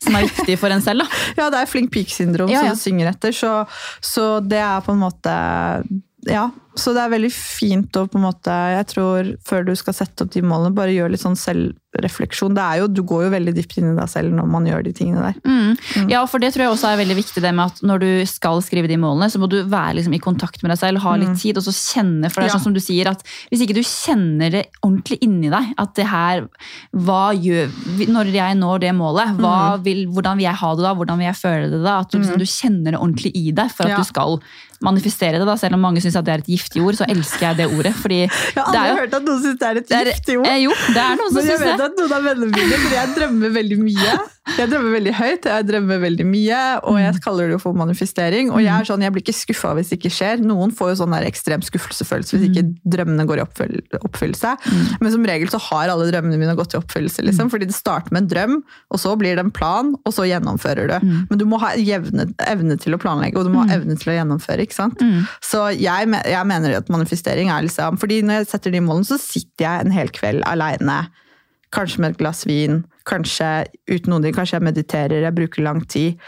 som 0.00 0.16
er 0.16 0.24
viktig 0.30 0.45
for 0.54 0.70
en 0.70 0.82
selv. 0.84 1.02
da. 1.02 1.06
Ja, 1.40 1.48
det 1.50 1.58
er 1.64 1.66
flink 1.66 1.90
pike-syndrom 1.90 2.48
Ja, 2.52 2.62
ja. 2.62 2.68
som 2.70 2.78
du 2.78 2.82
synger 2.84 3.10
etter, 3.10 3.34
så, 3.34 3.66
så 4.00 4.28
det 4.46 4.60
er 4.62 4.80
på 4.86 4.94
en 4.94 5.02
måte 5.02 5.34
Ja. 6.30 6.46
Så 6.76 6.92
det 6.92 7.00
er 7.06 7.12
veldig 7.14 7.32
fint 7.32 7.96
å 7.96 8.04
på 8.06 8.18
en 8.20 8.26
måte 8.26 8.52
Jeg 8.76 8.86
tror 8.92 9.30
før 9.48 9.64
du 9.64 9.74
skal 9.78 9.94
sette 9.96 10.24
opp 10.26 10.30
de 10.34 10.42
målene, 10.44 10.74
bare 10.76 10.92
gjør 10.92 11.10
litt 11.14 11.22
sånn 11.22 11.36
selvrefleksjon. 11.40 12.54
Det 12.56 12.62
er 12.62 12.80
jo, 12.82 12.88
du 12.92 13.00
går 13.08 13.24
jo 13.26 13.30
veldig 13.32 13.54
dypt 13.56 13.78
inn 13.80 13.92
i 13.92 13.96
deg 13.96 14.10
selv 14.12 14.34
når 14.36 14.50
man 14.52 14.66
gjør 14.68 14.84
de 14.84 14.92
tingene 14.92 15.22
der. 15.24 15.38
Mm. 15.48 16.10
Ja, 16.12 16.20
for 16.28 16.42
det 16.42 16.50
tror 16.52 16.66
jeg 16.66 16.74
også 16.74 16.90
er 16.92 17.00
veldig 17.00 17.16
viktig 17.16 17.40
det 17.44 17.52
med 17.56 17.72
at 17.72 17.80
når 17.86 18.02
du 18.04 18.08
skal 18.28 18.60
skrive 18.64 18.90
de 18.90 18.98
målene, 19.00 19.30
så 19.32 19.40
må 19.40 19.48
du 19.48 19.56
være 19.64 19.96
liksom 20.00 20.16
i 20.18 20.20
kontakt 20.22 20.60
med 20.62 20.74
deg 20.74 20.80
selv, 20.82 21.00
ha 21.06 21.14
litt 21.16 21.32
tid, 21.40 21.56
og 21.56 21.64
så 21.64 21.72
kjenne. 21.72 22.28
For 22.30 22.42
det 22.42 22.50
er 22.50 22.52
Ja. 22.52 22.58
sånn 22.58 22.66
som 22.68 22.76
du 22.76 22.80
sier, 22.84 23.08
at 23.08 23.24
hvis 23.50 23.64
ikke 23.64 23.78
du 23.78 23.82
kjenner 23.82 24.50
det 24.58 24.64
ordentlig 24.84 25.18
inni 25.24 25.48
deg, 25.50 25.72
at 25.78 25.94
det 25.96 26.06
her 26.12 26.44
Hva 26.92 27.32
gjør 27.32 27.72
Når 28.12 28.32
jeg 28.32 28.56
når 28.60 28.80
det 28.80 28.92
målet, 28.94 29.36
hva 29.40 29.80
vil, 29.82 30.04
hvordan 30.12 30.36
vil 30.36 30.44
jeg 30.50 30.54
ha 30.60 30.74
det 30.76 30.82
da? 30.84 30.94
Hvordan 30.94 31.18
vil 31.18 31.26
jeg 31.30 31.40
føle 31.40 31.70
det 31.72 31.82
da? 31.82 31.98
At 32.00 32.10
du, 32.12 32.18
liksom, 32.18 32.38
du 32.38 32.44
kjenner 32.44 32.90
det 32.92 33.00
ordentlig 33.00 33.32
i 33.34 33.50
deg 33.52 33.70
for 33.72 33.84
at 33.84 33.90
Ja. 33.90 33.96
du 33.96 34.04
skal 34.04 34.40
manifestere 34.82 35.38
det. 35.40 35.46
da, 35.46 35.56
Selv 35.56 35.74
om 35.74 35.80
mange 35.80 36.02
syns 36.02 36.12
det 36.22 36.28
er 36.28 36.38
et 36.42 36.48
giftig 36.66 36.82
ord, 36.84 36.98
så 36.98 37.06
elsker 37.08 37.46
jeg 37.48 37.56
det 37.62 37.66
ordet. 37.72 37.94
fordi 38.02 38.18
Jeg 38.26 38.30
har 38.34 38.54
det 38.56 38.62
aldri 38.66 38.84
er 38.84 38.88
jo 38.92 39.00
hørt 39.00 39.14
at 39.14 39.28
noen 39.30 39.42
syns 39.46 39.58
det 39.62 39.68
er 39.70 39.80
et 39.84 39.92
er- 40.00 40.10
giftig 40.12 40.38
ord. 40.42 40.46
Eh, 40.52 40.58
jo, 40.66 40.72
det 40.92 41.02
er 41.06 41.20
noen 41.22 41.30
som 41.30 41.40
Men 41.40 41.46
jeg 41.54 41.60
vet 41.62 41.76
det. 41.78 41.90
at 41.90 42.00
noen 42.02 42.12
av 42.18 42.26
vennene 42.30 42.50
mine, 42.52 42.80
for 42.84 42.96
jeg 42.98 43.14
drømmer 43.16 43.54
veldig 43.62 43.78
mye. 43.86 44.16
Jeg 44.56 44.70
drømmer 44.70 44.92
veldig 44.94 45.12
høyt, 45.18 45.46
jeg 45.50 45.64
drømmer 45.66 45.98
veldig 46.04 46.24
mye, 46.28 46.58
og 46.86 46.96
jeg 47.02 47.18
kaller 47.24 47.48
det 47.50 47.56
jo 47.56 47.60
for 47.64 47.74
manifestering. 47.76 48.52
Og 48.54 48.60
jeg 48.62 48.70
er 48.70 48.86
sånn, 48.86 49.02
jeg 49.02 49.12
blir 49.14 49.24
ikke 49.24 49.34
skuffa 49.34 49.72
hvis 49.74 49.90
det 49.90 49.98
ikke 49.98 50.12
skjer. 50.14 50.42
Noen 50.46 50.70
får 50.76 50.92
jo 50.92 50.98
sånn 51.02 51.16
der 51.16 51.26
ekstrem 51.26 51.64
skuffelsefølelse 51.66 52.38
hvis 52.38 52.46
ikke 52.52 52.62
drømmene 52.94 53.26
går 53.26 53.42
i 53.42 53.44
oppfyllelse. 53.98 54.52
Men 55.02 55.12
som 55.12 55.26
regel 55.26 55.50
så 55.52 55.58
har 55.66 55.90
alle 55.92 56.06
drømmene 56.12 56.38
mine 56.38 56.54
gått 56.58 56.76
i 56.76 56.78
oppfyllelse. 56.78 57.24
Liksom, 57.26 57.50
fordi 57.52 57.66
det 57.72 57.74
starter 57.76 58.14
med 58.14 58.22
en 58.24 58.30
drøm, 58.30 58.56
og 58.94 59.02
så 59.02 59.16
blir 59.18 59.34
det 59.36 59.44
en 59.48 59.50
plan, 59.50 59.92
og 60.06 60.14
så 60.14 60.28
gjennomfører 60.30 60.92
du. 60.94 60.96
Men 61.30 61.42
du 61.42 61.44
må 61.50 61.58
ha 61.64 61.74
jevne, 61.76 62.28
evne 62.46 62.78
til 62.78 62.94
å 62.94 63.02
planlegge, 63.02 63.36
og 63.42 63.50
du 63.50 63.52
må 63.56 63.66
ha 63.66 63.74
evne 63.80 63.98
til 63.98 64.14
å 64.14 64.16
gjennomføre. 64.20 64.62
ikke 64.62 64.78
sant? 64.78 65.02
Så 65.42 65.66
jeg, 65.74 66.06
jeg 66.30 66.46
mener 66.46 66.78
at 66.78 66.88
manifestering 66.92 67.50
er 67.50 67.66
liksom 67.66 67.98
fordi 67.98 68.22
når 68.22 68.44
jeg 68.44 68.50
setter 68.54 68.70
de 68.74 68.80
målene, 68.84 69.04
så 69.10 69.18
sitter 69.18 69.66
jeg 69.66 69.86
en 69.86 69.92
hel 69.94 70.08
kveld 70.14 70.46
aleine. 70.46 71.02
Kanskje 71.74 72.02
med 72.02 72.14
et 72.14 72.20
glass 72.20 72.46
vin, 72.46 72.84
kanskje 73.08 73.66
uten 73.90 74.12
noen 74.12 74.26
ting, 74.26 74.36
kanskje 74.36 74.58
jeg 74.58 74.66
mediterer, 74.68 75.24
jeg 75.26 75.36
bruker 75.36 75.66
lang 75.66 75.82
tid. 75.90 76.20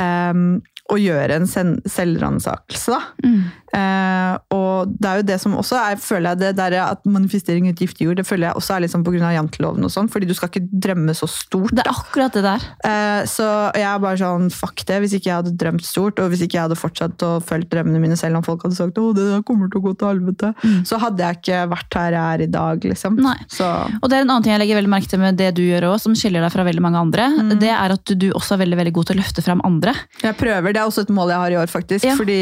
Um, 0.00 0.62
og 0.92 1.00
gjøre 1.02 1.40
en 1.40 1.46
selvransakelse, 1.50 2.94
da. 2.94 3.30
Eh, 3.76 4.34
og 4.54 4.92
det 4.94 5.08
er 5.08 5.20
jo 5.20 5.24
det 5.26 5.36
som 5.42 5.56
også 5.58 5.76
er, 5.80 5.98
føler 6.00 6.32
jeg 6.32 6.40
det 6.44 6.50
der 6.56 6.76
at 6.80 7.02
manifestering 7.08 7.66
ut 7.68 7.80
giftig 7.82 8.06
jord, 8.06 8.20
det 8.20 8.26
føler 8.28 8.48
jeg 8.48 8.60
også 8.60 8.76
er 8.76 8.84
liksom 8.86 9.02
pga. 9.04 9.32
janteloven 9.34 9.84
og 9.84 9.92
sånn, 9.92 10.08
fordi 10.12 10.28
du 10.30 10.34
skal 10.36 10.48
ikke 10.52 10.64
drømme 10.70 11.14
så 11.16 11.28
stort. 11.30 11.74
Det 11.76 11.84
er 11.84 11.90
akkurat 11.92 12.36
det 12.36 12.44
der. 12.46 12.66
Eh, 12.86 13.22
så 13.28 13.48
jeg 13.76 13.88
er 13.88 14.02
bare 14.02 14.20
sånn, 14.20 14.48
fuck 14.54 14.84
det, 14.88 15.00
hvis 15.02 15.16
ikke 15.18 15.30
jeg 15.30 15.40
hadde 15.40 15.56
drømt 15.58 15.84
stort, 15.86 16.22
og 16.22 16.30
hvis 16.32 16.44
ikke 16.46 16.58
jeg 16.58 16.68
hadde 16.68 16.78
fortsatt 16.78 17.26
å 17.26 17.32
følge 17.44 17.70
drømmene 17.74 18.00
mine, 18.02 18.18
selv 18.18 18.40
om 18.40 18.46
folk 18.46 18.64
hadde 18.66 18.78
sagt 18.78 19.00
å, 19.02 19.10
det 19.16 19.42
kommer 19.48 19.72
til 19.72 19.82
å 19.82 19.86
gå 19.88 19.96
til 19.98 20.12
helvete, 20.14 20.52
så 20.86 21.00
hadde 21.02 21.26
jeg 21.26 21.40
ikke 21.40 21.64
vært 21.74 21.98
her 22.00 22.16
jeg 22.16 22.36
er 22.36 22.46
i 22.46 22.50
dag, 22.52 22.88
liksom. 22.92 23.18
Nei. 23.26 23.36
Så 23.52 23.66
Og 23.66 24.08
det 24.08 24.20
er 24.20 24.24
en 24.24 24.30
annen 24.30 24.46
ting 24.46 24.54
jeg 24.54 24.62
legger 24.62 24.80
veldig 24.80 24.92
merke 24.92 25.10
til 25.10 25.20
med 25.20 25.38
det 25.40 25.50
du 25.58 25.64
gjør 25.66 25.90
også, 25.90 26.06
som 26.06 26.16
skiller 26.18 26.44
deg 26.44 26.54
fra 26.54 26.64
veldig 26.66 26.84
mange 26.84 27.02
andre. 27.02 27.28
Det 27.58 27.72
er 27.72 27.94
at 27.96 28.14
du 28.14 28.28
også 28.30 28.54
er 28.56 28.62
veldig 28.64 28.78
veldig 28.80 28.94
god 28.96 29.10
til 29.10 29.16
å 29.16 29.20
løfte 29.20 29.44
fram 29.44 29.62
andre. 29.66 29.96
jeg 30.22 30.36
prøver, 30.38 30.75
det 30.76 30.82
er 30.82 30.90
også 30.90 31.06
et 31.06 31.14
mål 31.16 31.32
jeg 31.32 31.42
har 31.42 31.54
i 31.56 31.58
år, 31.62 31.72
faktisk, 31.72 32.04
Ja. 32.04 32.14
fordi 32.18 32.40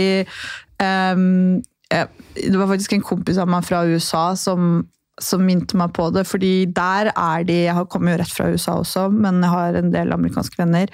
um, 0.83 1.62
jeg, 1.92 2.09
det 2.35 2.59
var 2.59 2.66
faktisk 2.73 2.97
en 2.97 3.07
kompis 3.07 3.38
av 3.38 3.47
meg 3.55 3.62
fra 3.68 3.85
USA 3.87 4.33
som 4.38 4.83
som 5.23 5.44
minte 5.47 5.77
meg 5.79 5.92
på 5.94 6.09
det, 6.11 6.25
fordi 6.27 6.64
der 6.75 7.12
er 7.14 7.44
de 7.47 7.55
Jeg 7.68 7.75
har 7.77 7.85
kommer 7.87 8.16
jo 8.16 8.18
rett 8.18 8.33
fra 8.35 8.49
USA 8.51 8.73
også, 8.81 9.05
men 9.14 9.37
jeg 9.44 9.53
har 9.53 9.77
en 9.79 9.92
del 9.94 10.11
amerikanske 10.11 10.59
venner. 10.59 10.90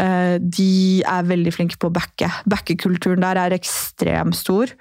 Uh, 0.00 0.38
De 0.40 1.02
er 1.04 1.28
veldig 1.28 1.52
flinke 1.52 1.76
på 1.76 1.90
å 1.90 1.92
backe. 1.92 2.30
Backekulturen 2.48 3.20
der 3.20 3.36
er 3.36 3.52
ekstremt 3.52 4.38
stor. 4.40 4.72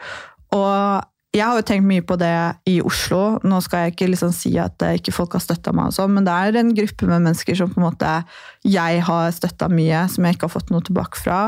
Og 0.55 1.03
jeg 1.29 1.45
har 1.45 1.59
jo 1.59 1.65
tenkt 1.65 1.85
mye 1.85 2.01
på 2.01 2.15
det 2.17 2.33
i 2.69 2.79
Oslo. 2.81 3.37
Nå 3.45 3.59
skal 3.61 3.85
jeg 3.85 3.93
ikke 3.93 4.07
liksom 4.09 4.31
si 4.33 4.55
at 4.61 4.81
eh, 4.85 4.95
ikke 4.97 5.13
folk 5.13 5.35
har 5.37 5.43
støtta 5.43 5.73
meg, 5.77 5.91
og 5.91 5.97
sånn, 5.97 6.15
men 6.15 6.25
det 6.25 6.33
er 6.33 6.57
en 6.57 6.71
gruppe 6.73 7.09
med 7.09 7.21
mennesker 7.27 7.57
som 7.59 7.69
på 7.69 7.77
en 7.77 7.85
måte 7.85 8.13
jeg 8.65 9.03
har 9.05 9.35
støtta 9.35 9.69
mye, 9.69 10.07
som 10.09 10.25
jeg 10.25 10.37
ikke 10.37 10.49
har 10.49 10.55
fått 10.55 10.73
noe 10.73 10.85
tilbake 10.85 11.21
fra. 11.21 11.43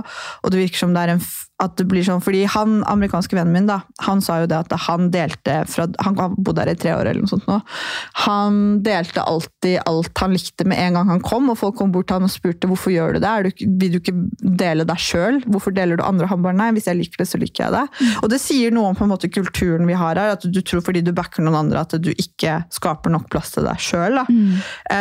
Og 0.46 0.54
det 0.54 0.62
virker 0.62 0.84
som 0.84 0.94
det 0.94 1.02
er 1.02 1.16
en 1.16 1.24
at 1.62 1.78
det 1.78 1.86
blir 1.90 2.06
sånn, 2.06 2.22
fordi 2.24 2.44
han 2.50 2.82
amerikanske 2.90 3.38
vennen 3.38 3.54
min 3.54 3.70
da, 3.70 3.82
han 4.06 4.22
sa 4.24 4.40
jo 4.42 4.50
det 4.50 4.58
at 4.64 4.74
han 4.88 5.12
delte 5.14 5.62
fra, 5.70 5.88
Han 6.06 6.36
bodde 6.38 6.64
her 6.64 6.72
i 6.72 6.78
tre 6.80 6.94
år 6.96 7.10
eller 7.10 7.22
noe 7.24 7.32
sånt 7.32 7.48
nå. 7.50 7.60
Han 8.26 8.82
delte 8.86 9.22
alltid 9.22 9.82
alt 9.86 10.18
han 10.22 10.34
likte 10.36 10.66
med 10.68 10.80
en 10.82 10.98
gang 10.98 11.12
han 11.12 11.24
kom, 11.26 11.50
og 11.52 11.60
folk 11.60 11.78
kom 11.80 11.94
bort 11.94 12.10
til 12.10 12.20
han 12.20 12.28
og 12.28 12.34
spurte 12.34 12.70
hvorfor 12.70 12.94
gjør 12.94 13.16
du 13.16 13.22
det? 13.22 13.30
Er 13.30 13.46
du, 13.48 13.64
vil 13.82 13.96
du 13.96 14.00
ikke 14.00 14.16
dele 14.62 14.86
deg 14.88 15.02
sjøl? 15.02 15.42
Hvorfor 15.48 15.76
deler 15.76 16.00
du 16.00 16.06
andre? 16.06 16.30
Han 16.32 16.44
bare 16.46 16.58
nei, 16.58 16.72
hvis 16.76 16.90
jeg 16.90 17.00
liker 17.00 17.24
det, 17.24 17.30
så 17.30 17.42
liker 17.42 17.66
jeg 17.66 17.76
det. 17.76 18.12
Og 18.22 18.30
det 18.34 18.42
sier 18.42 18.74
noe 18.74 18.92
om 18.92 18.98
på 18.98 19.06
en 19.06 19.14
måte 19.14 19.32
kulturen 19.32 19.90
vi 19.90 19.98
har 19.98 20.20
her, 20.20 20.36
at 20.38 20.46
du 20.46 20.62
tror 20.66 20.84
fordi 20.86 21.04
du 21.06 21.14
backer 21.16 21.46
noen 21.46 21.60
andre 21.64 21.86
at 21.86 21.96
du 22.02 22.12
ikke 22.12 22.62
skaper 22.74 23.14
nok 23.14 23.30
plass 23.34 23.54
til 23.56 23.68
deg 23.68 23.82
sjøl. 23.82 24.22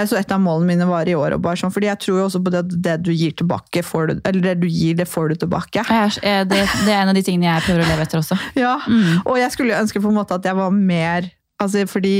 Så 0.08 0.18
et 0.20 0.32
av 0.32 0.42
målene 0.42 0.74
mine 0.74 0.88
var 0.88 1.08
i 1.08 1.16
år, 1.16 1.36
og 1.36 1.44
bare 1.44 1.60
sånn, 1.60 1.72
fordi 1.74 1.90
jeg 1.90 2.02
tror 2.04 2.20
jo 2.20 2.28
også 2.28 2.42
på 2.44 2.52
det 2.54 2.64
at 2.64 2.76
det 2.88 2.96
du 3.06 3.12
gir 3.14 3.34
tilbake, 3.36 3.84
får 3.86 4.10
du, 4.10 4.14
eller 4.28 4.44
det 4.44 4.56
du 4.62 4.68
gir, 4.68 4.96
det 4.98 5.08
får 5.08 5.32
du 5.32 5.40
tilbake. 5.44 5.84
Jeg 5.90 6.20
eh, 6.26 6.44
det, 6.50 6.62
det 6.86 6.92
er 6.94 7.02
en 7.04 7.12
av 7.12 7.16
de 7.18 7.22
tingene 7.26 7.48
jeg 7.50 7.66
prøver 7.68 7.84
å 7.84 7.90
leve 7.92 8.06
etter 8.06 8.20
også. 8.22 8.38
Ja, 8.58 8.76
og 9.24 9.36
jeg 9.40 9.52
skulle 9.54 9.78
ønske 9.80 10.02
på 10.02 10.10
en 10.10 10.18
måte 10.20 10.36
at 10.38 10.46
jeg 10.50 10.58
var 10.58 10.74
mer 10.74 11.30
altså 11.60 11.84
fordi 11.90 12.16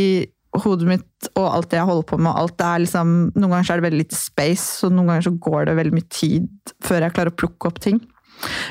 hodet 0.61 0.89
mitt 0.91 1.29
og 1.39 1.45
alt 1.47 1.69
det 1.71 1.79
jeg 1.79 1.87
holder 1.87 2.07
på 2.11 2.17
med, 2.19 2.33
alt 2.35 2.57
det 2.59 2.67
er 2.67 2.81
liksom, 2.83 3.11
noen 3.37 3.53
ganger 3.55 3.67
så 3.69 3.73
er 3.77 3.79
det 3.81 3.87
veldig 3.87 4.01
lite 4.03 4.19
space, 4.19 4.65
så 4.81 4.89
noen 4.91 5.07
ganger 5.13 5.29
så 5.29 5.33
går 5.47 5.69
det 5.69 5.77
veldig 5.79 5.95
mye 5.95 6.09
tid 6.11 6.73
før 6.83 7.07
jeg 7.07 7.15
klarer 7.15 7.31
å 7.31 7.37
plukke 7.39 7.71
opp 7.71 7.79
ting. 7.85 8.01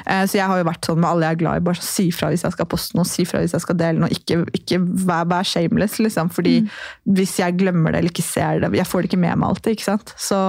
Eh, 0.09 0.25
Så 0.27 0.39
jeg 0.39 0.47
har 0.49 0.59
jo 0.59 0.65
vært 0.67 0.85
sånn 0.89 0.99
med 0.99 1.07
alle 1.07 1.29
jeg 1.29 1.37
er 1.37 1.41
glad 1.43 1.61
i, 1.61 1.63
bare 1.69 1.85
si 1.85 2.07
fra 2.11 2.31
hvis 2.33 2.43
jeg 2.43 2.55
skal 2.57 2.67
poste 2.69 2.97
noe, 2.99 3.07
si 3.07 3.23
fra 3.29 3.39
hvis 3.43 3.55
jeg 3.55 3.63
skal 3.63 3.79
dele 3.79 4.01
noe, 4.03 4.11
ikke, 4.11 4.41
ikke 4.59 4.81
vær, 5.07 5.27
vær 5.31 5.47
shameless, 5.47 5.99
liksom, 6.03 6.31
fordi 6.35 6.55
hvis 7.15 7.37
jeg 7.39 7.57
glemmer 7.61 7.93
det 7.95 8.01
eller 8.03 8.11
ikke 8.11 8.27
ser 8.27 8.59
det, 8.65 8.73
jeg 8.81 8.89
får 8.89 9.05
det 9.05 9.11
ikke 9.13 9.23
med 9.23 9.39
meg 9.39 9.49
alltid, 9.53 9.77
ikke 9.77 9.87
sant? 9.91 10.13
Så, 10.19 10.39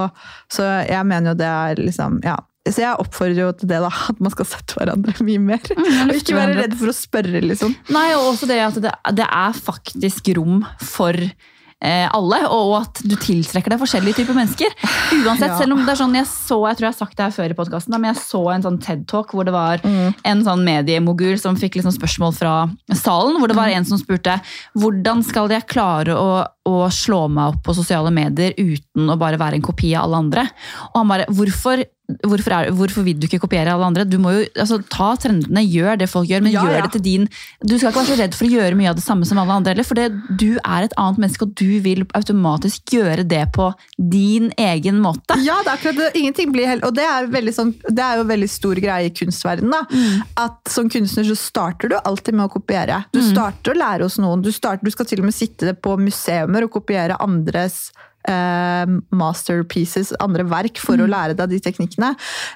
så 0.51 0.67
jeg 0.89 1.07
mener 1.07 1.31
jo 1.31 1.39
det 1.45 1.51
er 1.53 1.83
liksom, 1.85 2.19
ja, 2.27 2.35
så 2.69 2.83
jeg 2.83 2.99
oppfordrer 3.01 3.39
jo 3.41 3.51
til 3.57 3.71
det 3.71 3.79
da, 3.81 3.89
at 4.11 4.19
man 4.21 4.33
skal 4.35 4.45
sette 4.45 4.75
hverandre 4.77 5.15
mye 5.25 5.41
mer. 5.41 5.63
og 5.73 6.13
ikke 6.13 6.35
være 6.37 6.59
redd 6.59 6.75
for 6.77 6.91
å 6.91 6.97
spørre, 6.97 7.41
liksom. 7.41 7.73
Nei, 7.95 8.09
og 8.17 8.33
også 8.35 8.49
det 8.51 8.59
at 8.67 8.77
det, 8.83 8.91
det 9.17 9.25
er 9.25 9.57
faktisk 9.57 10.29
rom 10.37 10.59
for 10.77 11.17
eh, 11.17 12.05
alle, 12.13 12.37
og 12.53 12.75
at 12.83 13.01
du 13.01 13.15
tiltrekker 13.17 13.73
deg 13.73 13.81
forskjellige 13.81 14.19
typer 14.21 14.37
mennesker. 14.37 14.75
Uansett, 15.23 15.47
Ja. 15.49 15.57
selv 15.57 15.73
om 15.73 15.81
det 15.81 15.95
er 15.95 16.01
sånn, 16.03 16.13
jeg 16.19 16.29
så, 16.29 16.59
jeg 16.69 16.77
tror 16.77 16.85
jeg 16.85 16.93
har 16.93 16.99
sagt 16.99 17.17
det 17.17 17.25
her 17.25 17.33
før 17.39 17.49
i 17.55 17.57
podcasten, 17.57 17.97
men 17.97 18.11
jeg 18.13 18.21
så 18.21 18.43
en 18.53 18.67
sånn 18.67 18.77
TED-talk 18.85 19.33
hvor 19.33 19.49
det 19.49 19.55
var 19.57 19.81
en 19.81 20.45
sånn 20.45 20.61
mediemogul 20.67 21.41
som 21.41 21.57
fikk 21.57 21.79
liksom 21.81 21.97
spørsmål 21.97 22.37
fra 22.37 22.53
salen, 22.93 23.41
hvor 23.41 23.49
det 23.49 23.57
var 23.57 23.73
en 23.73 23.89
som 23.89 23.97
spurte, 23.97 24.37
hvordan 24.77 25.25
skal 25.25 25.49
jeg 25.49 25.65
klare 25.73 26.13
å, 26.13 26.29
å 26.69 26.85
slå 26.93 27.23
meg 27.31 27.55
opp 27.55 27.63
på 27.65 27.73
sosiale 27.77 28.11
medier 28.13 28.53
uten 28.57 29.09
å 29.09 29.17
bare 29.17 29.39
være 29.41 29.57
en 29.57 29.65
kopi 29.65 29.95
av 29.95 30.05
alle 30.05 30.21
andre? 30.25 30.45
Og 30.91 31.01
han 31.01 31.11
bare, 31.15 31.31
hvorfor 31.31 31.85
Hvorfor, 32.25 32.51
er, 32.51 32.71
hvorfor 32.75 33.05
vil 33.05 33.19
du 33.19 33.27
ikke 33.27 33.39
kopiere 33.39 33.71
alle 33.71 33.87
andre? 33.87 34.03
Du 34.03 34.17
må 34.19 34.33
jo 34.35 34.41
altså, 34.59 34.81
Ta 34.91 35.13
trendene, 35.21 35.61
gjør 35.63 35.99
det 36.01 36.09
folk 36.11 36.29
gjør, 36.29 36.43
men 36.43 36.51
Ja, 36.51 36.63
gjør 36.65 36.77
ja. 36.79 36.81
det 36.83 36.91
til 36.97 37.03
din 37.05 37.27
Du 37.63 37.77
skal 37.77 37.91
ikke 37.91 38.01
være 38.01 38.09
så 38.09 38.17
redd 38.19 38.35
for 38.35 38.47
å 38.47 38.51
gjøre 38.51 38.79
mye 38.79 38.89
av 38.91 38.97
det 38.97 39.05
samme 39.05 39.27
som 39.29 39.39
alle 39.39 39.55
andre 39.55 39.71
heller, 39.71 39.87
for 39.87 39.99
det, 39.99 40.09
du 40.41 40.57
er 40.59 40.87
et 40.87 40.95
annet 40.99 41.21
menneske, 41.23 41.47
og 41.47 41.53
du 41.55 41.79
vil 41.85 42.03
automatisk 42.17 42.95
gjøre 42.97 43.23
det 43.31 43.43
på 43.55 43.69
din 43.95 44.49
egen 44.59 44.99
måte. 45.03 45.37
Ja, 45.45 45.59
det 45.63 45.71
er 45.71 45.77
akkurat 45.77 45.99
det. 46.01 46.09
Ingenting 46.19 46.51
blir 46.51 46.67
helt 46.67 46.83
Og 46.87 46.95
det 46.97 47.05
er, 47.05 47.29
sånn, 47.55 47.73
det 47.87 48.03
er 48.03 48.19
jo 48.19 48.27
veldig 48.29 48.49
stor 48.51 48.81
greie 48.81 49.07
i 49.07 49.13
kunstverdenen. 49.15 49.71
Da. 49.71 50.01
At 50.47 50.71
som 50.71 50.89
kunstner 50.91 51.27
så 51.27 51.37
starter 51.39 51.93
du 51.93 51.97
alltid 52.01 52.35
med 52.37 52.49
å 52.49 52.53
kopiere. 52.57 53.03
Du 53.13 53.21
starter 53.23 53.73
å 53.73 53.79
lære 53.79 54.09
hos 54.09 54.19
noen. 54.21 54.43
Du, 54.43 54.51
starter, 54.51 54.83
du 54.83 54.91
skal 54.93 55.07
til 55.07 55.23
og 55.23 55.29
med 55.29 55.37
sitte 55.37 55.75
på 55.77 55.95
museumer 56.01 56.60
og 56.65 56.73
kopiere 56.77 57.19
andres 57.23 57.89
eh, 58.29 58.95
masterpieces, 59.15 60.13
andre 60.23 60.45
verk, 60.49 60.81
for 60.81 61.01
å 61.01 61.09
lære 61.09 61.37
deg 61.39 61.53
de 61.53 61.61
teknikkene. 61.67 62.13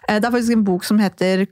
Eh, 0.08 0.20
det 0.20 0.28
er 0.28 0.34
faktisk 0.34 0.58
en 0.58 0.68
bok 0.68 0.88
som 0.88 1.02
heter 1.02 1.48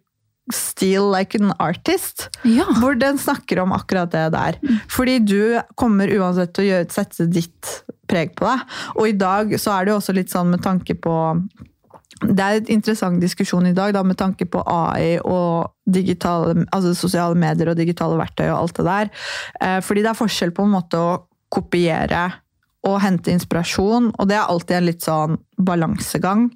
Steal 0.51 1.05
like 1.07 1.39
an 1.39 1.53
artist. 1.63 2.27
Ja. 2.43 2.65
Hvor 2.81 2.97
den 2.99 3.17
snakker 3.21 3.61
om 3.63 3.71
akkurat 3.71 4.11
det 4.11 4.25
der. 4.35 4.57
Fordi 4.91 5.21
du 5.23 5.61
kommer 5.79 6.11
uansett 6.11 6.51
til 6.51 6.65
å 6.65 6.67
gjøre, 6.67 6.89
sette 6.91 7.29
ditt 7.31 7.69
preg 8.11 8.33
på 8.35 8.49
deg. 8.49 8.65
Og 8.97 9.07
i 9.07 9.15
dag 9.15 9.53
så 9.55 9.77
er 9.77 9.85
det 9.85 9.93
jo 9.93 10.01
også 10.01 10.17
litt 10.17 10.33
sånn 10.33 10.51
med 10.51 10.65
tanke 10.65 10.97
på 10.99 11.15
det 12.23 12.39
er 12.39 12.57
et 12.59 12.69
interessant 12.71 13.19
diskusjon 13.19 13.65
i 13.67 13.75
dag 13.75 13.91
da, 13.95 14.03
med 14.05 14.15
tanke 14.19 14.45
på 14.47 14.61
AI 14.69 15.17
og 15.27 15.73
digitale, 15.83 16.63
altså 16.71 16.93
sosiale 16.95 17.35
medier 17.35 17.71
og 17.71 17.79
digitale 17.79 18.15
verktøy 18.19 18.45
og 18.45 18.57
alt 18.61 18.77
det 18.77 18.85
der. 18.87 19.11
Eh, 19.59 19.79
fordi 19.83 20.05
det 20.05 20.11
er 20.13 20.19
forskjell 20.19 20.53
på 20.55 20.63
en 20.63 20.75
måte 20.75 20.99
å 20.99 21.09
kopiere 21.53 22.25
og 22.83 22.97
hente 22.99 23.31
inspirasjon, 23.31 24.09
og 24.19 24.27
det 24.27 24.35
er 24.35 24.49
alltid 24.51 24.75
en 24.81 24.87
litt 24.89 25.05
sånn 25.05 25.37
balansegang. 25.63 26.49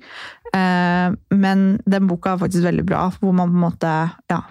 Eh, 0.52 1.14
men 1.32 1.66
den 1.88 2.10
boka 2.10 2.34
er 2.36 2.42
faktisk 2.42 2.66
veldig 2.68 2.84
bra, 2.90 3.06
hvor 3.22 3.32
man 3.36 3.54
på 3.54 3.56
en 3.60 3.64
måte 3.70 3.94
ja, 4.32 4.42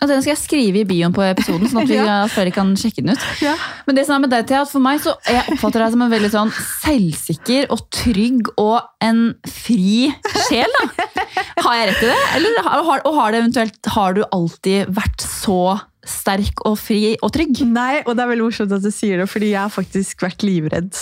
Og 0.00 0.08
den 0.08 0.22
skal 0.22 0.30
jeg 0.32 0.40
skrive 0.40 0.80
i 0.80 0.86
bioen 0.88 1.12
på 1.12 1.20
episoden, 1.26 1.68
sånn 1.68 1.82
at 1.82 1.90
vi, 1.90 1.98
Ja. 2.08 2.20
flere 2.32 2.54
kan 2.54 2.70
sjekke 2.78 3.02
den 3.04 3.12
ut. 3.18 3.26
ja. 3.44 3.52
Men 3.86 3.98
det 3.98 4.06
som 4.06 4.14
er 4.16 4.22
med 4.24 4.32
deg, 4.32 4.46
Thea, 4.48 4.62
at 4.64 4.70
for 4.72 4.80
meg 4.86 5.02
så 5.04 5.12
jeg 5.26 5.42
oppfatter 5.56 5.82
deg 5.84 5.92
som 5.96 6.06
en 6.06 6.14
veldig 6.14 6.30
sånn 6.32 6.54
selvsikker 6.56 7.68
og 7.74 7.82
trygg 7.92 8.48
og 8.56 8.78
en 9.04 9.20
fri 9.50 10.08
sjel. 10.46 10.78
da. 10.78 11.26
Har 11.66 11.74
jeg 11.76 11.90
rett 11.90 12.02
i 12.06 12.08
det? 12.14 12.18
Eller, 12.38 12.62
har, 12.70 13.02
og 13.04 13.18
har, 13.18 13.34
det 13.34 13.42
eventuelt, 13.42 13.92
har 13.98 14.16
du 14.16 14.22
alltid 14.30 14.94
vært 14.96 15.26
så 15.26 15.60
sterk 16.06 16.62
og 16.68 16.78
fri 16.80 17.16
og 17.20 17.32
trygg? 17.34 17.60
Nei, 17.68 18.02
og 18.06 18.14
det 18.16 18.24
er 18.24 18.30
veldig 18.32 18.46
morsomt 18.46 18.72
at 18.76 18.84
du 18.84 18.90
sier 18.94 19.20
det, 19.22 19.28
fordi 19.30 19.52
jeg 19.52 19.60
har 19.64 19.72
faktisk 19.74 20.22
vært 20.24 20.44
livredd 20.46 20.94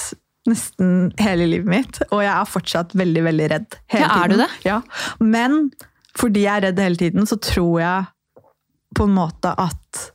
nesten 0.49 1.11
hele 1.21 1.45
livet 1.51 1.69
mitt. 1.69 1.99
Og 2.09 2.23
jeg 2.25 2.33
er 2.33 2.49
fortsatt 2.49 2.95
veldig, 2.97 3.23
veldig 3.29 3.49
redd 3.53 3.79
hele 3.93 4.07
Ja, 4.07 4.11
er 4.25 4.33
tiden. 4.33 4.39
du 4.39 4.43
det? 4.45 4.51
Ja. 4.65 4.79
Men 5.21 5.59
fordi 6.19 6.47
jeg 6.47 6.55
er 6.57 6.67
redd 6.71 6.81
hele 6.83 6.97
tiden, 7.03 7.27
så 7.29 7.37
tror 7.39 7.75
jeg 7.83 8.45
på 8.97 9.05
en 9.07 9.15
måte 9.19 9.53
at 9.61 10.07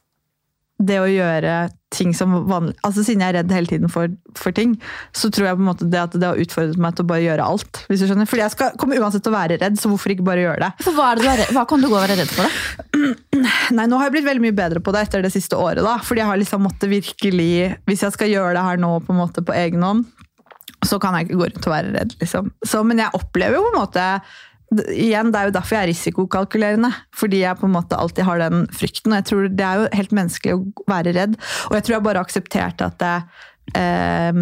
det 0.83 0.97
å 0.99 1.07
gjøre 1.07 1.53
ting 1.93 2.11
som 2.17 2.33
vanlig 2.49 2.73
altså 2.87 3.03
Siden 3.05 3.21
jeg 3.23 3.33
er 3.33 3.37
redd 3.39 3.51
hele 3.53 3.69
tiden 3.69 3.91
for, 3.91 4.11
for 4.39 4.55
ting, 4.55 4.73
så 5.15 5.29
tror 5.33 5.47
jeg 5.47 5.57
på 5.59 5.63
en 5.63 5.69
måte 5.69 5.87
det 5.93 5.99
at 6.01 6.15
det 6.17 6.25
har 6.27 6.39
utfordret 6.41 6.79
meg 6.81 6.95
til 6.97 7.05
å 7.05 7.09
bare 7.13 7.23
gjøre 7.25 7.45
alt. 7.53 7.83
hvis 7.89 8.01
du 8.03 8.07
skjønner. 8.09 8.29
Fordi 8.29 8.43
jeg 8.43 8.53
skal, 8.55 8.73
kommer 8.81 9.01
uansett 9.03 9.23
til 9.25 9.33
å 9.33 9.37
være 9.37 9.59
redd, 9.61 9.77
så 9.81 9.91
hvorfor 9.91 10.13
ikke 10.15 10.25
bare 10.27 10.43
gjøre 10.45 10.65
det? 10.65 10.71
For 10.87 10.97
hva, 10.97 11.11
det 11.15 11.23
du 11.23 11.29
redd- 11.29 11.53
hva 11.55 11.65
kan 11.69 11.83
du 11.83 11.87
gå 11.91 11.95
og 11.97 12.01
være 12.03 12.17
redd 12.21 12.33
for? 12.33 12.49
da? 12.49 13.13
Nei, 13.77 13.85
nå 13.89 13.99
har 13.99 14.09
jeg 14.09 14.15
blitt 14.17 14.27
veldig 14.29 14.45
mye 14.47 14.57
bedre 14.57 14.81
på 14.83 14.93
det 14.95 15.05
etter 15.07 15.25
det 15.25 15.33
siste 15.35 15.59
året. 15.59 15.83
da, 15.85 15.97
Fordi 16.03 16.23
jeg 16.23 16.29
har 16.31 16.41
liksom 16.41 16.63
måttet 16.65 16.91
virkelig 16.91 17.49
Hvis 17.89 18.03
jeg 18.05 18.15
skal 18.15 18.31
gjøre 18.33 18.55
det 18.57 18.65
her 18.67 18.81
nå 18.81 18.91
på 19.05 19.13
en 19.13 19.21
måte 19.21 19.43
på 19.45 19.55
egen 19.57 19.83
hånd, 19.85 20.05
så 20.83 20.97
kan 20.99 21.15
jeg 21.15 21.29
ikke 21.29 21.37
gå 21.39 21.45
rundt 21.51 21.67
og 21.69 21.71
være 21.75 21.93
redd. 21.95 22.15
liksom. 22.19 22.49
Så, 22.67 22.81
men 22.83 22.99
jeg 22.99 23.13
opplever 23.15 23.55
jo 23.59 23.63
på 23.67 23.71
en 23.75 23.79
måte 23.81 24.07
igjen, 24.89 25.31
Det 25.31 25.39
er 25.39 25.45
jo 25.49 25.55
derfor 25.57 25.75
jeg 25.77 25.83
er 25.83 25.91
risikokalkulerende. 25.91 26.91
Fordi 27.15 27.41
jeg 27.43 27.59
på 27.59 27.67
en 27.69 27.75
måte 27.75 27.97
alltid 27.99 28.25
har 28.25 28.39
den 28.39 28.67
frykten. 28.67 29.13
og 29.13 29.19
jeg 29.21 29.25
tror 29.29 29.47
Det 29.49 29.65
er 29.65 29.75
jo 29.81 29.87
helt 29.93 30.11
menneskelig 30.11 30.53
å 30.53 30.65
være 30.89 31.13
redd. 31.13 31.37
Og 31.69 31.77
jeg 31.77 31.83
tror 31.83 31.95
jeg 31.95 32.03
bare 32.03 32.23
aksepterte 32.23 32.85
at 32.85 32.99
det, 32.99 33.15
eh, 33.75 34.33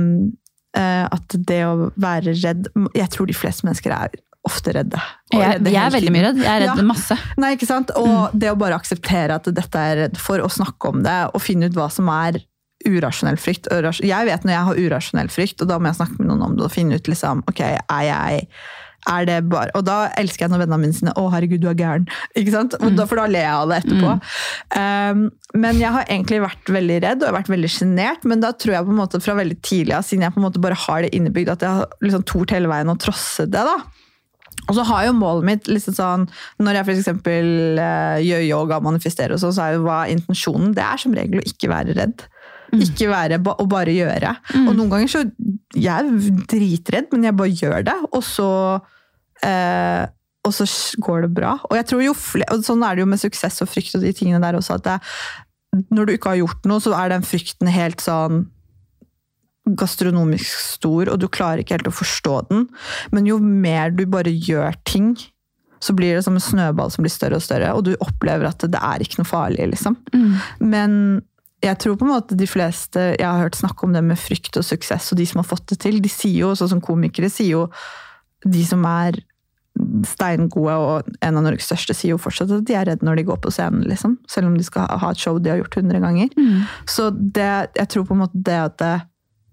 eh, 0.81 1.05
at 1.11 1.27
det 1.37 1.61
å 1.65 1.91
være 1.95 2.35
redd 2.43 2.67
Jeg 2.95 3.09
tror 3.09 3.27
de 3.27 3.33
fleste 3.33 3.65
mennesker 3.67 3.91
er 3.91 4.09
ofte 4.47 4.73
redde. 4.73 4.97
Jeg, 5.31 5.41
redde 5.41 5.69
jeg 5.69 5.83
er 5.85 5.91
veldig 5.93 6.11
mye 6.11 6.23
redd. 6.25 6.37
Jeg 6.41 6.49
er 6.49 6.63
redd 6.65 6.79
Ja. 6.81 6.83
masse. 6.83 7.17
Nei, 7.37 7.55
ikke 7.55 7.67
sant? 7.69 7.91
Og 7.95 8.31
det 8.33 8.49
å 8.49 8.57
bare 8.57 8.73
akseptere 8.79 9.35
at 9.35 9.43
dette 9.43 9.75
er 9.77 9.95
redd 10.07 10.17
for, 10.17 10.39
å 10.39 10.49
snakke 10.49 10.89
om 10.89 11.03
det, 11.03 11.29
og 11.35 11.41
finne 11.41 11.69
ut 11.69 11.77
hva 11.77 11.91
som 11.91 12.09
er 12.09 12.41
urasjonell 12.87 13.37
frykt. 13.37 13.69
Jeg 14.01 14.25
vet 14.25 14.43
når 14.43 14.55
jeg 14.55 14.65
har 14.65 14.75
urasjonell 14.75 15.29
frykt, 15.29 15.61
og 15.61 15.67
da 15.69 15.77
må 15.77 15.91
jeg 15.91 15.99
snakke 15.99 16.17
med 16.17 16.31
noen 16.31 16.45
om 16.47 16.55
det 16.57 16.65
og 16.65 16.73
finne 16.73 16.97
ut 16.97 17.09
liksom, 17.11 17.43
ok, 17.47 17.61
er 17.61 18.03
jeg 18.07 18.47
er 19.09 19.25
det 19.25 19.37
bare, 19.49 19.71
Og 19.77 19.85
da 19.85 20.11
elsker 20.19 20.45
jeg 20.45 20.53
når 20.53 20.63
vennene 20.65 20.81
mine 20.81 20.95
sier 20.95 21.13
'Å, 21.13 21.23
herregud, 21.33 21.61
du 21.61 21.69
er 21.69 21.77
gæren'. 21.77 22.07
Ikke 22.37 22.53
sant? 22.53 22.75
Og 22.81 22.95
da, 22.95 23.05
for 23.05 23.17
da 23.17 23.25
ler 23.25 23.45
jeg 23.47 23.53
av 23.53 23.69
det 23.69 23.79
etterpå. 23.81 24.11
Um, 24.77 25.31
men 25.55 25.79
jeg 25.81 25.91
har 25.91 26.05
egentlig 26.05 26.41
vært 26.43 26.69
veldig 26.69 26.99
redd 27.03 27.21
og 27.21 27.27
jeg 27.27 27.33
har 27.33 27.39
vært 27.41 27.55
veldig 27.55 27.71
sjenert. 27.71 28.25
Men 28.25 28.43
da 28.43 28.51
tror 28.53 28.75
jeg 28.75 28.85
på 28.85 28.93
en 28.93 29.01
måte 29.01 29.21
fra 29.23 29.35
veldig 29.35 29.57
tidlig 29.61 29.97
av, 29.97 30.05
siden 30.05 30.23
jeg 30.27 30.33
på 30.33 30.41
en 30.41 30.47
måte 30.47 30.61
bare 30.61 30.77
har 30.77 31.01
det 31.01 31.13
innebygd, 31.17 31.49
at 31.49 31.65
jeg 31.65 31.81
har 31.81 31.97
liksom 32.01 32.23
tort 32.29 32.53
hele 32.53 32.71
veien 32.71 32.93
å 32.93 32.99
trosse 32.99 33.47
det. 33.49 33.65
da. 33.65 33.79
Og 34.69 34.75
så 34.77 34.85
har 34.85 35.07
jo 35.07 35.17
målet 35.17 35.47
mitt 35.47 35.67
liksom 35.71 35.95
sånn, 35.97 36.27
Når 36.61 36.77
jeg 36.77 36.85
f.eks. 36.85 37.07
Uh, 37.25 38.19
gjør 38.21 38.45
yoga 38.45 38.77
og 38.77 38.85
manifesterer, 38.91 39.33
og 39.33 39.41
sånn, 39.41 39.55
så 39.57 39.65
er 39.65 39.77
jo 39.77 39.87
hva 39.87 40.03
intensjonen 40.11 40.75
Det 40.77 40.85
er 40.85 41.01
som 41.01 41.15
regel 41.17 41.41
å 41.41 41.47
ikke 41.47 41.71
være 41.71 41.97
redd. 41.97 42.27
Ikke 42.79 43.09
være 43.11 43.41
og 43.51 43.67
bare 43.71 43.93
gjøre. 43.95 44.35
Og 44.63 44.71
noen 44.77 44.89
ganger 44.93 45.11
så 45.11 45.25
Jeg 45.75 45.91
er 45.91 46.31
dritredd, 46.51 47.11
men 47.11 47.27
jeg 47.27 47.37
bare 47.37 47.55
gjør 47.61 47.85
det. 47.87 47.97
Og 48.11 48.23
så 48.23 48.49
eh, 49.43 50.07
og 50.41 50.53
så 50.55 50.65
går 51.03 51.27
det 51.27 51.33
bra. 51.37 51.57
Og 51.69 51.77
jeg 51.77 51.87
tror 51.89 52.01
jo 52.01 52.15
og 52.15 52.63
Sånn 52.65 52.85
er 52.85 52.95
det 52.97 53.03
jo 53.03 53.11
med 53.11 53.21
suksess 53.21 53.61
og 53.61 53.69
frykt 53.69 53.97
og 53.97 54.05
de 54.05 54.13
tingene 54.17 54.41
der 54.41 54.57
også. 54.57 54.79
at 54.79 54.87
det, 54.87 54.97
Når 55.93 56.05
du 56.07 56.13
ikke 56.15 56.33
har 56.33 56.41
gjort 56.41 56.65
noe, 56.65 56.81
så 56.81 56.95
er 56.97 57.13
den 57.13 57.27
frykten 57.27 57.69
helt 57.71 58.01
sånn 58.01 58.47
gastronomisk 59.77 60.57
stor, 60.57 61.11
og 61.13 61.19
du 61.21 61.27
klarer 61.29 61.61
ikke 61.61 61.77
helt 61.77 61.91
å 61.91 61.93
forstå 61.93 62.33
den. 62.49 62.63
Men 63.13 63.27
jo 63.29 63.37
mer 63.37 63.93
du 63.93 64.07
bare 64.09 64.33
gjør 64.33 64.73
ting, 64.89 65.13
så 65.81 65.93
blir 65.93 66.17
det 66.17 66.23
som 66.25 66.33
en 66.37 66.43
snøball 66.43 66.89
som 66.93 67.05
blir 67.05 67.13
større 67.13 67.37
og 67.37 67.45
større, 67.45 67.69
og 67.77 67.85
du 67.85 67.93
opplever 68.01 68.49
at 68.49 68.65
det 68.65 68.81
er 68.81 69.05
ikke 69.05 69.21
noe 69.21 69.29
farlig, 69.29 69.69
liksom. 69.75 69.99
Men 70.59 71.21
jeg 71.61 71.77
tror 71.81 71.97
på 71.97 72.07
en 72.07 72.13
måte 72.15 72.37
de 72.37 72.47
fleste 72.49 73.01
jeg 73.13 73.25
har 73.27 73.43
hørt 73.43 73.57
snakke 73.59 73.85
om 73.85 73.93
det 73.93 74.01
med 74.05 74.19
frykt 74.19 74.57
og 74.57 74.65
suksess, 74.65 75.11
og 75.13 75.19
de 75.19 75.27
som 75.29 75.41
har 75.43 75.49
fått 75.49 75.67
det 75.69 75.81
til, 75.83 75.99
de 76.01 76.09
sier 76.09 76.47
jo, 76.47 76.55
sånn 76.57 76.73
som 76.75 76.81
komikere 76.83 77.29
sier 77.29 77.53
jo 77.53 77.67
De 78.41 78.63
som 78.65 78.81
er 78.89 79.19
steingode, 80.05 80.73
og 80.73 81.11
en 81.23 81.37
av 81.37 81.45
Norges 81.45 81.69
største, 81.69 81.93
sier 81.95 82.11
jo 82.11 82.21
fortsatt 82.21 82.49
at 82.51 82.65
de 82.67 82.75
er 82.75 82.89
redde 82.89 83.05
når 83.07 83.21
de 83.21 83.27
går 83.29 83.37
på 83.43 83.53
scenen, 83.53 83.85
liksom. 83.87 84.17
Selv 84.29 84.49
om 84.49 84.57
de 84.57 84.65
skal 84.67 84.89
ha 84.89 85.11
et 85.13 85.21
show 85.21 85.37
de 85.39 85.53
har 85.53 85.61
gjort 85.61 85.77
hundre 85.79 86.01
ganger. 86.03 86.33
Så 86.89 87.07
det, 87.13 87.69
jeg 87.77 87.87
tror 87.93 88.07
på 88.09 88.17
en 88.17 88.23
måte 88.25 88.41
det 88.49 88.57
at 88.57 88.75
det, 88.81 88.91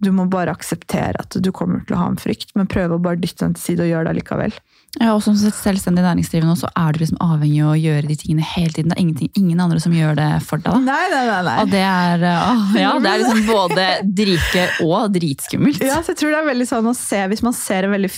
du 0.03 0.11
må 0.15 0.27
bare 0.31 0.55
akseptere 0.55 1.21
at 1.23 1.39
du 1.39 1.53
kommer 1.53 1.85
til 1.87 1.95
å 1.95 2.01
ha 2.03 2.09
en 2.11 2.19
frykt, 2.19 2.51
men 2.59 2.71
prøve 2.71 2.99
å 2.99 3.03
bare 3.03 3.21
dytte 3.21 3.45
den 3.45 3.55
til 3.55 3.65
side 3.65 3.87
og 3.87 3.93
gjøre 3.93 4.09
det 4.09 4.15
allikevel. 4.17 4.59
Ja, 4.97 5.12
og 5.12 5.20
som 5.20 5.36
selvstendig 5.36 6.01
næringsdrivende 6.01 6.57
så 6.57 6.70
er 6.72 6.97
du 6.97 7.03
liksom 7.03 7.18
avhengig 7.20 7.61
av 7.61 7.74
å 7.74 7.76
gjøre 7.76 8.09
de 8.09 8.16
tingene 8.18 8.47
hele 8.55 8.72
tiden. 8.72 8.89
Det 8.89 8.97
er 8.97 9.03
ingenting, 9.03 9.30
ingen 9.36 9.61
andre 9.61 9.82
som 9.84 9.93
gjør 9.93 10.16
det 10.16 10.28
for 10.49 10.64
deg. 10.64 10.80
Nei, 10.86 11.03
nei, 11.12 11.20
nei. 11.28 11.43
nei. 11.45 11.57
Og 11.61 11.72
det 11.74 11.82
er, 11.84 12.24
åh, 12.32 12.72
ja, 12.82 12.95
det 12.97 13.12
er 13.12 13.22
liksom 13.22 13.45
både 13.51 13.86
drike 14.22 14.64
og 14.86 15.12
dritskummelt. 15.14 15.84
Ja, 15.84 16.01
så 16.01 16.14
jeg 16.14 16.22
tror 16.22 16.32
det 16.32 16.41
er 16.41 16.49
veldig 16.49 16.68
sånn 16.72 16.89
å 16.89 16.97
se, 16.97 17.20
Hvis 17.28 17.45
man 17.45 17.57
ser 17.57 17.84
en, 17.84 17.95
veldig, 17.99 18.11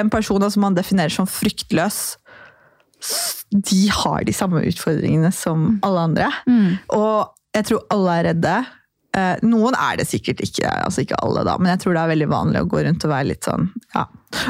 en 0.00 0.12
person 0.12 0.48
som 0.48 0.54
som 0.54 0.64
man 0.64 0.76
definerer 0.78 1.12
som 1.12 1.28
fryktløs, 1.28 2.16
de 3.52 3.82
har 3.92 4.24
de 4.24 4.34
samme 4.34 4.62
utfordringene 4.70 5.30
som 5.34 5.74
alle 5.84 6.06
andre. 6.08 6.30
Mm. 6.48 6.78
Og 6.96 7.34
jeg 7.54 7.68
tror 7.68 7.84
alle 7.94 8.16
er 8.18 8.26
redde. 8.30 8.54
Eh, 9.14 9.34
Noen 9.46 9.76
er 9.78 10.00
det 10.00 10.08
sikkert 10.10 10.42
ikke, 10.42 10.66
altså 10.66 11.04
ikke 11.04 11.18
alle 11.22 11.44
da, 11.46 11.56
men 11.60 11.74
jeg 11.74 11.84
tror 11.84 11.94
det 11.94 12.02
er 12.02 12.12
veldig 12.14 12.30
vanlig 12.32 12.62
å 12.64 12.70
gå 12.70 12.82
rundt 12.86 13.06
og 13.06 13.12
være 13.14 13.30
litt 13.30 13.46
sånn, 13.46 13.68
ja. 13.94 14.08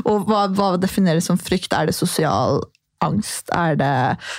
Og 0.09 0.25
hva, 0.29 0.47
hva 0.57 0.75
defineres 0.81 1.29
som 1.29 1.41
frykt? 1.41 1.75
Er 1.77 1.91
det 1.91 1.97
sosial 1.97 2.63
angst? 3.05 3.51
Er 3.53 3.77
det 3.77 3.95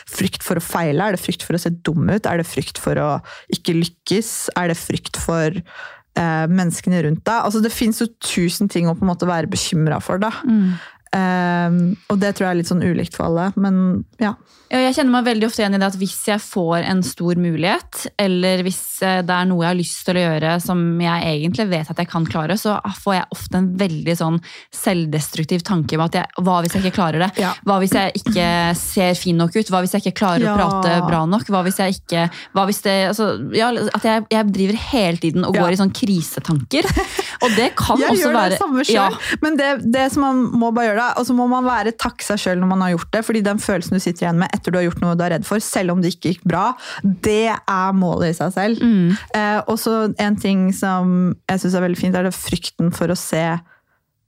frykt 0.10 0.46
for 0.46 0.58
å 0.58 0.64
feile? 0.64 1.06
Er 1.06 1.16
det 1.16 1.22
frykt 1.22 1.46
for 1.46 1.58
å 1.58 1.62
se 1.62 1.72
dum 1.86 2.10
ut? 2.10 2.26
Er 2.26 2.42
det 2.42 2.48
frykt 2.50 2.82
for 2.82 2.98
å 2.98 3.10
ikke 3.54 3.78
lykkes? 3.78 4.32
Er 4.58 4.72
det 4.72 4.80
frykt 4.80 5.20
for 5.22 5.54
eh, 5.54 6.46
menneskene 6.50 7.04
rundt 7.06 7.22
deg? 7.28 7.46
Altså 7.46 7.62
det 7.62 7.74
finnes 7.76 8.02
jo 8.02 8.10
tusen 8.26 8.72
ting 8.72 8.90
å 8.90 8.96
på 8.98 9.06
en 9.06 9.12
måte 9.12 9.30
være 9.30 9.52
bekymra 9.52 10.02
for 10.04 10.22
da. 10.24 10.34
Mm. 10.48 10.74
Eh, 11.16 11.80
og 12.12 12.20
det 12.22 12.34
tror 12.36 12.48
jeg 12.50 12.52
er 12.54 12.60
litt 12.62 12.72
sånn 12.74 12.84
ulikt 12.86 13.16
for 13.18 13.30
alle, 13.30 13.50
men 13.56 14.04
ja. 14.22 14.36
Ja, 14.66 14.80
jeg 14.82 14.96
kjenner 14.98 15.14
meg 15.14 15.28
veldig 15.28 15.46
ofte 15.46 15.62
igjen 15.62 15.76
i 15.78 15.80
det 15.80 15.88
at 15.92 15.98
hvis 16.02 16.16
jeg 16.28 16.42
får 16.42 16.88
en 16.90 17.04
stor 17.06 17.38
mulighet, 17.40 18.08
eller 18.20 18.64
hvis 18.66 18.80
eh, 19.06 19.20
det 19.24 19.36
er 19.36 19.46
noe 19.48 19.62
jeg 19.62 19.70
har 19.70 19.78
lyst 19.78 20.00
til 20.08 20.18
å 20.18 20.24
gjøre 20.24 20.56
som 20.64 20.82
jeg 21.04 21.28
egentlig 21.30 21.68
vet 21.70 21.92
at 21.94 22.02
jeg 22.02 22.10
kan 22.10 22.26
klare, 22.28 22.58
så 22.60 22.74
får 23.04 23.14
jeg 23.20 23.28
ofte 23.38 23.60
en 23.62 23.70
veldig 23.78 24.16
sånn 24.18 24.40
selvdestruktiv 24.74 25.64
tanke 25.66 26.00
om 26.00 26.04
at 26.08 26.18
jeg, 26.18 26.42
hva 26.44 26.58
hvis 26.66 26.76
jeg 26.76 26.84
ikke 26.86 26.98
klarer 26.98 27.26
det? 27.28 27.30
Ja. 27.42 27.54
Hva 27.66 27.78
hvis 27.84 27.94
jeg 27.96 28.18
ikke 28.20 28.48
ser 28.80 29.14
fin 29.22 29.38
nok 29.40 29.56
ut? 29.56 29.70
Hva 29.72 29.84
hvis 29.86 29.96
jeg 29.96 30.06
ikke 30.06 30.18
klarer 30.24 30.48
Ja. 30.48 30.56
å 30.56 30.58
prate 30.60 30.98
bra 31.08 31.22
nok? 31.30 31.48
Hva 31.54 31.62
hvis 31.66 31.80
jeg 31.82 32.00
ikke 32.00 32.26
hva 32.58 32.66
hvis 32.68 32.82
det, 32.86 32.96
altså, 33.14 33.30
ja, 33.56 33.70
At 33.96 34.04
jeg, 34.06 34.26
jeg 34.34 34.52
driver 34.58 34.82
hele 34.90 35.22
tiden 35.22 35.46
og 35.48 35.56
går 35.56 35.76
i 35.76 35.80
sånn 35.80 35.94
krisetanker. 35.96 36.90
Og 37.44 37.52
det 37.58 37.72
kan 37.76 38.00
Jeg 38.00 38.10
også 38.14 38.22
gjør 38.24 38.36
være 38.38 38.50
det 38.54 38.60
samme 38.62 38.86
sjøl, 38.88 38.96
Ja. 38.96 39.38
men 39.42 39.58
det, 39.60 39.70
det 39.94 40.06
som 40.14 40.24
man 40.24 40.44
må 40.62 40.72
bare 40.76 40.90
gjøre 40.92 41.02
da, 41.02 41.08
og 41.20 41.26
så 41.28 41.36
må 41.38 41.48
man 41.52 41.66
være 41.68 41.92
takk 42.00 42.22
seg 42.24 42.40
sjøl 42.40 42.60
når 42.62 42.72
man 42.72 42.82
har 42.86 42.94
gjort 42.96 43.12
det, 43.12 43.24
fordi 43.26 43.42
den 43.46 43.60
følelsen 43.60 43.98
du 43.98 44.00
sitter 44.04 44.26
igjen 44.28 44.40
med 44.40 44.50
etter 44.56 44.72
du 44.72 44.80
har 44.80 44.88
gjort 44.88 45.02
noe 45.04 45.16
du 45.20 45.24
er 45.26 45.36
redd 45.36 45.46
for, 45.48 45.60
selv 45.60 45.92
om 45.96 46.02
det 46.04 46.14
ikke 46.16 46.34
gikk 46.36 46.44
bra, 46.48 46.66
det 47.04 47.52
er 47.56 47.96
målet 47.98 48.34
i 48.34 48.38
seg 48.38 48.54
selv. 48.56 48.82
Mm. 48.82 49.16
Eh, 49.36 49.62
og 49.68 49.80
så 49.82 50.14
en 50.20 50.36
ting 50.40 50.68
som 50.76 51.36
jeg 51.50 51.60
syns 51.64 51.76
er 51.76 51.86
veldig 51.88 52.00
fint, 52.00 52.16
er 52.16 52.28
det 52.30 52.36
frykten 52.36 52.94
for 52.96 53.12
å 53.12 53.18
se 53.20 53.44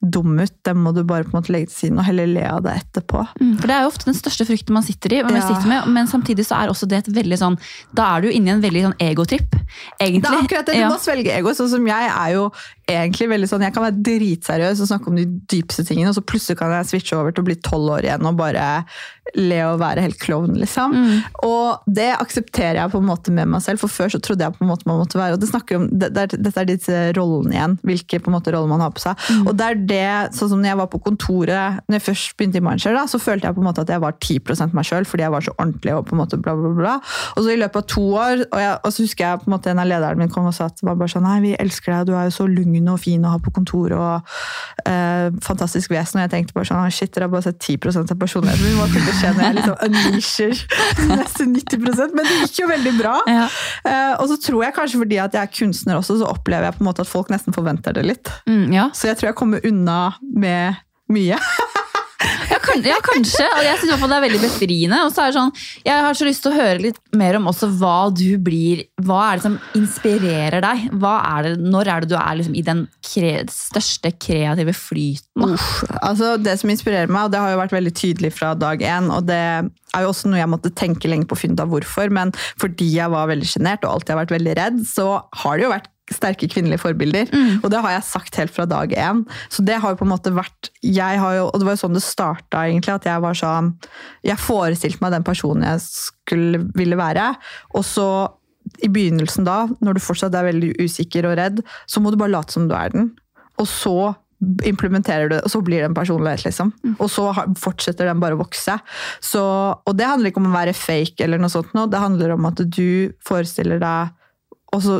dum 0.00 0.38
ut. 0.38 0.52
Dem 0.64 0.78
må 0.84 0.92
du 0.94 1.02
bare 1.02 1.24
på 1.26 1.32
en 1.34 1.40
måte 1.42 1.50
legge 1.50 1.68
til 1.72 1.88
siden 1.88 1.98
og 1.98 2.04
heller 2.06 2.26
le 2.30 2.44
av 2.46 2.62
det 2.62 2.74
etterpå. 2.82 3.24
Mm, 3.40 3.56
For 3.58 3.66
Det 3.66 3.74
er 3.76 3.82
jo 3.82 3.90
ofte 3.90 4.04
den 4.06 4.14
største 4.14 4.46
frykten 4.46 4.72
man 4.76 4.82
sitter 4.86 5.12
i, 5.16 5.22
man 5.26 5.34
Ja. 5.34 5.42
sitter 5.48 5.66
med, 5.68 5.88
men 5.88 6.06
samtidig 6.06 6.46
så 6.46 6.54
er 6.62 6.68
også 6.70 6.86
det 6.88 6.98
et 7.08 7.12
veldig 7.14 7.38
sånn 7.38 7.58
Da 7.94 8.16
er 8.16 8.20
du 8.22 8.28
inne 8.30 8.46
i 8.46 8.50
en 8.54 8.62
veldig 8.62 8.82
sånn 8.86 8.98
egotripp, 9.00 9.56
egentlig. 10.00 10.22
Det 10.22 10.30
er 10.38 10.44
akkurat 10.46 10.66
det, 10.66 10.74
Du 10.74 10.80
Ja. 10.80 10.88
må 10.90 10.98
svelge 11.02 11.34
ego. 11.36 11.50
Sånn 11.50 11.68
som 11.68 11.86
jeg 11.86 12.10
er 12.14 12.32
jo 12.34 12.52
egentlig 12.88 13.28
veldig 13.28 13.48
sånn, 13.50 13.60
jeg 13.62 13.74
kan 13.74 13.82
være 13.84 14.02
dritseriøs 14.02 14.80
og 14.80 14.88
snakke 14.88 15.08
om 15.08 15.16
de 15.16 15.26
dypeste 15.26 15.84
tingene, 15.84 16.08
og 16.08 16.14
så 16.14 16.22
plutselig 16.24 16.56
kan 16.58 16.70
jeg 16.70 16.86
switche 16.86 17.18
over 17.18 17.32
til 17.32 17.42
å 17.42 17.46
bli 17.46 17.56
tolv 17.56 17.90
år 17.98 18.02
igjen 18.06 18.24
og 18.26 18.36
bare 18.36 18.84
le 19.36 19.58
og 19.66 19.80
være 19.82 20.04
helt 20.06 20.18
klovn, 20.22 20.54
liksom. 20.58 20.94
Mm. 20.94 21.38
Og 21.46 21.90
det 21.98 22.08
aksepterer 22.14 22.80
jeg 22.80 22.92
på 22.92 23.00
en 23.02 23.08
måte 23.08 23.34
med 23.34 23.50
meg 23.52 23.62
selv, 23.64 23.82
for 23.82 23.92
før 23.92 24.12
så 24.14 24.20
trodde 24.24 24.46
jeg 24.46 24.56
på 24.56 24.64
en 24.64 24.70
måte 24.70 24.88
man 24.88 25.00
måtte 25.02 25.20
være. 25.20 25.36
og 25.36 25.42
det 25.42 25.50
snakker 25.50 25.80
om, 25.80 25.88
det, 25.90 26.10
det 26.16 26.24
er, 26.24 26.36
Dette 26.48 26.62
er 26.62 26.68
disse 26.68 27.00
rollene 27.16 27.56
igjen, 27.56 27.76
hvilke 27.86 28.20
på 28.22 28.30
en 28.30 28.36
måte 28.38 28.54
roller 28.54 28.70
man 28.70 28.84
har 28.84 28.94
på 28.94 29.04
seg. 29.04 29.18
Mm. 29.28 29.46
Og 29.50 29.58
det 29.58 29.66
er 29.68 29.82
det, 29.92 30.36
sånn 30.38 30.52
som 30.52 30.62
når 30.62 30.72
jeg 30.72 30.80
var 30.80 30.90
på 30.92 31.02
kontoret, 31.04 31.80
når 31.88 31.98
jeg 31.98 32.06
først 32.08 32.36
begynte 32.38 32.60
i 32.60 32.64
Mindshare, 32.64 32.96
da, 32.96 33.04
så 33.10 33.20
følte 33.22 33.48
jeg 33.48 33.58
på 33.58 33.62
en 33.64 33.68
måte 33.68 33.84
at 33.84 33.92
jeg 33.92 34.04
var 34.04 34.16
10% 34.16 34.76
meg 34.78 34.88
sjøl, 34.88 35.08
fordi 35.08 35.26
jeg 35.26 35.34
var 35.34 35.44
så 35.44 35.54
ordentlig 35.56 35.96
og 35.96 36.06
på 36.08 36.16
en 36.16 36.22
måte 36.22 36.40
bla, 36.40 36.56
bla, 36.58 36.72
bla. 36.78 36.96
Og 37.36 37.44
så 37.44 37.54
i 37.54 37.60
løpet 37.60 37.82
av 37.82 37.88
to 37.94 38.06
år, 38.14 38.44
og, 38.48 38.58
jeg, 38.62 38.78
og 38.78 38.94
så 38.94 39.06
husker 39.06 39.26
jeg 39.26 39.42
på 39.42 39.50
en 39.50 39.56
måte 39.56 39.72
en 39.72 39.82
av 39.82 39.90
lederne 39.90 40.22
min 40.22 40.32
kom 40.32 40.48
og 40.48 40.56
sa 40.56 40.68
at 40.70 40.78
det 40.80 40.88
var 40.88 40.98
bare 41.00 41.12
sånn, 41.12 41.26
nei, 41.26 41.38
vi 41.44 41.54
elsker 41.58 41.94
deg, 41.94 42.08
du 42.08 42.16
er 42.16 42.28
jo 42.28 42.36
så 42.38 42.48
lugn 42.48 42.88
og 42.88 43.00
fin 43.02 43.24
å 43.26 43.34
ha 43.34 43.42
på 43.42 43.52
kontoret, 43.54 43.98
og 43.98 44.88
eh, 44.88 45.28
fantastisk 45.44 45.92
vesen. 45.92 46.20
Og 46.20 46.26
jeg 46.26 46.34
tenkte 46.34 46.56
bare 46.56 46.70
sånn, 46.70 46.94
shit, 46.94 47.12
dere 47.14 47.28
har 47.28 47.34
bare 47.34 47.48
sett 47.50 47.60
10% 47.60 48.14
av 48.14 48.20
personligheten 48.20 48.64
min. 48.64 48.78
Når 49.18 49.42
jeg 49.44 49.56
liksom 49.58 49.76
unleasher 49.88 50.62
nesten 51.18 51.54
90 51.56 52.14
Men 52.14 52.28
det 52.28 52.36
gikk 52.42 52.60
jo 52.62 52.68
veldig 52.70 52.94
bra. 52.98 53.14
Ja. 53.30 53.46
Uh, 53.86 54.14
og 54.22 54.28
så 54.32 54.38
tror 54.42 54.66
jeg 54.66 54.76
kanskje 54.76 55.02
fordi 55.02 55.20
at 55.22 55.36
jeg 55.36 55.42
er 55.42 55.54
kunstner 55.60 55.98
også, 55.98 56.18
så 56.20 56.30
opplever 56.30 56.68
jeg 56.68 56.78
på 56.78 56.84
en 56.84 56.90
måte 56.90 57.04
at 57.04 57.10
folk 57.10 57.32
nesten 57.32 57.56
forventer 57.56 57.96
det 57.96 58.06
litt. 58.06 58.32
Mm, 58.48 58.68
ja. 58.74 58.88
Så 58.94 59.10
jeg 59.10 59.20
tror 59.20 59.32
jeg 59.32 59.38
kommer 59.40 59.64
unna 59.68 60.00
med 60.22 60.78
mye. 61.12 61.38
Ja, 62.18 62.58
kan, 62.62 62.80
ja, 62.82 62.96
kanskje. 63.04 63.44
Og 63.46 63.62
jeg 63.62 63.78
fall 64.00 64.10
det 64.10 64.16
er 64.16 64.24
veldig 64.24 64.40
befriende. 64.42 64.98
Og 65.06 65.12
så 65.14 65.22
er 65.22 65.30
det 65.30 65.38
sånn, 65.38 65.52
jeg 65.86 66.04
har 66.06 66.18
så 66.18 66.26
lyst 66.26 66.42
til 66.44 66.50
å 66.50 66.58
høre 66.58 66.82
litt 66.82 66.98
mer 67.18 67.38
om 67.38 67.46
også 67.50 67.68
hva 67.78 68.10
du 68.14 68.38
blir 68.42 68.84
Hva 69.06 69.20
er 69.28 69.38
det 69.38 69.44
som 69.46 69.58
inspirerer 69.78 70.64
deg? 70.64 70.88
Er 70.98 71.46
det, 71.46 71.52
når 71.62 71.90
er 71.92 72.04
det 72.04 72.10
du 72.10 72.16
er 72.18 72.38
liksom 72.40 72.56
i 72.58 72.64
den 72.66 72.84
kre, 73.06 73.32
største 73.52 74.12
kreative 74.18 74.74
flyten? 74.76 75.54
Uff, 75.54 75.84
altså 76.00 76.34
det 76.42 76.56
som 76.60 76.72
inspirerer 76.72 77.10
meg, 77.10 77.28
og 77.28 77.34
det 77.34 77.42
har 77.42 77.54
jo 77.54 77.60
vært 77.62 77.76
veldig 77.76 77.94
tydelig 77.98 78.32
fra 78.36 78.54
dag 78.58 78.82
én, 78.82 79.12
og 79.14 79.28
det 79.28 79.38
er 79.38 80.04
jo 80.04 80.10
også 80.10 80.30
noe 80.30 80.40
jeg 80.40 80.50
måtte 80.50 80.74
tenke 80.76 81.10
lenge 81.10 81.28
på 81.28 81.38
å 81.38 81.40
finne 81.40 81.58
ut 81.58 81.62
av 81.64 81.70
hvorfor, 81.72 82.10
men 82.14 82.34
fordi 82.60 82.90
jeg 82.96 83.14
var 83.14 83.30
veldig 83.30 83.48
sjenert 83.48 83.86
og 83.86 83.98
alltid 83.98 84.14
har 84.14 84.22
vært 84.24 84.34
veldig 84.34 84.58
redd, 84.58 84.82
så 84.88 85.08
har 85.42 85.58
det 85.58 85.66
jo 85.68 85.72
vært 85.72 85.90
sterke 86.14 86.48
kvinnelige 86.50 86.82
forbilder. 86.82 87.30
Og 87.62 87.68
det 87.72 87.82
har 87.84 87.96
jeg 87.96 88.06
sagt 88.08 88.38
helt 88.40 88.54
fra 88.54 88.66
dag 88.68 88.92
én. 88.92 89.24
Så 89.52 89.64
det 89.66 89.78
har 89.82 89.92
jo 89.92 90.00
på 90.00 90.06
en 90.06 90.12
måte 90.14 90.34
vært 90.34 90.70
jeg 90.82 91.20
har 91.20 91.34
jo, 91.36 91.48
Og 91.48 91.58
det 91.58 91.66
var 91.66 91.76
jo 91.76 91.82
sånn 91.82 91.96
det 91.96 92.04
starta, 92.04 92.64
egentlig. 92.64 92.94
At 92.94 93.08
jeg 93.08 93.20
var 93.24 93.34
sånn 93.36 93.72
Jeg 94.26 94.38
forestilte 94.40 95.02
meg 95.02 95.12
den 95.12 95.26
personen 95.26 95.66
jeg 95.66 95.82
skulle 95.84 96.62
ville 96.78 96.98
være. 96.98 97.32
Og 97.74 97.84
så 97.86 98.08
i 98.84 98.88
begynnelsen 98.92 99.46
da, 99.48 99.62
når 99.80 99.96
du 99.96 100.04
fortsatt 100.04 100.34
er 100.36 100.50
veldig 100.50 100.74
usikker 100.82 101.26
og 101.28 101.38
redd, 101.40 101.62
så 101.88 102.02
må 102.04 102.12
du 102.12 102.18
bare 102.20 102.34
late 102.34 102.52
som 102.52 102.66
du 102.68 102.74
er 102.76 102.92
den. 102.92 103.14
Og 103.58 103.68
så 103.68 104.14
implementerer 104.38 105.26
du 105.26 105.34
det, 105.34 105.40
og 105.42 105.50
så 105.50 105.60
blir 105.66 105.82
det 105.82 105.88
en 105.88 105.96
personlighet, 105.96 106.44
liksom. 106.46 106.70
Og 106.98 107.08
så 107.10 107.24
fortsetter 107.58 108.06
den 108.06 108.20
bare 108.22 108.36
å 108.36 108.42
vokse. 108.42 108.76
Så, 109.24 109.42
og 109.74 109.96
det 109.98 110.06
handler 110.06 110.30
ikke 110.30 110.42
om 110.44 110.50
å 110.52 110.54
være 110.54 110.76
fake, 110.78 111.18
eller 111.24 111.42
noe 111.42 111.50
sånt, 111.50 111.72
noe. 111.74 111.90
det 111.90 112.02
handler 112.02 112.36
om 112.36 112.46
at 112.46 112.62
du 112.62 113.10
forestiller 113.26 113.82
deg 113.82 114.14
og, 114.68 114.82
så, 114.84 114.98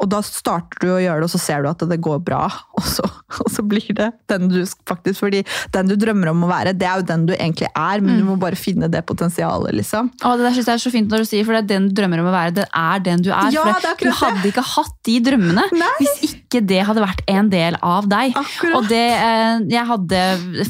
og 0.00 0.06
da 0.10 0.18
starter 0.26 0.80
du 0.82 0.88
å 0.90 0.98
gjøre 0.98 1.22
det, 1.22 1.28
og 1.28 1.32
så 1.34 1.38
ser 1.38 1.62
du 1.62 1.68
at 1.70 1.82
det 1.90 2.00
går 2.02 2.18
bra. 2.26 2.42
Og 2.80 2.86
så, 2.88 3.04
og 3.44 3.50
så 3.52 3.62
blir 3.66 3.84
det 3.96 4.06
den 4.30 4.48
du 4.48 4.62
faktisk 4.88 5.20
Fordi 5.20 5.42
den 5.74 5.90
du 5.90 5.94
drømmer 6.00 6.30
om 6.32 6.46
å 6.46 6.48
være, 6.50 6.72
det 6.76 6.86
er 6.88 7.00
jo 7.02 7.06
den 7.10 7.26
du 7.28 7.34
egentlig 7.36 7.68
er, 7.76 8.00
men 8.02 8.16
du 8.18 8.24
må 8.26 8.36
bare 8.40 8.56
finne 8.58 8.88
det 8.90 9.02
potensialet, 9.06 9.74
liksom. 9.76 10.08
Å, 10.24 10.32
det 10.38 10.46
der 10.46 10.54
synes 10.56 10.70
jeg 10.70 10.78
er 10.78 10.82
så 10.86 10.92
fint 10.94 11.12
når 11.12 11.22
du 11.22 11.28
sier, 11.28 11.44
for 11.46 11.54
det 11.54 11.60
er 11.62 11.68
den 11.74 11.88
du 11.90 11.94
drømmer 12.00 12.22
om 12.22 12.30
å 12.30 12.34
være. 12.34 12.54
Det 12.56 12.64
er 12.80 13.04
den 13.04 13.22
du 13.26 13.28
er. 13.30 13.50
Ja, 13.54 13.66
for 13.68 13.84
det 13.84 13.92
du 14.00 14.10
hadde 14.22 14.50
ikke 14.50 14.64
hatt 14.72 14.96
de 15.06 15.16
drømmene 15.28 15.66
Nei. 15.76 15.90
hvis 16.00 16.16
ikke 16.30 16.62
det 16.72 16.80
hadde 16.88 17.04
vært 17.04 17.22
en 17.30 17.50
del 17.52 17.76
av 17.86 18.08
deg. 18.10 18.34
Akkurat. 18.40 18.78
Og 18.80 18.88
det, 18.90 19.04
eh, 19.20 19.62
jeg 19.76 19.86
hadde, 19.92 20.22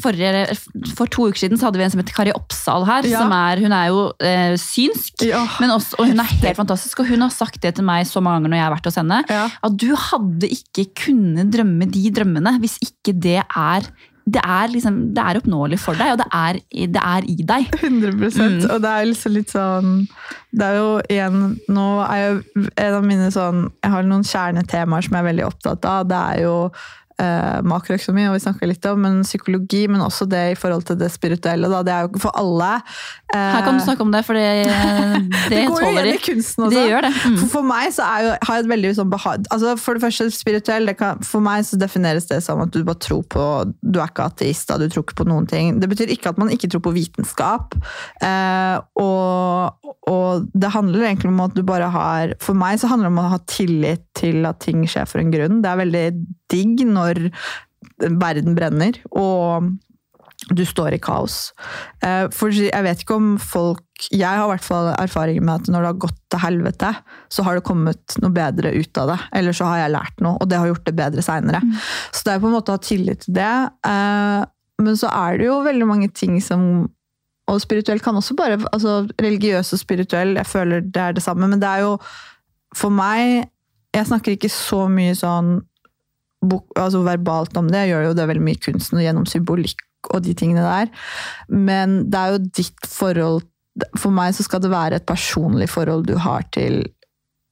forrige, 0.03 0.59
for 0.99 1.09
to 1.15 1.31
uker 1.31 1.45
siden 1.47 1.61
så 1.61 1.69
hadde 1.71 1.81
vi 1.81 1.87
en 1.87 1.95
som 1.95 2.03
heter 2.03 2.17
Kari 2.19 2.35
Oppsal 2.37 2.85
her. 2.91 3.09
Ja. 3.09 3.23
som 3.25 3.33
er, 3.37 3.63
Hun 3.65 3.73
er 3.77 3.89
jo 3.95 4.05
eh, 4.21 4.57
synsk, 4.61 5.25
Ja. 5.31 5.47
men 5.63 5.73
også, 5.79 5.97
og 6.03 6.11
hun 6.11 6.21
er 6.21 6.35
helt 6.35 6.59
fantastisk. 6.61 7.01
Og 7.05 7.09
hun 7.15 7.23
har 7.25 7.33
sagt 7.35 7.63
det 7.65 7.77
til 7.79 7.87
meg 7.87 8.10
så 8.11 8.23
mange 8.25 8.41
ganger 8.41 8.55
når 8.55 8.61
jeg 8.61 8.67
har 8.67 8.77
vært 8.77 8.91
hos 8.91 9.01
henne. 9.01 9.23
Ja. 9.31 9.47
At 9.67 9.81
du 9.81 9.89
hadde 10.09 10.53
ikke 10.59 10.87
kunnet 11.07 11.53
drømme 11.55 11.91
de 11.91 12.05
drømmene 12.15 12.57
hvis 12.63 12.79
ikke 12.85 13.17
det 13.17 13.41
er 13.45 13.91
det 14.31 14.41
er, 14.45 14.69
liksom, 14.71 14.99
det 15.17 15.23
er 15.23 15.39
oppnåelig 15.41 15.79
for 15.81 15.99
deg, 15.99 16.13
og 16.15 16.21
det 16.21 16.27
er, 16.37 16.59
det 16.95 17.03
er 17.03 17.27
i 17.27 17.37
deg. 17.47 17.71
100 17.81 18.13
Mm. 18.21 18.59
Og 18.71 18.83
det 18.85 18.91
er 18.91 19.09
liksom 19.09 19.33
litt 19.35 19.51
sånn 19.51 19.91
Det 20.53 20.67
er 20.67 20.77
jo 20.77 20.89
igjen 21.11 21.57
Nå 21.73 21.87
er 22.05 22.21
jo 22.21 22.65
en 22.69 22.97
av 22.99 23.07
mine 23.07 23.31
sånn 23.33 23.63
Jeg 23.81 23.93
har 23.95 24.07
noen 24.07 24.25
kjernetemaer 24.27 25.07
som 25.07 25.17
jeg 25.17 25.23
er 25.23 25.29
veldig 25.31 25.47
opptatt 25.47 25.89
av. 25.89 26.09
Det 26.11 26.21
er 26.35 26.43
jo 26.45 26.55
eh, 27.21 27.61
makroøkonomi, 27.69 28.27
og 28.29 28.37
vi 28.37 28.43
snakka 28.45 28.69
litt 28.69 28.87
om, 28.91 29.01
men 29.05 29.21
psykologi, 29.27 29.85
men 29.91 30.05
også 30.05 30.27
det 30.31 30.45
i 30.55 30.59
forhold 30.59 30.87
til 30.89 30.99
det 31.01 31.11
spirituelle. 31.13 31.71
Da. 31.71 31.83
Det 31.87 31.95
er 31.95 32.07
jo 32.07 32.23
for 32.23 32.35
alle. 32.39 32.71
Eh, 33.35 33.39
Her 33.39 33.65
kan 33.67 33.79
du 33.79 33.85
snakke 33.85 34.05
om 34.07 34.13
det, 34.15 34.25
for 34.27 34.39
det, 34.39 34.47
det, 35.51 35.53
det 35.53 35.65
går 35.71 35.85
jo 35.85 35.93
igjen 35.93 36.11
i 36.13 36.23
kunsten 36.25 36.67
også. 36.67 36.77
Det 36.77 36.87
gjør 36.91 37.07
det. 37.07 37.13
Mm. 37.21 37.37
For, 37.43 37.53
for 37.57 37.69
meg 37.71 37.95
så 37.97 38.09
er 38.09 38.27
jo, 38.27 38.33
har 38.49 38.59
jeg 38.59 38.67
et 38.67 38.73
veldig 38.75 38.93
sånn 38.99 39.11
behag 39.13 39.47
altså 39.55 39.75
For 39.79 39.97
det 39.97 40.03
første, 40.05 40.27
spirituell, 40.35 40.89
det 40.91 40.97
kan, 40.99 41.21
for 41.27 41.45
meg 41.45 41.65
så 41.67 41.79
defineres 41.81 42.27
det 42.31 42.41
som 42.45 42.61
at 42.65 42.73
du 42.75 42.83
bare 42.87 43.01
tror 43.03 43.23
på 43.31 43.45
Du 43.81 44.01
er 44.01 44.11
ikke 44.11 44.27
ateist, 44.31 44.69
da, 44.71 44.79
du 44.81 44.89
tror 44.91 45.05
ikke 45.07 45.21
på 45.23 45.29
noen 45.29 45.47
ting. 45.51 45.79
Det 45.83 45.89
betyr 45.91 46.13
ikke 46.15 46.33
at 46.33 46.41
man 46.41 46.51
ikke 46.53 46.71
tror 46.73 46.85
på 46.89 46.95
vitenskap. 46.97 47.77
Eh, 48.25 48.77
og, 49.01 49.50
og 50.41 50.49
det 50.65 50.73
handler 50.75 51.07
egentlig 51.07 51.31
om 51.31 51.43
at 51.45 51.55
du 51.55 51.63
bare 51.67 51.91
har 51.93 52.35
For 52.43 52.57
meg 52.59 52.81
så 52.81 52.91
handler 52.91 53.11
det 53.11 53.15
om 53.15 53.23
å 53.23 53.29
ha 53.37 53.41
tillit 53.51 54.07
til 54.19 54.49
at 54.49 54.61
ting 54.65 54.83
skjer 54.89 55.07
for 55.11 55.23
en 55.23 55.31
grunn. 55.35 55.61
Det 55.63 55.71
er 55.71 55.83
veldig 55.85 56.05
digg 56.51 56.83
når 56.89 57.27
verden 58.01 58.57
brenner. 58.59 58.99
og 59.13 59.71
du 60.49 60.63
står 60.65 60.95
i 60.97 60.99
kaos. 61.05 61.51
Eh, 62.03 62.27
For 62.33 62.49
jeg 62.49 62.83
vet 62.83 63.03
ikke 63.03 63.19
om 63.19 63.35
folk 63.39 63.85
Jeg 64.09 64.25
har 64.25 64.47
i 64.47 64.53
hvert 64.55 64.65
fall 64.65 64.87
erfaringer 64.95 65.45
med 65.45 65.61
at 65.61 65.69
når 65.69 65.83
det 65.85 65.91
har 65.91 65.99
gått 66.07 66.17
til 66.33 66.41
helvete, 66.41 66.93
så 67.29 67.45
har 67.45 67.59
det 67.59 67.67
kommet 67.69 68.15
noe 68.23 68.33
bedre 68.33 68.73
ut 68.73 69.01
av 69.03 69.11
det. 69.13 69.19
Eller 69.37 69.53
så 69.53 69.69
har 69.69 69.83
jeg 69.83 69.93
lært 69.93 70.23
noe, 70.25 70.39
og 70.41 70.49
det 70.49 70.57
har 70.57 70.71
gjort 70.71 70.87
det 70.89 70.95
bedre 70.97 71.25
seinere. 71.27 71.61
Så 72.09 72.25
det 72.25 72.33
er 72.33 72.41
på 72.41 72.49
en 72.49 72.57
måte 72.57 72.73
å 72.73 72.79
ha 72.79 72.83
tillit 72.83 73.27
til 73.27 73.37
det. 73.37 73.51
Eh, 73.85 74.47
Men 74.81 74.97
så 74.97 75.11
er 75.13 75.37
det 75.37 75.45
jo 75.51 75.59
veldig 75.61 75.87
mange 75.87 76.09
ting 76.09 76.41
som 76.41 76.89
Og 77.51 77.63
spirituell 77.63 78.03
kan 78.03 78.17
også 78.19 78.37
bare 78.39 78.59
altså 78.71 79.01
Religiøs 79.21 79.73
og 79.75 79.81
spirituell, 79.81 80.37
jeg 80.39 80.47
føler 80.47 80.85
det 80.85 81.03
er 81.03 81.17
det 81.17 81.25
samme, 81.25 81.49
men 81.51 81.61
det 81.63 81.69
er 81.69 81.87
jo 81.87 81.97
For 82.77 82.93
meg 82.95 83.51
Jeg 83.97 84.07
snakker 84.07 84.37
ikke 84.37 84.53
så 84.53 84.87
mye 84.89 85.17
sånn 85.19 85.59
altså 86.79 87.03
verbalt 87.05 87.57
om 87.61 87.67
det. 87.69 87.83
Jeg 87.83 87.91
gjør 87.91 88.05
jo 88.07 88.13
det 88.17 88.25
veldig 88.31 88.45
mye 88.47 88.61
kunsten 88.65 88.97
og 88.97 89.03
gjennom 89.05 89.27
symbolikk 89.29 89.83
og 90.15 90.23
de 90.25 90.33
tingene 90.33 90.63
der. 90.65 90.89
Men 91.53 91.99
det 92.09 92.21
er 92.21 92.33
jo 92.33 92.39
ditt 92.61 92.87
forhold 92.89 93.43
For 94.01 94.15
meg 94.15 94.33
så 94.35 94.47
skal 94.47 94.63
det 94.65 94.71
være 94.73 95.01
et 95.01 95.07
personlig 95.09 95.69
forhold 95.71 96.07
du 96.09 96.15
har 96.17 96.47
til 96.55 96.83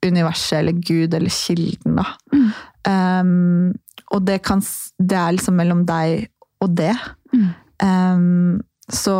universet 0.04 0.60
eller 0.60 0.78
Gud 0.78 1.14
eller 1.14 1.32
kilden, 1.32 1.98
da. 1.98 2.04
Mm. 2.32 2.48
Um, 2.88 3.72
og 4.14 4.26
det, 4.26 4.40
kan, 4.46 4.62
det 4.98 5.18
er 5.18 5.34
liksom 5.34 5.56
mellom 5.58 5.84
deg 5.88 6.28
og 6.62 6.74
det. 6.78 6.94
Mm. 7.34 7.48
Um, 7.82 8.60
så 8.88 9.16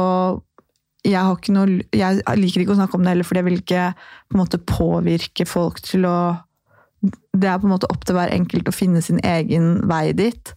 jeg 1.07 1.15
har 1.23 1.37
ikke 1.37 1.53
noe 1.55 1.83
Jeg 1.95 2.23
liker 2.39 2.61
ikke 2.65 2.75
å 2.75 2.79
snakke 2.81 2.95
om 2.99 3.03
det 3.05 3.13
heller, 3.15 3.25
for 3.25 3.39
jeg 3.39 3.45
vil 3.47 3.59
ikke 3.61 3.95
på 3.95 4.35
en 4.37 4.41
måte 4.43 4.59
påvirke 4.67 5.47
folk 5.47 5.81
til 5.87 6.05
å 6.09 6.17
Det 7.03 7.45
er 7.47 7.59
på 7.63 7.69
en 7.69 7.75
måte 7.77 7.87
opp 7.91 8.05
til 8.05 8.17
hver 8.19 8.33
enkelt 8.35 8.67
å 8.69 8.75
finne 8.75 9.01
sin 9.03 9.21
egen 9.23 9.87
vei 9.89 10.11
dit. 10.13 10.53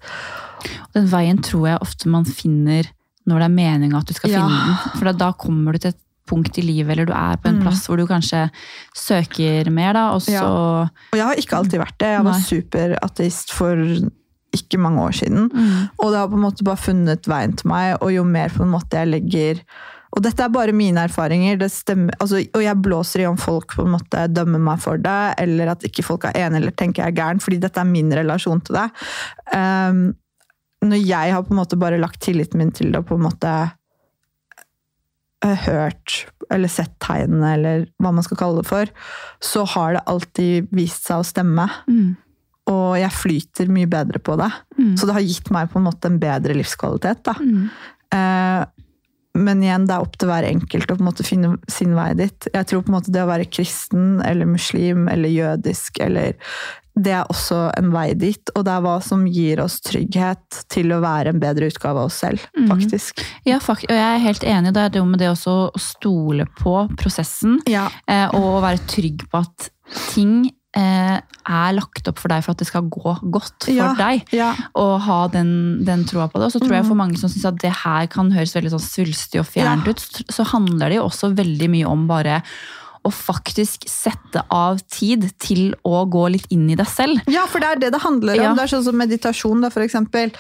Den 0.96 1.06
veien 1.12 1.38
tror 1.46 1.68
jeg 1.70 1.82
ofte 1.86 2.10
man 2.10 2.26
finner 2.26 2.90
når 3.30 3.38
det 3.38 3.46
er 3.46 3.54
meninga 3.54 4.00
at 4.00 4.08
du 4.10 4.14
skal 4.18 4.32
Ja. 4.32 4.48
finne 4.48 4.66
den. 4.66 4.98
For 4.98 5.14
da, 5.14 5.32
kommer 5.34 5.74
du 5.74 5.78
til 5.78 5.90
et 5.94 6.00
punkt 6.26 6.58
i 6.58 6.62
livet, 6.66 6.90
eller 6.96 7.06
du 7.06 7.14
er 7.14 7.38
på 7.38 7.50
en 7.50 7.60
Mm. 7.60 7.62
plass 7.62 7.86
hvor 7.86 7.98
du 7.98 8.08
kanskje 8.08 8.50
søker 8.96 9.70
mer, 9.72 9.94
da, 9.94 10.12
og 10.16 10.22
så 10.22 10.32
Ja. 10.32 10.44
Og 11.14 11.14
jeg 11.14 11.26
har 11.26 11.36
ikke 11.36 11.58
alltid 11.58 11.80
vært 11.80 11.98
det. 12.00 12.08
Jeg 12.18 12.24
var 12.24 12.34
superateist 12.40 13.52
for 13.52 13.76
ikke 14.54 14.80
mange 14.80 15.00
år 15.00 15.14
siden. 15.14 15.50
Mm. 15.52 15.90
Og 16.00 16.12
det 16.12 16.18
har 16.20 16.28
på 16.28 16.34
en 16.34 16.42
måte 16.50 16.64
bare 16.64 16.78
funnet 16.78 17.22
veien 17.28 17.56
til 17.56 17.70
meg, 17.70 17.98
og 18.02 18.12
jo 18.12 18.24
mer 18.24 18.50
på 18.50 18.64
en 18.64 18.72
måte 18.72 18.90
jeg 18.98 19.08
legger 19.08 19.62
Og 20.12 20.24
dette 20.26 20.44
er 20.44 20.52
bare 20.52 20.76
mine 20.76 21.06
erfaringer, 21.08 21.60
det 21.62 21.70
stemmer, 21.72 22.16
altså, 22.20 22.42
og 22.44 22.64
jeg 22.66 22.80
blåser 22.84 23.24
i 23.24 23.28
om 23.30 23.38
folk 23.40 23.78
på 23.78 23.86
en 23.86 23.94
måte 23.94 24.26
dømmer 24.32 24.60
meg 24.64 24.82
for 24.84 25.00
det, 25.00 25.20
eller 25.40 25.72
at 25.72 25.86
ikke 25.88 26.04
folk 26.04 26.28
er 26.28 26.36
enige 26.42 26.66
eller 26.66 26.76
tenker 26.76 27.06
jeg 27.06 27.14
er 27.14 27.20
gæren, 27.22 27.44
fordi 27.44 27.62
dette 27.64 27.80
er 27.80 27.88
min 27.88 28.12
relasjon 28.20 28.64
til 28.68 28.76
det. 28.76 28.88
Um, 29.56 30.02
når 30.84 31.06
jeg 31.06 31.36
har 31.36 31.46
på 31.46 31.54
en 31.54 31.62
måte 31.62 31.80
bare 31.80 32.02
lagt 32.02 32.20
tilliten 32.26 32.60
min 32.60 32.74
til 32.76 32.92
det, 32.92 33.04
og 33.04 33.08
på 33.12 33.20
en 33.20 33.28
måte 33.28 33.54
eh, 35.46 35.64
hørt 35.68 36.26
eller 36.52 36.72
sett 36.72 36.98
tegnene, 37.00 37.54
eller 37.56 37.86
hva 38.02 38.12
man 38.12 38.26
skal 38.26 38.40
kalle 38.42 38.64
det 38.64 38.68
for, 38.68 38.92
så 39.40 39.64
har 39.78 39.96
det 39.96 40.06
alltid 40.12 40.68
vist 40.76 41.08
seg 41.08 41.22
å 41.22 41.28
stemme. 41.28 41.70
Mm. 41.88 42.18
Og 42.72 42.98
jeg 43.00 43.16
flyter 43.16 43.72
mye 43.72 43.90
bedre 43.90 44.20
på 44.20 44.36
det. 44.42 44.50
Mm. 44.76 44.96
Så 45.00 45.08
det 45.08 45.16
har 45.16 45.26
gitt 45.26 45.52
meg 45.54 45.72
på 45.72 45.80
en 45.80 45.88
måte 45.88 46.12
en 46.12 46.20
bedre 46.22 46.58
livskvalitet. 46.58 47.24
Da. 47.30 47.38
Mm. 47.40 47.70
Eh, 48.18 48.66
men 49.38 49.64
igjen, 49.64 49.86
det 49.88 49.96
er 49.96 50.04
opp 50.04 50.18
til 50.20 50.28
hver 50.32 50.44
enkelt 50.50 50.92
å 50.92 50.98
på 50.98 51.02
en 51.04 51.08
måte 51.08 51.24
finne 51.28 51.56
sin 51.72 51.96
vei 51.96 52.12
dit. 52.20 52.48
Jeg 52.54 52.68
tror 52.68 52.84
på 52.84 52.92
en 52.92 52.98
måte 52.98 53.14
det 53.16 53.24
å 53.24 53.30
være 53.30 53.48
kristen 53.50 54.22
eller 54.28 54.50
muslim 54.50 55.08
eller 55.12 55.30
jødisk 55.32 56.00
eller 56.04 56.36
det 57.00 57.14
er 57.16 57.30
også 57.32 57.70
en 57.80 57.88
vei 57.94 58.10
dit, 58.20 58.52
og 58.52 58.66
det 58.68 58.72
er 58.74 58.82
hva 58.84 58.98
som 59.02 59.22
gir 59.32 59.62
oss 59.64 59.78
trygghet 59.80 60.58
til 60.74 60.92
å 60.92 61.00
være 61.00 61.32
en 61.32 61.40
bedre 61.40 61.70
utgave 61.72 62.02
av 62.02 62.10
oss 62.10 62.18
selv, 62.20 62.44
faktisk. 62.68 63.16
faktisk. 63.16 63.22
Ja, 63.48 63.60
fakt, 63.64 63.86
og 63.88 63.96
jeg 63.96 64.10
er 64.18 64.26
helt 64.26 64.44
enig. 64.44 64.74
Det 64.76 64.84
er 64.84 64.90
det 64.98 65.04
med 65.08 65.20
det 65.24 65.30
også 65.32 65.54
å 65.70 65.80
stole 65.80 66.46
på 66.60 66.76
prosessen, 67.00 67.62
Ja. 67.72 67.88
eh, 68.12 68.28
og 68.36 68.62
være 68.66 68.84
trygg 68.92 69.24
på 69.32 69.40
at 69.40 69.70
ting 70.12 70.52
er 70.80 71.74
lagt 71.76 72.08
opp 72.08 72.20
for 72.22 72.30
deg 72.32 72.44
for 72.46 72.52
at 72.52 72.58
det 72.62 72.68
skal 72.68 72.84
gå 72.88 73.16
godt 73.32 73.66
for 73.66 73.74
Ja. 73.74 73.94
deg. 73.98 74.24
ja. 74.32 74.54
Og 74.76 75.02
ha 75.02 75.28
den, 75.28 75.84
den 75.84 76.06
troa 76.06 76.28
på 76.32 76.40
det. 76.40 76.46
Og 76.48 76.52
så 76.54 76.60
tror 76.62 76.72
jeg 76.78 76.84
Mhm. 76.84 76.88
for 76.88 76.96
mange 76.96 77.18
som 77.18 77.30
syns 77.30 77.46
at 77.46 77.58
det 77.60 77.74
her 77.84 78.08
kan 78.08 78.32
høres 78.32 78.54
veldig 78.56 78.72
sånn 78.72 78.80
svulstig 78.80 79.40
og 79.40 79.48
fjernt 79.48 79.86
Ja. 79.86 79.92
ut, 79.92 80.00
så 80.32 80.46
handler 80.46 80.90
det 80.90 80.96
jo 80.98 81.08
også 81.10 81.36
veldig 81.36 81.70
mye 81.70 81.86
om 81.88 82.08
bare 82.08 82.42
å 83.04 83.10
faktisk 83.12 83.84
sette 83.90 84.44
av 84.52 84.80
tid 84.88 85.34
til 85.40 85.74
å 85.84 86.08
gå 86.08 86.32
litt 86.32 86.46
inn 86.52 86.70
i 86.70 86.76
deg 86.76 86.86
selv. 86.88 87.20
Ja, 87.28 87.48
for 87.48 87.60
det 87.60 87.68
er 87.68 87.76
det 87.80 87.92
det 87.94 88.02
handler 88.02 88.40
om. 88.50 88.56
Det 88.56 88.64
er 88.72 88.78
sånn 88.78 88.84
som 88.84 88.96
meditasjon, 88.96 89.60
da, 89.62 89.70
for 89.70 89.82
eksempel. 89.82 90.32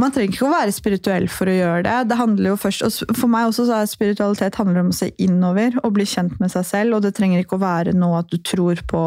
Man 0.00 0.10
trenger 0.10 0.32
ikke 0.32 0.46
å 0.48 0.54
være 0.54 0.74
spirituell 0.74 1.26
for 1.30 1.50
å 1.50 1.54
gjøre 1.54 1.84
det. 1.86 1.98
Det 2.10 2.18
handler 2.18 2.50
jo 2.50 2.56
først, 2.58 2.82
og 2.86 3.14
For 3.18 3.30
meg 3.30 3.46
også 3.48 3.66
så 3.68 3.76
er 3.78 3.90
spiritualitet 3.90 4.58
handler 4.58 4.82
om 4.82 4.90
å 4.90 4.96
se 4.96 5.12
innover 5.22 5.76
og 5.84 5.94
bli 5.94 6.06
kjent 6.08 6.34
med 6.42 6.50
seg 6.50 6.66
selv. 6.66 6.96
Og 6.96 7.04
det 7.04 7.14
trenger 7.14 7.44
ikke 7.44 7.58
å 7.58 7.62
være 7.62 7.94
noe 7.96 8.24
at 8.24 8.32
du 8.32 8.40
tror 8.42 8.82
på 8.90 9.04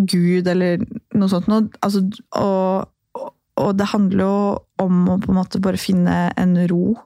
Gud 0.00 0.48
eller 0.48 0.80
noe 1.12 1.28
sånt. 1.32 1.50
Noe. 1.50 1.68
Altså, 1.84 2.06
og, 2.40 3.28
og 3.60 3.70
det 3.76 3.90
handler 3.92 4.24
jo 4.24 4.40
om 4.80 5.04
å 5.12 5.20
på 5.20 5.34
en 5.34 5.40
måte 5.42 5.60
bare 5.62 5.80
finne 5.80 6.18
en 6.40 6.56
ro, 6.72 6.96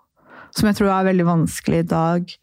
som 0.54 0.70
jeg 0.70 0.78
tror 0.78 0.94
er 0.94 1.10
veldig 1.10 1.26
vanskelig 1.32 1.82
i 1.82 1.90
dag. 1.90 2.36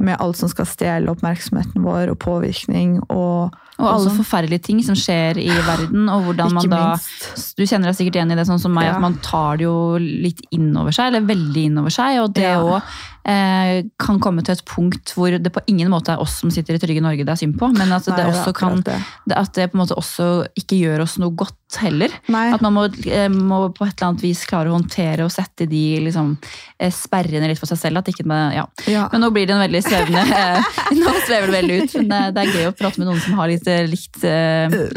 Med 0.00 0.16
alt 0.20 0.36
som 0.36 0.48
skal 0.48 0.64
stjele 0.66 1.10
oppmerksomheten 1.12 1.82
vår, 1.84 2.10
og 2.10 2.18
påvirkning. 2.18 2.94
Og, 3.12 3.52
Og 3.78 3.86
alle 3.88 4.08
og 4.10 4.16
forferdelige 4.16 4.62
ting 4.62 4.80
som 4.82 4.96
skjer 4.96 5.36
i 5.38 5.50
verden, 5.66 6.08
og 6.08 6.24
hvordan 6.30 6.52
man 6.56 6.70
da 6.72 6.80
minst. 6.96 7.54
Du 7.58 7.62
kjenner 7.66 7.90
deg 7.90 7.98
sikkert 8.00 8.16
igjen 8.16 8.32
i 8.32 8.34
det, 8.38 8.46
sånn 8.48 8.60
som 8.62 8.72
meg, 8.72 8.84
Ja. 8.88 8.94
at 8.94 9.00
man 9.04 9.18
tar 9.22 9.58
det 9.60 9.64
jo 9.68 9.98
litt 10.00 10.40
innover 10.50 10.92
seg, 10.96 11.12
eller 11.12 11.20
veldig 11.28 11.64
innover 11.70 11.90
seg. 11.90 12.22
Og 12.22 12.32
det 12.32 12.42
Ja. 12.48 12.80
Eh, 13.24 13.84
kan 14.02 14.18
komme 14.20 14.42
til 14.44 14.52
et 14.56 14.64
punkt 14.66 15.12
hvor 15.16 15.30
det 15.38 15.52
på 15.54 15.60
ingen 15.70 15.90
måte 15.92 16.12
er 16.14 16.20
oss 16.22 16.38
som 16.42 16.50
sitter 16.50 16.74
i 16.74 16.82
trygge 16.82 17.02
Norge 17.04 17.24
det 17.24 17.32
er 17.34 17.40
synd 17.42 17.56
på, 17.60 17.68
men 17.74 17.92
at 17.92 18.04
det, 18.04 18.14
Nei, 18.16 18.22
er 18.26 18.32
også 18.32 18.52
kan, 18.56 18.80
det. 18.82 18.98
det- 19.28 19.36
at 19.38 19.52
det 19.54 19.70
på 19.72 19.78
en 19.78 19.82
måte 19.84 19.96
også 19.98 20.28
ikke 20.58 20.78
gjør 20.80 21.02
oss 21.06 21.18
noe 21.22 21.30
godt 21.34 21.56
heller. 21.80 22.12
Nei. 22.28 22.50
At 22.52 22.60
man 22.60 22.74
må, 22.76 22.82
eh, 23.08 23.28
må 23.32 23.62
på 23.72 23.86
et 23.86 23.94
eller 23.96 24.10
annet 24.10 24.20
vis 24.26 24.42
klare 24.44 24.68
å 24.68 24.76
håndtere 24.76 25.24
og 25.24 25.30
sette 25.32 25.64
de 25.70 26.00
liksom, 26.04 26.34
eh, 26.78 26.90
sperrene 26.92 27.48
litt 27.48 27.58
for 27.58 27.66
seg 27.70 27.78
selv. 27.80 27.98
At 28.02 28.10
ikke 28.12 28.26
man, 28.28 28.52
ja. 28.52 28.66
Ja. 28.86 29.06
Men 29.12 29.22
nå 29.24 29.30
blir 29.32 29.46
det 29.48 29.54
en 29.56 29.62
veldig 29.64 29.80
svevende 29.86 30.20
Nå 31.02 31.14
svever 31.24 31.48
det 31.48 31.54
veldig 31.56 31.76
ut, 31.82 31.94
men 32.02 32.08
det, 32.12 32.20
det 32.36 32.42
er 32.42 32.52
gøy 32.58 32.66
å 32.68 32.74
prate 32.76 32.98
med 33.00 33.08
noen 33.08 33.20
som 33.24 33.38
har 33.40 33.48
litt 33.48 33.64
likt, 33.88 34.20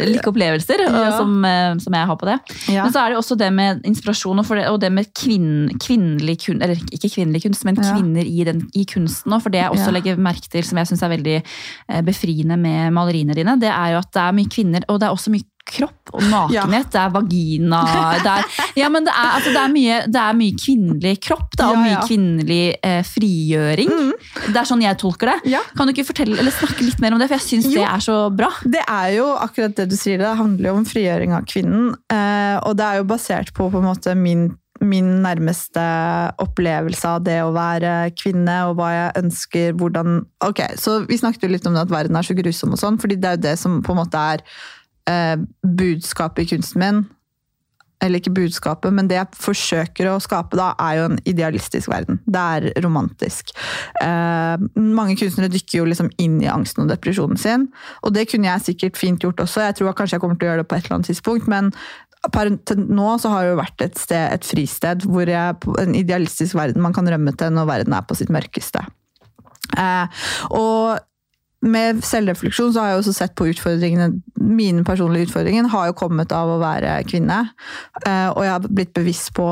like 0.01 0.27
opplevelser, 0.27 0.83
og 0.89 0.97
Ja. 1.05 1.17
som, 1.17 1.31
som 1.79 1.93
jeg 1.95 2.07
har 2.11 2.17
på 2.19 2.25
det. 2.27 2.37
Men 2.73 2.91
så 2.91 3.05
er 3.05 3.13
det 3.13 3.19
også 3.21 3.37
det 3.39 3.51
med 3.53 3.85
inspirasjon 3.87 4.39
og, 4.41 4.49
det, 4.57 4.65
og 4.71 4.79
det 4.83 4.91
med 4.91 5.13
kvinn, 5.15 5.69
kvinnelig 5.79 6.37
kunst, 6.43 6.61
eller 6.65 6.75
ikke 6.91 7.11
kvinnelig 7.15 7.43
kunst, 7.47 7.63
men 7.65 7.75
Ja. 7.79 7.93
Kvinner 8.15 8.25
i, 8.25 8.43
den, 8.47 8.61
i 8.73 8.85
kunsten. 8.85 9.35
For 9.41 9.49
det 9.51 9.61
jeg 9.63 9.71
også 9.71 9.89
Ja. 9.91 9.95
legger 9.97 10.17
merke 10.17 10.49
til, 10.49 10.63
som 10.63 10.77
jeg 10.77 10.87
syns 10.87 11.03
er 11.03 11.09
veldig 11.17 11.43
eh, 11.89 12.01
befriende 12.01 12.57
med 12.57 12.93
maleriene 12.93 13.35
dine, 13.35 13.59
det 13.59 13.69
er 13.69 13.93
jo 13.93 13.97
at 13.99 14.11
det 14.13 14.21
er 14.21 14.31
mye 14.33 14.49
kvinner, 14.49 14.83
og 14.89 14.99
det 14.99 15.07
er 15.07 15.13
også 15.13 15.31
mye 15.31 15.45
kropp 15.65 16.11
og 16.13 16.21
nakenhet. 16.29 16.91
Det 16.93 16.99
er 17.01 17.09
vagina 17.09 17.79
det 18.21 18.29
er, 18.29 18.43
Ja, 18.77 18.87
men 18.89 19.03
det 19.03 19.11
er, 19.11 19.29
altså, 19.33 19.49
det 19.49 19.61
er, 19.63 19.71
mye, 19.73 19.95
det 20.05 20.21
er 20.21 20.33
mye 20.37 20.53
kvinnelig 20.61 21.13
kropp 21.25 21.55
da, 21.57 21.69
og 21.71 21.79
mye 21.81 21.95
ja. 21.95 22.03
kvinnelig 22.05 22.75
eh, 22.85 23.01
frigjøring. 23.01 23.89
Det 24.45 24.59
er 24.61 24.67
sånn 24.69 24.83
jeg 24.85 24.99
tolker 25.01 25.31
det. 25.33 25.37
Ja. 25.55 25.63
Kan 25.75 25.87
du 25.89 25.95
ikke 25.95 26.05
fortelle, 26.11 26.37
eller 26.37 26.53
snakke 26.53 26.85
litt 26.85 27.01
mer 27.01 27.15
om 27.15 27.19
det, 27.19 27.29
for 27.31 27.39
jeg 27.39 27.47
syns 27.63 27.73
det 27.73 27.81
er 27.81 28.03
så 28.05 28.17
bra. 28.29 28.51
Det 28.61 28.83
er 28.85 29.15
jo 29.17 29.31
akkurat 29.41 29.73
det 29.81 29.89
du 29.89 29.97
sier, 29.97 30.21
det 30.21 30.35
handler 30.37 30.69
jo 30.69 30.75
om 30.77 30.85
frigjøring 30.85 31.33
av 31.33 31.49
kvinnen. 31.49 31.95
Eh, 32.13 32.57
og 32.61 32.77
det 32.77 32.85
er 32.85 33.01
jo 33.01 33.09
basert 33.09 33.51
på 33.57 33.71
på 33.73 33.81
en 33.81 33.89
måte 33.89 34.13
min, 34.15 34.51
min 34.83 35.07
nærmeste 35.23 35.83
opplevelse 36.41 37.07
av 37.07 37.23
det 37.23 37.37
å 37.45 37.53
være 37.55 38.11
kvinne, 38.19 38.57
og 38.69 38.79
hva 38.79 38.91
jeg 38.91 39.23
ønsker, 39.23 39.75
hvordan 39.79 40.23
Ok, 40.45 40.61
så 40.79 40.99
vi 41.07 41.19
snakket 41.19 41.47
jo 41.47 41.53
litt 41.53 41.67
om 41.67 41.77
det 41.77 41.85
at 41.85 41.93
verden 41.93 42.19
er 42.19 42.27
så 42.27 42.35
grusom 42.37 42.75
og 42.75 42.81
sånn, 42.81 42.99
fordi 43.01 43.19
det 43.19 43.29
er 43.29 43.37
jo 43.37 43.45
det 43.47 43.57
som 43.61 43.79
på 43.85 43.95
en 43.95 44.01
måte 44.03 44.25
er 44.35 44.43
eh, 45.09 45.37
budskapet 45.63 46.43
i 46.45 46.49
kunsten 46.55 46.83
min. 46.83 47.05
Eller 48.03 48.19
ikke 48.19 48.33
budskapet, 48.35 48.91
men 48.93 49.07
det 49.07 49.15
jeg 49.15 49.39
forsøker 49.39 50.09
å 50.11 50.17
skape 50.21 50.57
da, 50.59 50.73
er 50.83 50.97
jo 50.99 51.05
en 51.07 51.19
idealistisk 51.25 51.89
verden. 51.89 52.19
Det 52.27 52.41
er 52.57 52.83
romantisk. 52.83 53.53
Eh, 54.03 54.65
mange 54.75 55.15
kunstnere 55.17 55.49
dykker 55.53 55.79
jo 55.79 55.87
liksom 55.87 56.11
inn 56.21 56.35
i 56.43 56.51
angsten 56.51 56.83
og 56.83 56.91
depresjonen 56.91 57.39
sin, 57.39 57.69
og 58.03 58.13
det 58.17 58.27
kunne 58.29 58.51
jeg 58.51 58.65
sikkert 58.67 58.99
fint 58.99 59.23
gjort 59.23 59.39
også. 59.45 59.63
Jeg 59.69 59.79
tror 59.79 59.95
kanskje 59.95 60.19
jeg 60.19 60.25
kommer 60.25 60.37
til 60.37 60.49
å 60.49 60.51
gjøre 60.51 60.65
det 60.65 60.69
på 60.69 60.77
et 60.77 60.85
eller 60.85 60.99
annet 60.99 61.11
tidspunkt, 61.13 61.47
men 61.51 61.71
per, 62.33 62.51
nå 62.77 63.09
så 63.21 63.31
har 63.33 63.43
det 63.43 63.53
jo 63.53 63.61
vært 63.61 63.83
et 63.85 63.97
sted, 63.99 64.27
et 64.33 64.45
fristed, 64.47 65.07
hvor 65.09 65.29
jeg, 65.29 65.57
en 65.81 65.97
idealistisk 65.97 66.57
verden 66.57 66.83
man 66.83 66.95
kan 66.95 67.07
rømme 67.09 67.33
til 67.37 67.53
når 67.55 67.69
verden 67.69 67.97
er 67.97 68.05
på 68.07 68.17
sitt 68.17 68.31
mørkeste. 68.33 68.83
Eh, 69.77 70.23
og 70.53 71.01
med 71.65 72.03
selvrefleksjon 72.05 72.73
så 72.73 72.83
har 72.83 72.91
jeg 72.93 73.01
også 73.01 73.15
sett 73.17 73.33
på 73.37 73.47
utfordringene 73.49 74.11
Mine 74.45 74.83
personlige 74.85 75.31
utfordringer 75.31 75.65
har 75.71 75.87
jo 75.89 75.97
kommet 75.97 76.33
av 76.35 76.51
å 76.53 76.59
være 76.61 76.99
kvinne. 77.09 77.39
Eh, 78.05 78.29
Og 78.29 78.43
jeg 78.45 78.53
har 78.53 78.67
blitt 78.69 78.93
bevisst 78.93 79.33
på 79.33 79.47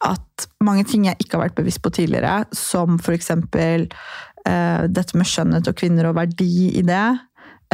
at 0.00 0.46
mange 0.64 0.84
ting 0.88 1.06
jeg 1.08 1.16
ikke 1.20 1.36
har 1.36 1.46
vært 1.48 1.58
bevisst 1.58 1.82
på 1.84 1.92
tidligere, 1.92 2.44
som 2.56 2.98
f.eks. 3.00 3.30
Eh, 3.30 4.82
dette 4.88 5.16
med 5.18 5.28
skjønnhet 5.28 5.68
og 5.68 5.76
kvinner 5.76 6.08
og 6.08 6.16
verdi 6.16 6.70
i 6.78 6.84
det. 6.86 7.06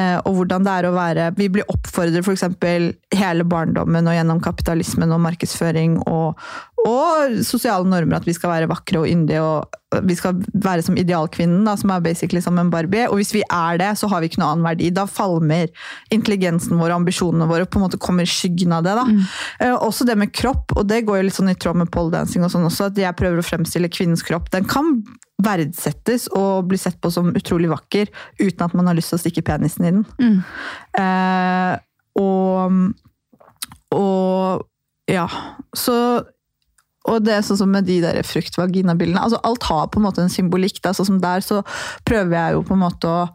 Eh, 0.01 0.19
Og 0.25 0.39
hvordan 0.39 0.67
det 0.67 0.75
er 0.75 0.89
å 0.89 0.95
være 0.97 1.31
Vi 1.39 1.49
blir 1.53 1.69
oppfordret 1.73 2.27
f.eks. 2.27 2.47
hele 3.17 3.47
barndommen 3.49 4.09
og 4.09 4.17
gjennom 4.17 4.43
kapitalismen 4.45 5.15
og 5.15 5.23
markedsføring 5.27 6.01
og, 6.07 6.41
og 6.87 7.41
sosiale 7.47 7.89
normer 7.89 8.21
at 8.21 8.29
vi 8.29 8.35
skal 8.37 8.53
være 8.53 8.71
vakre 8.71 9.03
og 9.03 9.11
yndige 9.11 9.43
og 9.43 9.77
vi 10.05 10.17
skal 10.19 10.41
være 10.65 10.83
som 10.83 10.97
idealkvinnen, 10.99 11.63
da, 11.67 11.77
som 11.79 11.93
er 11.95 12.03
basically 12.05 12.41
som 12.43 12.59
en 12.59 12.71
Barbie. 12.73 13.07
Og 13.09 13.21
hvis 13.21 13.33
vi 13.37 13.43
er 13.45 13.79
det, 13.81 13.93
så 14.01 14.09
har 14.11 14.21
vi 14.21 14.29
ikke 14.31 14.41
noe 14.43 14.51
annen 14.53 14.67
verdi. 14.67 14.91
Da 14.95 15.07
falmer 15.09 15.71
intelligensen 16.13 16.77
vår 16.81 16.91
og 16.91 16.97
ambisjonene 17.01 17.47
våre 17.49 17.69
på 17.71 17.79
en 17.79 17.87
måte 17.87 18.01
kommer 18.03 18.27
i 18.27 18.31
skyggen 18.31 18.75
av 18.77 18.85
det. 18.87 18.97
Da. 18.99 19.05
Eh, 19.63 19.77
også 19.77 20.07
det 20.09 20.19
med 20.19 20.35
kropp, 20.35 20.75
og 20.77 20.89
det 20.91 21.05
går 21.07 21.21
jo 21.21 21.29
litt 21.29 21.39
sånn 21.39 21.53
i 21.53 21.57
tråd 21.57 21.81
med 21.81 21.93
poledancing 21.95 22.45
og 22.45 22.53
sånn 22.53 22.67
også, 22.69 22.91
at 22.91 23.01
jeg 23.01 23.19
prøver 23.19 23.41
å 23.41 23.47
fremstille 23.47 23.93
kvinnens 23.93 24.27
kropp. 24.27 24.51
Den 24.55 24.69
kan 24.69 25.01
verdsettes 25.47 26.27
og 26.35 26.67
bli 26.71 26.79
sett 26.81 26.99
på 27.01 27.13
som 27.13 27.35
utrolig 27.37 27.71
vakker 27.71 28.11
uten 28.41 28.67
at 28.67 28.77
man 28.77 28.89
har 28.91 28.97
lyst 28.99 29.13
til 29.13 29.21
å 29.21 29.25
stikke 29.25 29.45
penisen 29.47 29.87
i 29.87 29.93
den. 29.93 30.07
Mm. 30.19 30.39
Uh, 30.99 31.75
og, 32.19 32.81
og 33.95 35.13
ja, 35.13 35.29
så 35.77 35.97
og 37.07 37.25
det 37.27 37.37
er 37.37 37.45
sånn 37.47 37.61
som 37.61 37.71
med 37.73 37.87
de 37.87 38.01
der 38.03 38.21
frukt-vagina-bildene. 38.27 39.23
altså 39.23 39.41
Alt 39.47 39.67
har 39.71 39.89
på 39.93 40.01
en 40.01 40.07
måte 40.09 40.25
en 40.25 40.33
symbolikk. 40.33 40.81
Sånn 40.83 41.09
som 41.15 41.21
der 41.23 41.45
så 41.45 41.63
prøver 42.09 42.35
jeg 42.35 42.57
jo 42.57 42.65
på 42.67 42.75
en 42.77 42.83
måte 42.83 43.11
å 43.11 43.27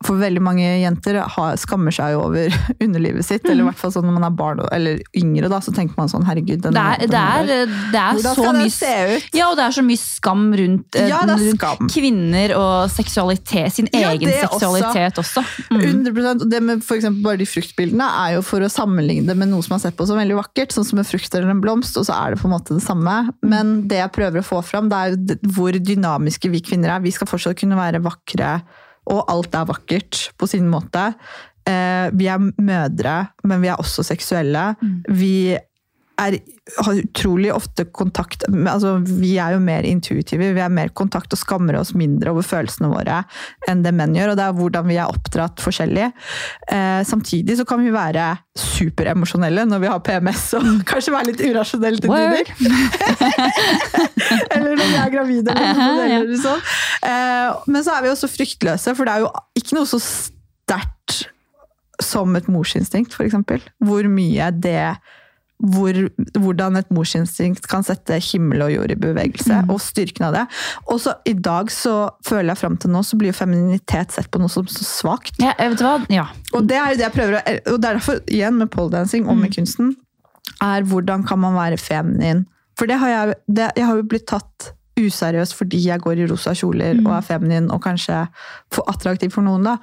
For 0.00 0.16
veldig 0.16 0.40
mange 0.40 0.64
jenter 0.80 1.18
har, 1.28 1.56
skammer 1.60 1.92
seg 1.92 2.16
over 2.16 2.48
underlivet 2.84 3.26
sitt. 3.26 3.44
Eller 3.44 3.66
i 3.66 3.66
hvert 3.68 3.80
fall 3.80 3.92
sånn 3.92 4.06
når 4.08 4.14
man 4.16 4.26
er 4.30 4.36
barn 4.38 4.62
eller 4.72 5.02
yngre, 5.16 5.50
da, 5.52 5.58
så 5.60 5.74
tenker 5.76 5.98
man 5.98 6.08
sånn 6.08 6.24
herregud 6.24 6.62
den 6.64 6.76
Det 6.76 6.84
er, 6.84 7.10
det 7.10 7.20
er, 7.20 7.74
det 7.92 8.00
er 8.00 8.20
så 8.24 8.54
mye 8.56 8.72
se 8.72 8.92
ut? 9.12 9.28
Ja, 9.36 9.50
og 9.50 9.58
det 9.60 9.66
er 9.66 9.76
så 9.76 9.84
mye 9.84 10.00
skam 10.00 10.46
rundt, 10.56 10.96
eh, 10.96 11.10
Ja, 11.12 11.20
det 11.28 11.36
rundt 11.42 11.60
skam. 11.60 11.90
kvinner 11.92 12.54
og 12.56 12.72
seksualitet, 12.94 13.76
sin 13.76 13.90
Ja, 13.92 14.14
egen 14.14 14.32
seksualitet 14.32 15.20
også. 15.20 15.44
også. 15.44 15.68
Mm. 15.76 15.84
100%, 16.08 16.46
og 16.46 16.50
det 16.50 16.62
med 16.64 16.84
for 16.86 17.12
bare 17.20 17.40
de 17.44 17.48
fruktbildene 17.48 18.08
er 18.24 18.36
jo 18.38 18.42
for 18.46 18.64
å 18.64 18.72
sammenligne 18.72 19.28
det 19.28 19.36
med 19.36 19.52
noe 19.52 19.64
som 19.66 19.76
er 19.76 19.84
sett 19.84 19.98
på 20.00 20.08
som 20.08 20.16
veldig 20.20 20.38
vakkert, 20.40 20.72
sånn 20.72 20.88
som 20.88 21.00
en 21.02 21.08
frukt 21.08 21.34
eller 21.36 21.52
en 21.52 21.60
blomst, 21.60 21.96
og 22.00 22.08
så 22.08 22.16
er 22.16 22.34
det 22.34 22.40
på 22.40 22.48
en 22.48 22.56
måte 22.56 22.76
det 22.76 22.84
samme. 22.84 23.18
Men 23.44 23.82
det 23.90 24.00
jeg 24.00 24.14
prøver 24.16 24.40
å 24.40 24.48
få 24.48 24.64
fram, 24.64 24.88
det 24.88 24.96
er 24.96 25.12
jo 25.12 25.52
hvor 25.52 25.76
dynamiske 25.76 26.48
vi 26.52 26.64
kvinner 26.64 26.96
er. 26.96 27.04
Vi 27.04 27.12
skal 27.14 27.28
fortsatt 27.28 27.60
kunne 27.60 27.78
være 27.78 28.00
vakre, 28.04 28.60
og 29.06 29.24
alt 29.32 29.54
er 29.56 29.68
vakkert 29.70 30.30
på 30.38 30.48
sin 30.50 30.68
måte. 30.70 31.12
Eh, 31.68 32.08
vi 32.16 32.28
er 32.30 32.40
mødre, 32.40 33.16
men 33.44 33.62
vi 33.62 33.70
er 33.72 33.80
også 33.80 34.04
seksuelle. 34.06 34.74
Vi 35.08 35.56
er, 36.20 36.36
har 36.84 37.00
utrolig 37.00 37.50
ofte 37.52 37.86
kontakt 37.96 38.44
altså 38.48 38.96
Vi 39.02 39.32
er 39.40 39.54
jo 39.56 39.60
mer 39.62 39.86
intuitive, 39.88 40.52
vi 40.54 40.62
har 40.62 40.72
mer 40.72 40.92
kontakt 40.96 41.32
og 41.34 41.40
skammer 41.40 41.78
oss 41.80 41.92
mindre 41.96 42.34
over 42.34 42.46
følelsene 42.46 42.90
våre 42.92 43.22
enn 43.70 43.82
det 43.84 43.92
menn 43.96 44.14
gjør. 44.16 44.32
Og 44.32 44.38
det 44.38 44.46
er 44.46 44.56
hvordan 44.58 44.88
vi 44.88 44.98
er 44.98 45.10
oppdratt 45.10 45.62
forskjellig. 45.62 46.10
Eh, 46.70 47.00
samtidig 47.08 47.58
så 47.58 47.66
kan 47.68 47.82
vi 47.82 47.92
være 47.94 48.28
superemosjonelle 48.60 49.66
når 49.68 49.82
vi 49.82 49.90
har 49.90 50.02
PMS, 50.04 50.44
og 50.58 50.68
kanskje 50.88 51.14
være 51.14 51.30
litt 51.30 51.42
urasjonelle 51.44 52.02
til 52.02 52.14
tider. 52.14 52.52
eller 54.54 54.74
når 54.74 54.86
vi 54.86 55.00
er 55.02 55.14
gravide. 55.14 55.56
Eller, 55.56 55.80
noe 55.80 56.08
eller 56.20 56.42
sånn. 56.44 56.64
Eh, 57.06 57.60
men 57.70 57.86
så 57.86 57.96
er 57.96 58.06
vi 58.06 58.14
også 58.14 58.30
fryktløse, 58.30 58.96
for 58.98 59.08
det 59.08 59.16
er 59.16 59.26
jo 59.26 59.32
ikke 59.60 59.78
noe 59.78 59.90
så 59.90 60.00
sterkt 60.02 61.24
som 62.00 62.36
et 62.36 62.48
morsinstinkt, 62.48 63.14
f.eks. 63.14 63.36
Hvor 63.84 64.08
mye 64.10 64.50
det 64.56 64.84
hvor, 65.60 65.96
hvordan 66.40 66.78
et 66.80 66.90
morsinstinkt 66.94 67.66
kan 67.70 67.84
sette 67.86 68.16
himmel 68.30 68.64
og 68.64 68.72
jord 68.74 68.94
i 68.94 68.98
bevegelse, 69.00 69.62
og 69.68 69.80
styrken 69.84 70.28
av 70.30 70.36
det. 70.38 70.44
Og 70.88 71.00
så 71.04 71.14
i 71.28 71.34
dag 71.36 71.72
så 71.74 71.94
føler 72.26 72.52
jeg 72.52 72.62
fram 72.62 72.78
til 72.80 72.94
nå, 72.94 73.02
så 73.06 73.18
blir 73.20 73.32
jo 73.32 73.38
femininitet 73.40 74.16
sett 74.16 74.30
på 74.32 74.40
noe 74.40 74.52
som 74.52 74.68
så 74.70 74.86
svakt. 74.86 75.36
Ja, 75.42 75.52
vet 75.60 75.80
du 75.80 75.86
hva? 75.86 75.98
Ja. 76.12 76.28
Og 76.56 76.66
det 76.70 76.80
er 76.80 76.94
jo 76.94 77.00
det 77.00 77.06
jeg 77.08 77.16
prøver 77.16 77.38
å, 77.38 77.44
og 77.74 77.76
det 77.76 77.92
er 77.92 78.00
derfor, 78.00 78.22
igjen 78.30 78.60
med 78.60 78.72
poledancing 78.72 79.28
og 79.28 79.40
med 79.40 79.54
kunsten, 79.54 79.94
er 80.64 80.84
hvordan 80.88 81.24
kan 81.28 81.40
man 81.42 81.56
være 81.58 81.80
feminin? 81.80 82.44
For 82.78 82.88
det 82.88 83.00
har 83.02 83.12
jeg, 83.12 83.40
det, 83.46 83.72
jeg 83.76 83.88
har 83.88 83.98
jo 83.98 84.06
blitt 84.08 84.28
tatt 84.30 84.72
useriøst 85.00 85.54
fordi 85.56 85.80
jeg 85.86 86.02
går 86.02 86.20
i 86.20 86.28
rosa 86.28 86.52
kjoler 86.56 86.98
og 87.04 87.12
er 87.16 87.24
feminin 87.24 87.70
og 87.72 87.82
kanskje 87.84 88.24
for 88.72 88.88
attraktiv 88.90 89.32
for 89.32 89.46
noen. 89.46 89.68
da. 89.68 89.78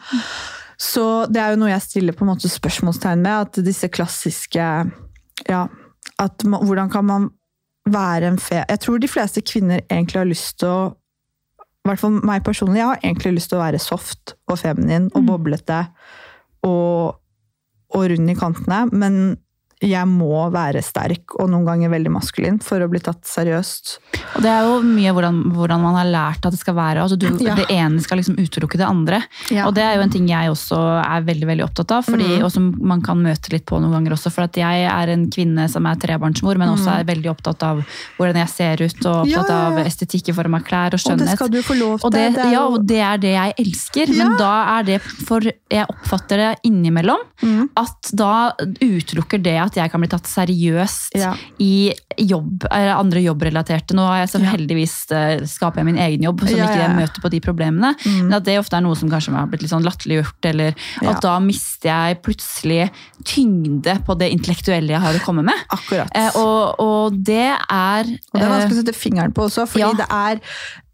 Så 0.77 1.25
det 1.33 1.41
er 1.41 1.53
jo 1.53 1.61
noe 1.63 1.71
jeg 1.71 1.85
stiller 1.85 2.17
på 2.17 2.25
en 2.25 2.33
måte 2.35 2.49
spørsmålstegn 2.51 3.23
med, 3.23 3.47
at 3.47 3.65
disse 3.65 3.89
klassiske 3.89 4.65
ja, 5.45 5.67
at 6.19 6.43
man, 6.45 6.65
Hvordan 6.65 6.89
kan 6.89 7.05
man 7.05 7.29
være 7.85 8.27
en 8.27 8.39
fe... 8.39 8.63
Jeg 8.69 8.79
tror 8.83 8.97
de 8.97 9.07
fleste 9.07 9.41
kvinner 9.41 9.83
egentlig 9.89 10.19
har 10.19 10.29
lyst 10.29 10.59
til 10.59 10.67
å 10.71 10.79
I 11.85 11.89
hvert 11.89 12.01
fall 12.01 12.17
meg 12.25 12.43
personlig, 12.43 12.81
jeg 12.81 12.89
har 12.89 13.03
egentlig 13.03 13.37
lyst 13.37 13.51
til 13.53 13.59
å 13.59 13.63
være 13.63 13.79
soft 13.79 14.33
og 14.51 14.57
feminin 14.59 15.05
og 15.15 15.23
boblete 15.23 15.85
og, 16.67 17.15
og 17.95 18.09
rund 18.11 18.31
i 18.33 18.35
kantene, 18.35 18.79
men 18.91 19.37
jeg 19.81 20.07
må 20.09 20.47
være 20.51 20.81
sterk 20.81 21.35
og 21.37 21.49
noen 21.51 21.65
ganger 21.67 21.91
veldig 21.93 22.09
maskulin 22.11 22.55
for 22.65 22.81
å 22.81 22.87
bli 22.89 22.97
tatt 23.03 23.21
seriøst. 23.29 23.97
Og 24.35 24.41
det 24.41 24.49
er 24.49 24.63
jo 24.65 24.79
mye 24.81 25.11
hvordan, 25.13 25.37
hvordan 25.53 25.83
man 25.83 25.95
har 25.99 26.07
lært 26.09 26.45
at 26.47 26.55
det 26.55 26.59
skal 26.59 26.73
være. 26.77 27.03
Altså 27.03 27.17
du, 27.19 27.27
Ja. 27.45 27.53
Det 27.55 27.67
ene 27.69 28.01
skal 28.01 28.17
liksom 28.17 28.35
utelukke 28.41 28.77
det 28.79 28.87
andre. 28.87 29.19
Ja. 29.53 29.67
Og 29.67 29.75
det 29.77 29.83
er 29.83 29.95
jo 29.97 30.01
en 30.01 30.09
ting 30.09 30.27
jeg 30.27 30.49
også 30.49 30.79
er 31.03 31.21
veldig 31.27 31.45
veldig 31.47 31.65
opptatt 31.67 31.91
av, 31.91 32.05
fordi, 32.05 32.25
Mm. 32.39 32.43
og 32.45 32.51
som 32.51 32.73
man 32.81 33.01
kan 33.01 33.21
møte 33.21 33.51
litt 33.53 33.65
på 33.65 33.79
noen 33.79 33.91
ganger 33.93 34.13
også. 34.17 34.31
For 34.31 34.43
at 34.43 34.53
jeg 34.57 34.85
er 34.89 35.09
en 35.13 35.29
kvinne 35.29 35.69
som 35.69 35.85
er 35.85 35.95
trebarnsmor, 35.95 36.57
men 36.57 36.69
også 36.73 36.99
er 36.99 37.03
veldig 37.05 37.29
opptatt 37.35 37.61
av 37.63 37.83
hvordan 38.17 38.35
jeg 38.41 38.49
ser 38.49 38.81
ut, 38.81 39.05
og 39.05 39.27
Mm. 39.27 39.33
Opptatt 39.37 39.49
ja, 39.49 39.67
av 39.67 39.77
estetikk 39.85 40.29
i 40.29 40.33
form 40.33 40.55
av 40.55 40.61
klær 40.63 40.93
og 40.93 40.99
skjønnhet. 40.99 41.21
Og 41.21 41.27
det 41.27 41.37
skal 41.37 41.49
du 41.49 41.61
få 41.61 41.77
lov 41.79 41.99
til. 41.99 42.05
Og 42.07 42.11
det, 42.13 42.25
det 42.35 42.51
ja, 42.51 42.65
og 42.67 42.85
det 42.87 42.99
er 42.99 43.17
det 43.17 43.33
jeg 43.37 43.53
elsker, 43.59 44.07
men 44.17 44.37
da 44.37 44.79
er 44.79 44.83
det 44.83 45.01
for 45.01 45.41
Jeg 45.69 45.85
oppfatter 45.89 46.37
det 46.37 46.59
innimellom 46.65 47.19
Mm. 47.43 47.69
at 47.75 48.09
da 48.15 48.53
utelukker 48.81 49.41
det 49.43 49.57
at 49.59 49.66
jeg 49.75 49.91
kan 49.91 49.99
bli 49.99 50.07
tatt 50.07 50.27
seriøst 50.29 51.17
Ja. 51.17 51.33
i 51.59 51.91
jobb, 52.17 52.65
eller 52.71 52.95
andre 52.95 53.21
jobbrelaterte. 53.21 53.93
Nå 53.93 54.05
har 54.07 54.19
jeg 54.23 54.29
så 54.29 54.39
heldigvis 54.39 54.95
eh, 55.11 55.43
skaper 55.45 55.81
jeg 55.81 55.85
min 55.85 55.97
egen 55.97 56.23
jobb, 56.23 56.41
som 56.47 56.61
ikke 56.63 56.87
møter 56.95 57.21
på 57.21 57.29
de 57.29 57.39
problemene. 57.43 57.93
Mm. 58.05 58.23
Men 58.27 58.33
at 58.39 58.45
det 58.45 58.57
ofte 58.59 58.77
er 58.77 58.81
noe 58.85 58.95
som 58.95 59.09
kanskje 59.09 59.35
har 59.35 59.47
blitt 59.51 59.61
litt 59.65 59.73
sånn 59.73 59.85
latterliggjort, 59.85 60.49
eller 60.49 60.73
at 61.03 61.21
da 61.21 61.35
mister 61.43 61.91
jeg 61.91 62.21
plutselig 62.25 62.89
tyngde 63.27 63.97
på 64.05 64.15
det 64.17 64.31
intellektuelle 64.33 64.95
jeg 64.95 65.03
har 65.03 65.19
å 65.19 65.25
komme 65.25 65.43
med. 65.45 65.65
Akkurat. 65.73 66.09
Eh, 66.15 66.31
og, 66.39 66.79
og 66.79 67.17
det 67.27 67.51
er 67.53 68.07
Og 68.07 68.39
det 68.39 68.41
er 68.41 68.47
eh, 68.47 68.53
vanskelig 68.55 68.77
å 68.77 68.81
sette 68.81 68.97
fingeren 68.97 69.33
på 69.35 69.47
også, 69.47 69.67
fordi 69.69 69.97
det 69.99 70.07
er 70.13 70.41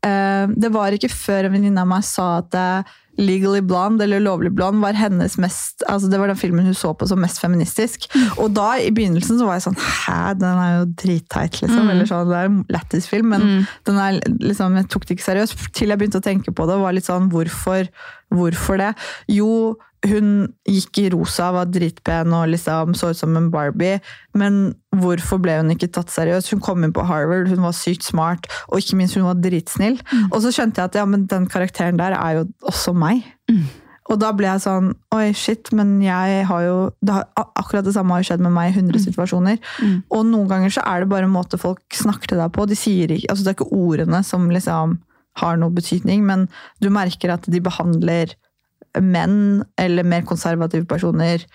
eh, 0.05 0.47
Det 0.55 0.71
var 0.73 0.95
ikke 0.95 1.11
før 1.11 1.47
en 1.47 1.55
venninne 1.57 1.83
av 1.83 1.89
meg 1.89 2.03
sa 2.07 2.37
at 2.41 2.57
eh, 2.59 2.93
Legally 3.17 3.61
Blonde, 3.61 4.01
eller 4.07 4.19
Lovlig 4.25 4.49
blond, 4.55 4.79
var 4.81 4.93
hennes 4.97 5.35
mest 5.37 5.83
altså 5.87 6.09
Det 6.09 6.17
var 6.17 6.31
den 6.31 6.39
filmen 6.39 6.65
hun 6.65 6.73
så 6.73 6.93
på 6.97 7.05
som 7.07 7.19
mest 7.21 7.37
feministisk. 7.43 8.07
Og 8.41 8.53
da 8.55 8.71
i 8.81 8.89
begynnelsen 8.89 9.37
så 9.37 9.45
var 9.45 9.59
jeg 9.59 9.67
sånn 9.67 9.77
Hæ, 9.77 10.33
den 10.41 10.57
er 10.63 10.71
jo 10.79 10.87
dritteit, 11.03 11.59
liksom. 11.61 11.83
Mm. 11.85 11.91
Eller 11.93 12.09
sånn, 12.09 12.27
det 12.31 12.39
er 12.39 12.49
en 12.49 12.59
lættis 12.73 13.07
film, 13.11 13.29
men 13.35 13.41
Mm. 13.43 13.67
den 13.85 13.97
er, 14.01 14.19
liksom, 14.41 14.75
jeg 14.81 14.89
tok 14.89 15.05
det 15.05 15.17
ikke 15.17 15.27
seriøst. 15.29 15.73
Til 15.73 15.89
jeg 15.93 15.99
begynte 15.99 16.21
å 16.21 16.25
tenke 16.25 16.51
på 16.55 16.65
det, 16.67 16.79
var 16.81 16.93
litt 16.93 17.05
sånn 17.05 17.29
Hvorfor, 17.29 17.87
hvorfor 18.33 18.77
det? 18.81 18.95
Jo, 19.29 19.75
hun 20.03 20.31
gikk 20.67 20.99
i 20.99 21.09
rosa, 21.13 21.51
var 21.55 21.69
dritpen 21.71 22.33
og 22.35 22.49
liksom 22.51 22.95
så 22.97 23.11
ut 23.13 23.19
som 23.19 23.37
en 23.39 23.51
Barbie. 23.53 24.01
Men 24.37 24.73
hvorfor 24.99 25.39
ble 25.43 25.55
hun 25.61 25.71
ikke 25.73 25.91
tatt 25.95 26.11
seriøst? 26.13 26.51
Hun 26.53 26.63
kom 26.63 26.83
inn 26.83 26.95
på 26.95 27.05
Harvard, 27.07 27.47
hun 27.51 27.63
var 27.63 27.75
sykt 27.77 28.05
smart, 28.05 28.49
og 28.69 28.81
ikke 28.81 28.99
minst 28.99 29.17
hun 29.19 29.27
var 29.29 29.39
dritsnill. 29.39 29.99
Og 30.31 30.41
så 30.43 30.51
skjønte 30.53 30.81
jeg 30.81 30.91
at 30.91 30.99
ja, 30.99 31.05
men 31.07 31.27
den 31.31 31.47
karakteren 31.51 32.01
der 32.01 32.17
er 32.17 32.41
jo 32.41 32.49
også 32.67 32.95
meg. 32.97 33.23
Mm. 33.51 33.63
Og 34.11 34.19
da 34.19 34.33
ble 34.35 34.49
jeg 34.49 34.63
sånn 34.65 34.89
Oi, 35.15 35.29
shit, 35.37 35.69
men 35.75 35.95
jeg 36.03 36.43
har 36.49 36.65
jo 36.65 36.75
det 36.99 37.13
har, 37.15 37.27
Akkurat 37.55 37.85
det 37.87 37.95
samme 37.95 38.17
har 38.17 38.25
skjedd 38.27 38.43
med 38.43 38.51
meg 38.55 38.73
i 38.73 38.75
100 38.75 39.05
situasjoner. 39.05 39.61
Mm. 39.79 39.97
Og 40.11 40.27
noen 40.27 40.49
ganger 40.51 40.75
så 40.75 40.83
er 40.89 41.03
det 41.03 41.11
bare 41.13 41.29
en 41.29 41.35
måte 41.35 41.59
folk 41.61 41.83
snakker 41.95 42.33
til 42.33 42.43
deg 42.43 42.51
på. 42.55 42.67
De 42.67 42.77
sier 42.77 43.15
ikke, 43.15 43.31
altså 43.31 43.45
Det 43.45 43.53
er 43.53 43.59
ikke 43.61 43.71
ordene 43.79 44.23
som 44.27 44.51
liksom 44.51 44.99
har 45.41 45.57
noe 45.57 45.73
betydning, 45.73 46.25
men 46.27 46.45
du 46.83 46.91
merker 46.93 47.33
at 47.33 47.47
de 47.49 47.61
behandler 47.63 48.35
menn 49.01 49.63
eller 49.77 50.03
mer 50.03 50.21
konservative 50.27 50.85
personer 50.85 51.45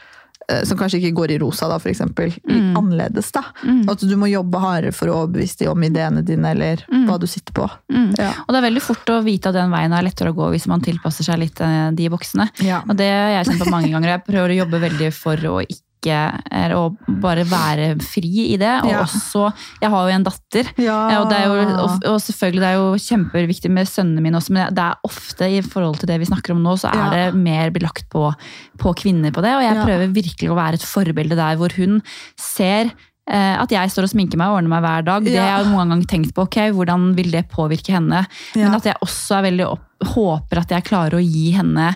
eh, 0.49 0.63
som 0.65 0.79
kanskje 0.79 0.99
ikke 1.03 1.15
går 1.19 1.31
i 1.35 1.39
rosa, 1.43 1.69
da, 1.69 1.77
eksempel, 1.91 2.33
Mm. 2.49 2.77
annerledes. 2.79 3.31
da. 3.33 3.43
mm, 3.65 3.83
at 3.91 4.01
du 4.01 4.15
må 4.17 4.31
jobbe 4.31 4.59
hardere 4.63 4.93
for 4.93 5.09
å 5.09 5.17
overbevise 5.27 5.59
dem 5.59 5.71
om 5.75 5.83
ideene 5.83 6.23
dine, 6.25 6.51
eller 6.55 6.85
Mm. 6.91 7.07
hva 7.09 7.19
du 7.21 7.27
sitter 7.27 7.53
på. 7.53 7.69
mm. 7.93 8.15
Ja. 8.19 8.31
Og 8.47 8.55
det 8.55 8.57
er 8.63 8.71
veldig 8.71 8.83
fort 8.83 9.07
å 9.13 9.23
vite 9.25 9.49
at 9.51 9.55
den 9.55 9.71
veien 9.71 9.93
er 9.93 10.03
lettere 10.03 10.33
å 10.33 10.35
gå 10.35 10.51
hvis 10.55 10.67
man 10.67 10.81
tilpasser 10.81 11.25
seg 11.25 11.39
litt 11.39 11.61
eh, 11.61 11.91
de 11.91 12.09
boksene. 12.09 12.49
Ja. 12.65 12.83
Og 12.89 12.97
det 12.97 13.11
har 13.11 13.45
jeg 13.45 13.47
kjent 13.53 13.65
på 13.67 13.71
mange 13.71 13.91
ganger. 13.91 14.09
Jeg 14.17 14.25
prøver 14.25 14.49
å 14.55 14.59
jobbe 14.65 14.81
veldig 14.89 15.13
for 15.13 15.37
å 15.37 15.61
ikke 15.67 15.83
er 16.07 16.71
å 16.77 16.97
bare 17.21 17.43
være 17.49 18.01
fri 18.01 18.53
i 18.53 18.57
det. 18.57 18.85
Og 18.85 18.91
Ja. 18.91 19.01
også, 19.03 19.53
jeg 19.83 19.91
har 19.91 20.09
jo 20.09 20.15
en 20.15 20.23
datter. 20.25 20.71
Ja. 20.79 21.11
Ja, 21.11 21.21
og, 21.23 21.29
det 21.31 21.39
er 21.39 21.47
jo, 21.47 21.57
og, 21.83 22.05
og 22.07 22.21
selvfølgelig 22.21 22.61
det 22.61 22.69
er 22.69 22.79
jo 22.79 22.95
kjempeviktig 22.95 23.71
med 23.71 23.87
sønnene 23.89 24.21
mine 24.23 24.37
også, 24.39 24.51
men 24.53 24.75
det 24.75 24.79
er 24.85 24.95
ofte 25.05 25.51
i 25.51 25.61
forhold 25.61 25.99
til 25.99 26.07
det 26.09 26.19
vi 26.21 26.25
snakker 26.31 26.53
om 26.55 26.63
nå, 26.63 26.77
så 26.79 26.89
er 26.93 26.99
Ja. 26.99 27.11
det 27.11 27.35
mer 27.35 27.71
belagt 27.71 28.09
på, 28.11 28.33
på 28.79 28.95
kvinner 28.95 29.31
på 29.33 29.43
det. 29.43 29.55
Og 29.57 29.63
jeg 29.63 29.85
prøver 29.85 30.13
virkelig 30.15 30.51
å 30.51 30.55
være 30.57 30.75
et 30.75 30.83
forbilde 30.87 31.35
der 31.37 31.57
hvor 31.57 31.73
hun 31.77 32.01
ser 32.39 32.93
eh, 33.31 33.57
at 33.61 33.69
jeg 33.71 33.91
står 33.91 34.05
og 34.07 34.11
sminker 34.15 34.39
meg 34.41 34.49
og 34.49 34.57
ordner 34.63 34.71
meg 34.73 34.81
hver 34.87 35.03
dag. 35.05 35.25
Det 35.25 35.37
har 35.37 35.63
jeg 35.63 35.73
noen 35.73 35.89
gang 35.93 36.07
tenkt 36.09 36.33
på. 36.35 36.47
ok, 36.47 36.71
Hvordan 36.73 37.15
vil 37.15 37.31
det 37.31 37.49
påvirke 37.53 37.93
henne? 37.93 38.23
Men 38.57 38.75
at 38.75 38.85
jeg 38.89 38.97
også 39.05 39.37
er 39.39 39.43
veldig 39.51 39.67
opp, 39.69 39.85
håper 40.05 40.61
at 40.61 40.71
jeg 40.71 40.85
klarer 40.87 41.17
å 41.19 41.21
gi 41.25 41.49
henne 41.57 41.89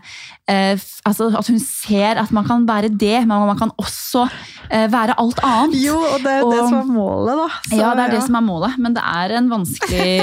eh, 0.50 0.74
altså 1.06 1.28
At 1.38 1.46
hun 1.46 1.60
ser 1.62 2.18
at 2.18 2.32
man 2.34 2.42
kan 2.48 2.64
være 2.66 2.88
det, 2.98 3.20
men 3.28 3.44
man 3.46 3.58
kan 3.60 3.70
også 3.78 4.24
eh, 4.70 4.88
være 4.90 5.14
alt 5.22 5.38
annet. 5.46 5.76
Jo, 5.84 5.94
og 5.98 6.24
det 6.24 6.32
er 6.32 6.40
jo 6.42 6.48
det 6.50 6.62
som 6.64 6.78
er 6.80 6.88
målet, 6.90 7.38
da. 7.38 7.46
Så, 7.68 7.78
ja, 7.78 7.92
det 7.94 8.02
er 8.08 8.14
det 8.16 8.22
som 8.26 8.38
er 8.40 8.44
målet, 8.46 8.74
men 8.82 8.96
det 8.96 9.04
er 9.06 9.34
en 9.38 9.50
vanskelig, 9.52 10.16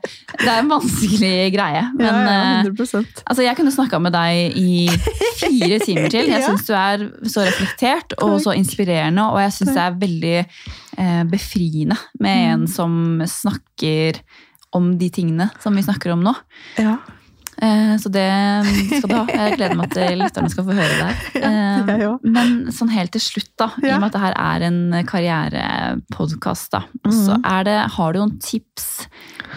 det 0.44 0.48
er 0.48 0.62
en 0.62 0.70
vanskelig 0.72 1.34
greie. 1.54 1.82
Men 1.98 2.08
ja, 2.08 2.14
ja, 2.24 2.62
eh, 2.64 3.02
altså, 3.26 3.44
jeg 3.44 3.58
kunne 3.60 3.74
snakka 3.76 4.00
med 4.06 4.16
deg 4.16 4.56
i 4.56 4.86
fire 5.42 5.78
timer 5.84 6.08
til. 6.16 6.32
Jeg 6.32 6.40
Ja. 6.46 6.48
syns 6.48 6.64
du 6.68 6.72
er 6.76 7.04
så 7.32 7.44
reflektert 7.46 8.16
og 8.24 8.38
så 8.44 8.56
inspirerende, 8.56 9.28
og 9.32 9.40
jeg 9.44 9.52
syns 9.58 9.74
det 9.76 9.84
er 9.84 10.00
veldig 10.00 10.34
eh, 10.40 11.22
befriende 11.28 12.00
med 12.20 12.36
Mm. 12.36 12.48
en 12.52 12.66
som 12.68 12.92
snakker 13.28 14.20
om 14.76 14.90
de 14.98 15.08
tingene 15.12 15.46
som 15.62 15.76
vi 15.76 15.84
snakker 15.84 16.12
om 16.12 16.24
nå. 16.26 16.32
Ja. 16.80 16.96
Eh, 17.62 17.96
Så 17.96 18.10
det 18.12 18.26
skal 19.00 19.08
du 19.08 19.14
ha. 19.16 19.24
Jeg 19.32 19.56
gleder 19.56 19.76
meg 19.78 19.90
til 19.94 20.18
lytterne 20.20 20.50
skal 20.52 20.64
få 20.68 20.74
høre 20.76 20.96
det 21.00 21.42
Eh. 21.46 21.84
Men 22.22 22.66
sånn 22.74 22.90
helt 22.92 23.12
til 23.14 23.20
slutt, 23.24 23.52
da, 23.58 23.70
i 23.82 23.90
og 23.94 24.00
med 24.00 24.08
at 24.10 24.16
det 24.16 24.20
her 24.26 24.36
er 24.36 24.66
en 24.66 24.80
karrierepodkast, 25.06 26.76
så 27.12 27.36
er 27.44 27.64
det, 27.68 27.76
har 27.96 28.12
du 28.12 28.18
noen 28.20 28.38
tips 28.42 29.06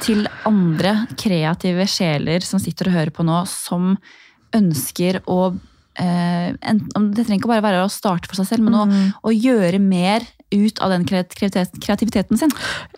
til 0.04 0.28
andre 0.48 1.08
kreative 1.20 1.86
sjeler 1.90 2.44
som 2.46 2.60
sitter 2.62 2.88
og 2.90 2.94
hører 3.00 3.12
på 3.16 3.26
nå, 3.28 3.42
som 3.50 3.98
ønsker 4.56 5.22
å 5.30 5.40
eh, 6.00 6.54
Det 6.56 7.26
trenger 7.26 7.40
ikke 7.42 7.52
bare 7.52 7.66
være 7.66 7.84
å 7.86 7.92
starte 7.92 8.30
for 8.30 8.36
seg 8.40 8.48
selv, 8.54 8.64
men 8.64 8.74
å, 8.80 8.86
Mm. 8.88 9.14
å 9.24 9.34
gjøre 9.36 9.80
mer 9.84 10.22
ut 10.52 10.80
av 10.82 10.90
den 10.90 11.04
kreativiteten 11.06 12.38
sin. 12.40 12.50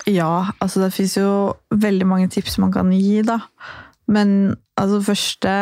Ja, 0.08 0.52
altså 0.62 0.80
det 0.86 0.93
fins 0.93 1.18
jo 1.18 1.56
veldig 1.74 2.06
mange 2.08 2.30
tips 2.30 2.58
man 2.60 2.72
kan 2.72 2.91
gi, 2.91 3.22
da. 3.24 3.39
Men 4.08 4.56
altså 4.82 5.01
første 5.11 5.55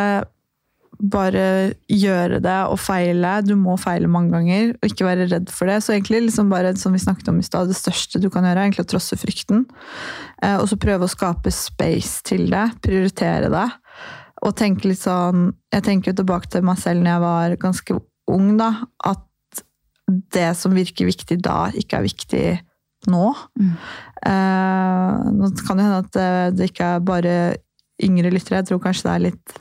Bare 1.00 1.44
gjøre 1.88 2.42
det 2.44 2.56
og 2.68 2.76
feile. 2.84 3.38
Du 3.48 3.54
må 3.56 3.78
feile 3.80 4.10
mange 4.12 4.34
ganger, 4.34 4.74
og 4.76 4.90
ikke 4.90 5.06
være 5.08 5.28
redd 5.32 5.52
for 5.56 5.72
det. 5.72 5.78
Så 5.86 5.94
egentlig 5.94 6.26
liksom 6.26 6.50
bare, 6.52 6.74
som 6.76 6.92
vi 6.92 7.00
snakket 7.00 7.30
om 7.32 7.38
i 7.40 7.46
sted, 7.46 7.70
det 7.72 7.78
største 7.80 8.20
du 8.20 8.28
kan 8.28 8.44
gjøre, 8.44 8.58
er 8.58 8.68
egentlig 8.68 8.84
å 8.84 8.90
trosse 8.98 9.16
frykten. 9.16 9.62
Eh, 10.44 10.58
og 10.58 10.68
så 10.68 10.76
prøve 10.82 11.08
å 11.08 11.14
skape 11.14 11.54
space 11.56 12.26
til 12.28 12.50
det. 12.52 12.66
Prioritere 12.84 13.48
det. 13.54 13.64
Og 14.44 14.58
tenke 14.60 14.88
litt 14.88 15.02
sånn 15.02 15.50
Jeg 15.72 15.84
tenker 15.84 16.16
tilbake 16.16 16.52
til 16.52 16.68
meg 16.68 16.80
selv 16.80 17.04
når 17.04 17.12
jeg 17.12 17.24
var 17.24 17.56
ganske 17.64 17.98
ung, 18.36 18.52
da. 18.60 18.70
At 19.00 19.64
det 20.36 20.50
som 20.58 20.76
virker 20.76 21.08
viktig 21.08 21.40
da, 21.46 21.70
ikke 21.80 22.00
er 22.00 22.08
viktig 22.10 22.46
nå. 23.10 23.26
Mm. 23.56 23.74
Eh, 24.28 25.32
nå 25.38 25.52
kan 25.64 25.80
det 25.80 25.88
hende 25.88 26.04
at 26.04 26.14
det, 26.16 26.30
det 26.58 26.70
ikke 26.74 26.94
er 26.98 27.06
bare 27.08 27.36
yngre 28.04 28.32
lyttere. 28.34 28.62
Jeg 28.62 28.70
tror 28.70 28.80
kanskje 28.84 29.08
det 29.08 29.14
er 29.16 29.26
litt 29.28 29.58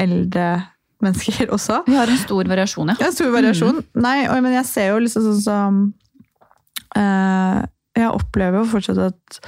eldre 0.00 0.46
mennesker 1.02 1.50
også. 1.56 1.80
Vi 1.88 1.96
har 1.96 2.10
en 2.12 2.20
stor 2.20 2.44
variasjon, 2.50 2.92
ja. 2.92 2.96
Ja, 3.00 3.10
stor 3.14 3.30
variasjon. 3.34 3.82
Nei, 4.00 4.18
og- 4.28 4.42
men 4.44 4.52
jeg 4.58 4.66
ser 4.68 4.90
jo 4.92 4.98
liksom 5.02 5.26
sånn 5.30 5.42
som 5.44 5.78
uh, 6.96 7.60
Jeg 7.96 8.10
opplever 8.10 8.60
jo 8.60 8.68
fortsatt 8.70 8.98
at 9.10 9.40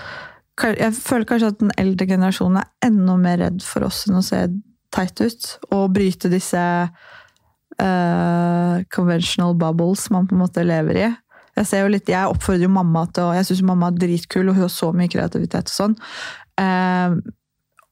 Jeg 0.79 0.93
føler 0.99 1.27
kanskje 1.29 1.51
at 1.53 1.59
den 1.63 1.73
eldre 1.81 2.07
generasjonen 2.07 2.61
er 2.63 2.69
enda 2.89 3.17
mer 3.21 3.39
redd 3.41 3.63
for 3.65 3.85
oss 3.89 4.05
enn 4.09 4.19
å 4.21 4.25
se 4.27 4.43
teit 4.93 5.21
ut. 5.25 5.47
Og 5.73 5.93
bryte 5.97 6.29
disse 6.33 6.61
uh, 7.81 8.83
conventional 8.93 9.55
bubbles 9.59 10.09
man 10.13 10.27
på 10.29 10.37
en 10.37 10.43
måte 10.45 10.65
lever 10.67 10.99
i. 11.07 11.07
Jeg 11.57 11.89
litt, 11.93 12.09
jeg 12.09 12.29
oppfordrer 12.33 12.65
jo 12.65 12.73
mamma 12.73 13.03
til 13.13 13.27
å 13.29 13.35
Jeg 13.37 13.45
syns 13.51 13.63
mamma 13.69 13.91
er 13.91 13.99
dritkul, 14.01 14.49
og 14.49 14.55
hun 14.57 14.65
har 14.65 14.73
så 14.73 14.89
mye 14.97 15.11
kreativitet 15.13 15.69
og 15.69 15.75
sånn. 15.77 15.97
Men 16.57 17.21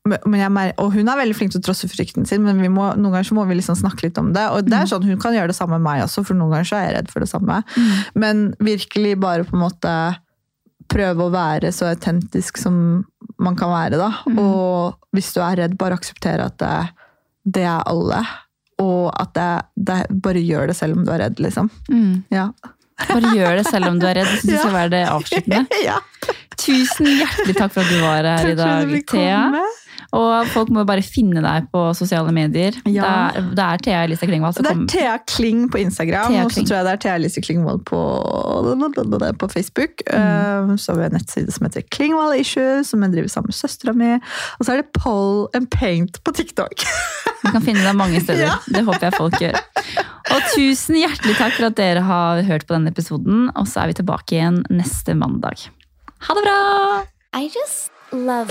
jeg, 0.09 0.73
og 0.81 0.95
hun 0.95 1.09
er 1.13 1.19
veldig 1.21 1.37
flink 1.37 1.53
til 1.53 1.61
å 1.61 1.67
trosse 1.67 1.89
frykten 1.91 2.25
sin, 2.27 2.43
men 2.47 2.61
vi 2.63 2.71
må, 2.73 2.87
noen 2.97 3.13
ganger 3.13 3.29
så 3.29 3.37
må 3.37 3.45
vi 3.51 3.59
liksom 3.59 3.77
snakke 3.77 4.07
litt 4.07 4.19
om 4.19 4.33
det. 4.33 4.47
Og 4.55 4.65
det 4.65 4.79
er 4.79 4.89
sånn, 4.89 5.05
Hun 5.05 5.21
kan 5.21 5.37
gjøre 5.37 5.53
det 5.53 5.59
samme 5.59 5.77
med 5.77 5.85
meg 5.85 6.05
også, 6.07 6.25
for 6.25 6.39
noen 6.39 6.55
ganger 6.55 6.71
så 6.71 6.79
er 6.79 6.87
jeg 6.87 6.97
redd 6.97 7.13
for 7.13 7.21
det 7.21 7.31
samme. 7.31 7.61
Men 8.15 8.55
virkelig 8.59 9.19
bare 9.21 9.45
på 9.45 9.57
en 9.57 9.65
måte 9.67 9.95
prøve 10.91 11.27
å 11.27 11.33
være 11.33 11.71
så 11.75 11.91
autentisk 11.93 12.59
som 12.59 13.05
man 13.41 13.57
kan 13.57 13.71
være. 13.73 14.01
da. 14.01 14.11
Mm. 14.27 14.41
Og 14.43 15.17
hvis 15.17 15.33
du 15.37 15.41
er 15.45 15.61
redd, 15.63 15.77
bare 15.81 15.99
akseptere 16.01 16.49
at 16.49 16.59
det, 16.63 16.75
det 17.45 17.67
er 17.69 17.85
alle. 17.89 18.25
Og 18.81 19.11
at 19.13 19.35
det, 19.37 19.51
det, 19.77 20.03
bare 20.25 20.43
gjør 20.43 20.73
det 20.73 20.77
selv 20.79 20.99
om 20.99 21.05
du 21.05 21.13
er 21.13 21.27
redd, 21.27 21.41
liksom. 21.45 21.71
Mm. 21.93 22.25
Ja. 22.33 22.51
Bare 23.09 23.35
gjør 23.37 23.61
det 23.61 23.67
selv 23.69 23.91
om 23.91 24.01
du 24.01 24.07
er 24.09 24.21
redd. 24.21 24.33
Det 24.43 24.55
jeg 24.57 24.65
skal 24.65 24.77
være 24.77 24.93
det 24.97 25.05
avsluttende. 25.09 25.63
ja. 25.89 26.01
Tusen 26.61 27.09
hjertelig 27.09 27.57
takk 27.57 27.73
for 27.73 27.85
at 27.85 27.93
du 27.93 28.03
var 28.03 28.27
her 28.27 28.51
i 28.51 28.57
Takk 28.57 28.59
at 28.59 28.91
dag, 28.91 28.97
Thea. 29.09 29.63
Og 30.17 30.49
folk 30.51 30.71
må 30.75 30.83
bare 30.89 31.05
finne 31.07 31.39
deg 31.45 31.69
på 31.71 31.83
sosiale 31.95 32.33
medier. 32.35 32.75
Ja. 32.91 33.05
Det, 33.05 33.43
er, 33.43 33.51
det 33.55 33.65
er 33.67 33.83
Thea 33.87 34.01
Elise 34.09 34.27
Klingvall 34.27 34.57
Det 34.57 34.71
er. 34.73 34.81
Thea 34.91 35.13
Kling 35.31 35.69
på 35.71 35.79
Instagram, 35.79 36.35
og 36.45 36.51
så 36.55 36.65
tror 36.67 36.81
jeg 36.81 36.87
det 36.89 36.95
er 36.97 37.03
Thea 37.05 37.15
Elise 37.21 37.43
Klingvold 37.45 37.85
på, 37.87 38.01
på 39.39 39.49
Facebook. 39.53 40.03
Mm. 40.11 40.71
Eh, 40.73 40.77
Så 40.77 40.93
har 40.93 40.99
vi 40.99 41.05
en 41.07 41.17
nettside 41.19 41.55
som 41.55 41.67
heter 41.69 41.87
Klingvold 41.95 42.41
Issue, 42.41 42.83
som 42.85 43.03
jeg 43.07 43.15
driver 43.15 43.29
sammen 43.29 43.53
med 43.53 43.59
søstera 43.61 43.95
mi. 43.95 44.11
Og 44.59 44.67
så 44.67 44.75
er 44.75 44.83
det 44.83 44.91
Poll 44.99 45.47
and 45.55 45.71
Paint 45.71 46.19
på 46.25 46.35
TikTok. 46.35 46.83
Du 47.45 47.51
kan 47.55 47.63
finne 47.65 47.85
deg 47.87 47.97
mange 47.99 48.21
steder. 48.25 48.41
Ja. 48.51 48.55
Det 48.73 48.81
håper 48.87 49.05
jeg 49.11 49.17
folk 49.19 49.35
gjør. 49.43 49.57
Og 50.33 50.47
tusen 50.55 50.97
hjertelig 50.97 51.35
takk 51.37 51.53
for 51.59 51.69
at 51.69 51.77
dere 51.79 52.03
har 52.07 52.41
hørt 52.49 52.65
på 52.67 52.75
denne 52.77 52.91
episoden. 52.95 53.51
Og 53.53 53.69
så 53.69 53.83
er 53.85 53.93
vi 53.93 53.99
tilbake 54.01 54.39
igjen 54.39 54.63
neste 54.73 55.15
mandag. 55.19 55.67
Ha 56.27 56.39
det 56.39 56.47
bra! 56.47 56.61
I 57.37 57.47
just 57.53 57.93
love 58.17 58.51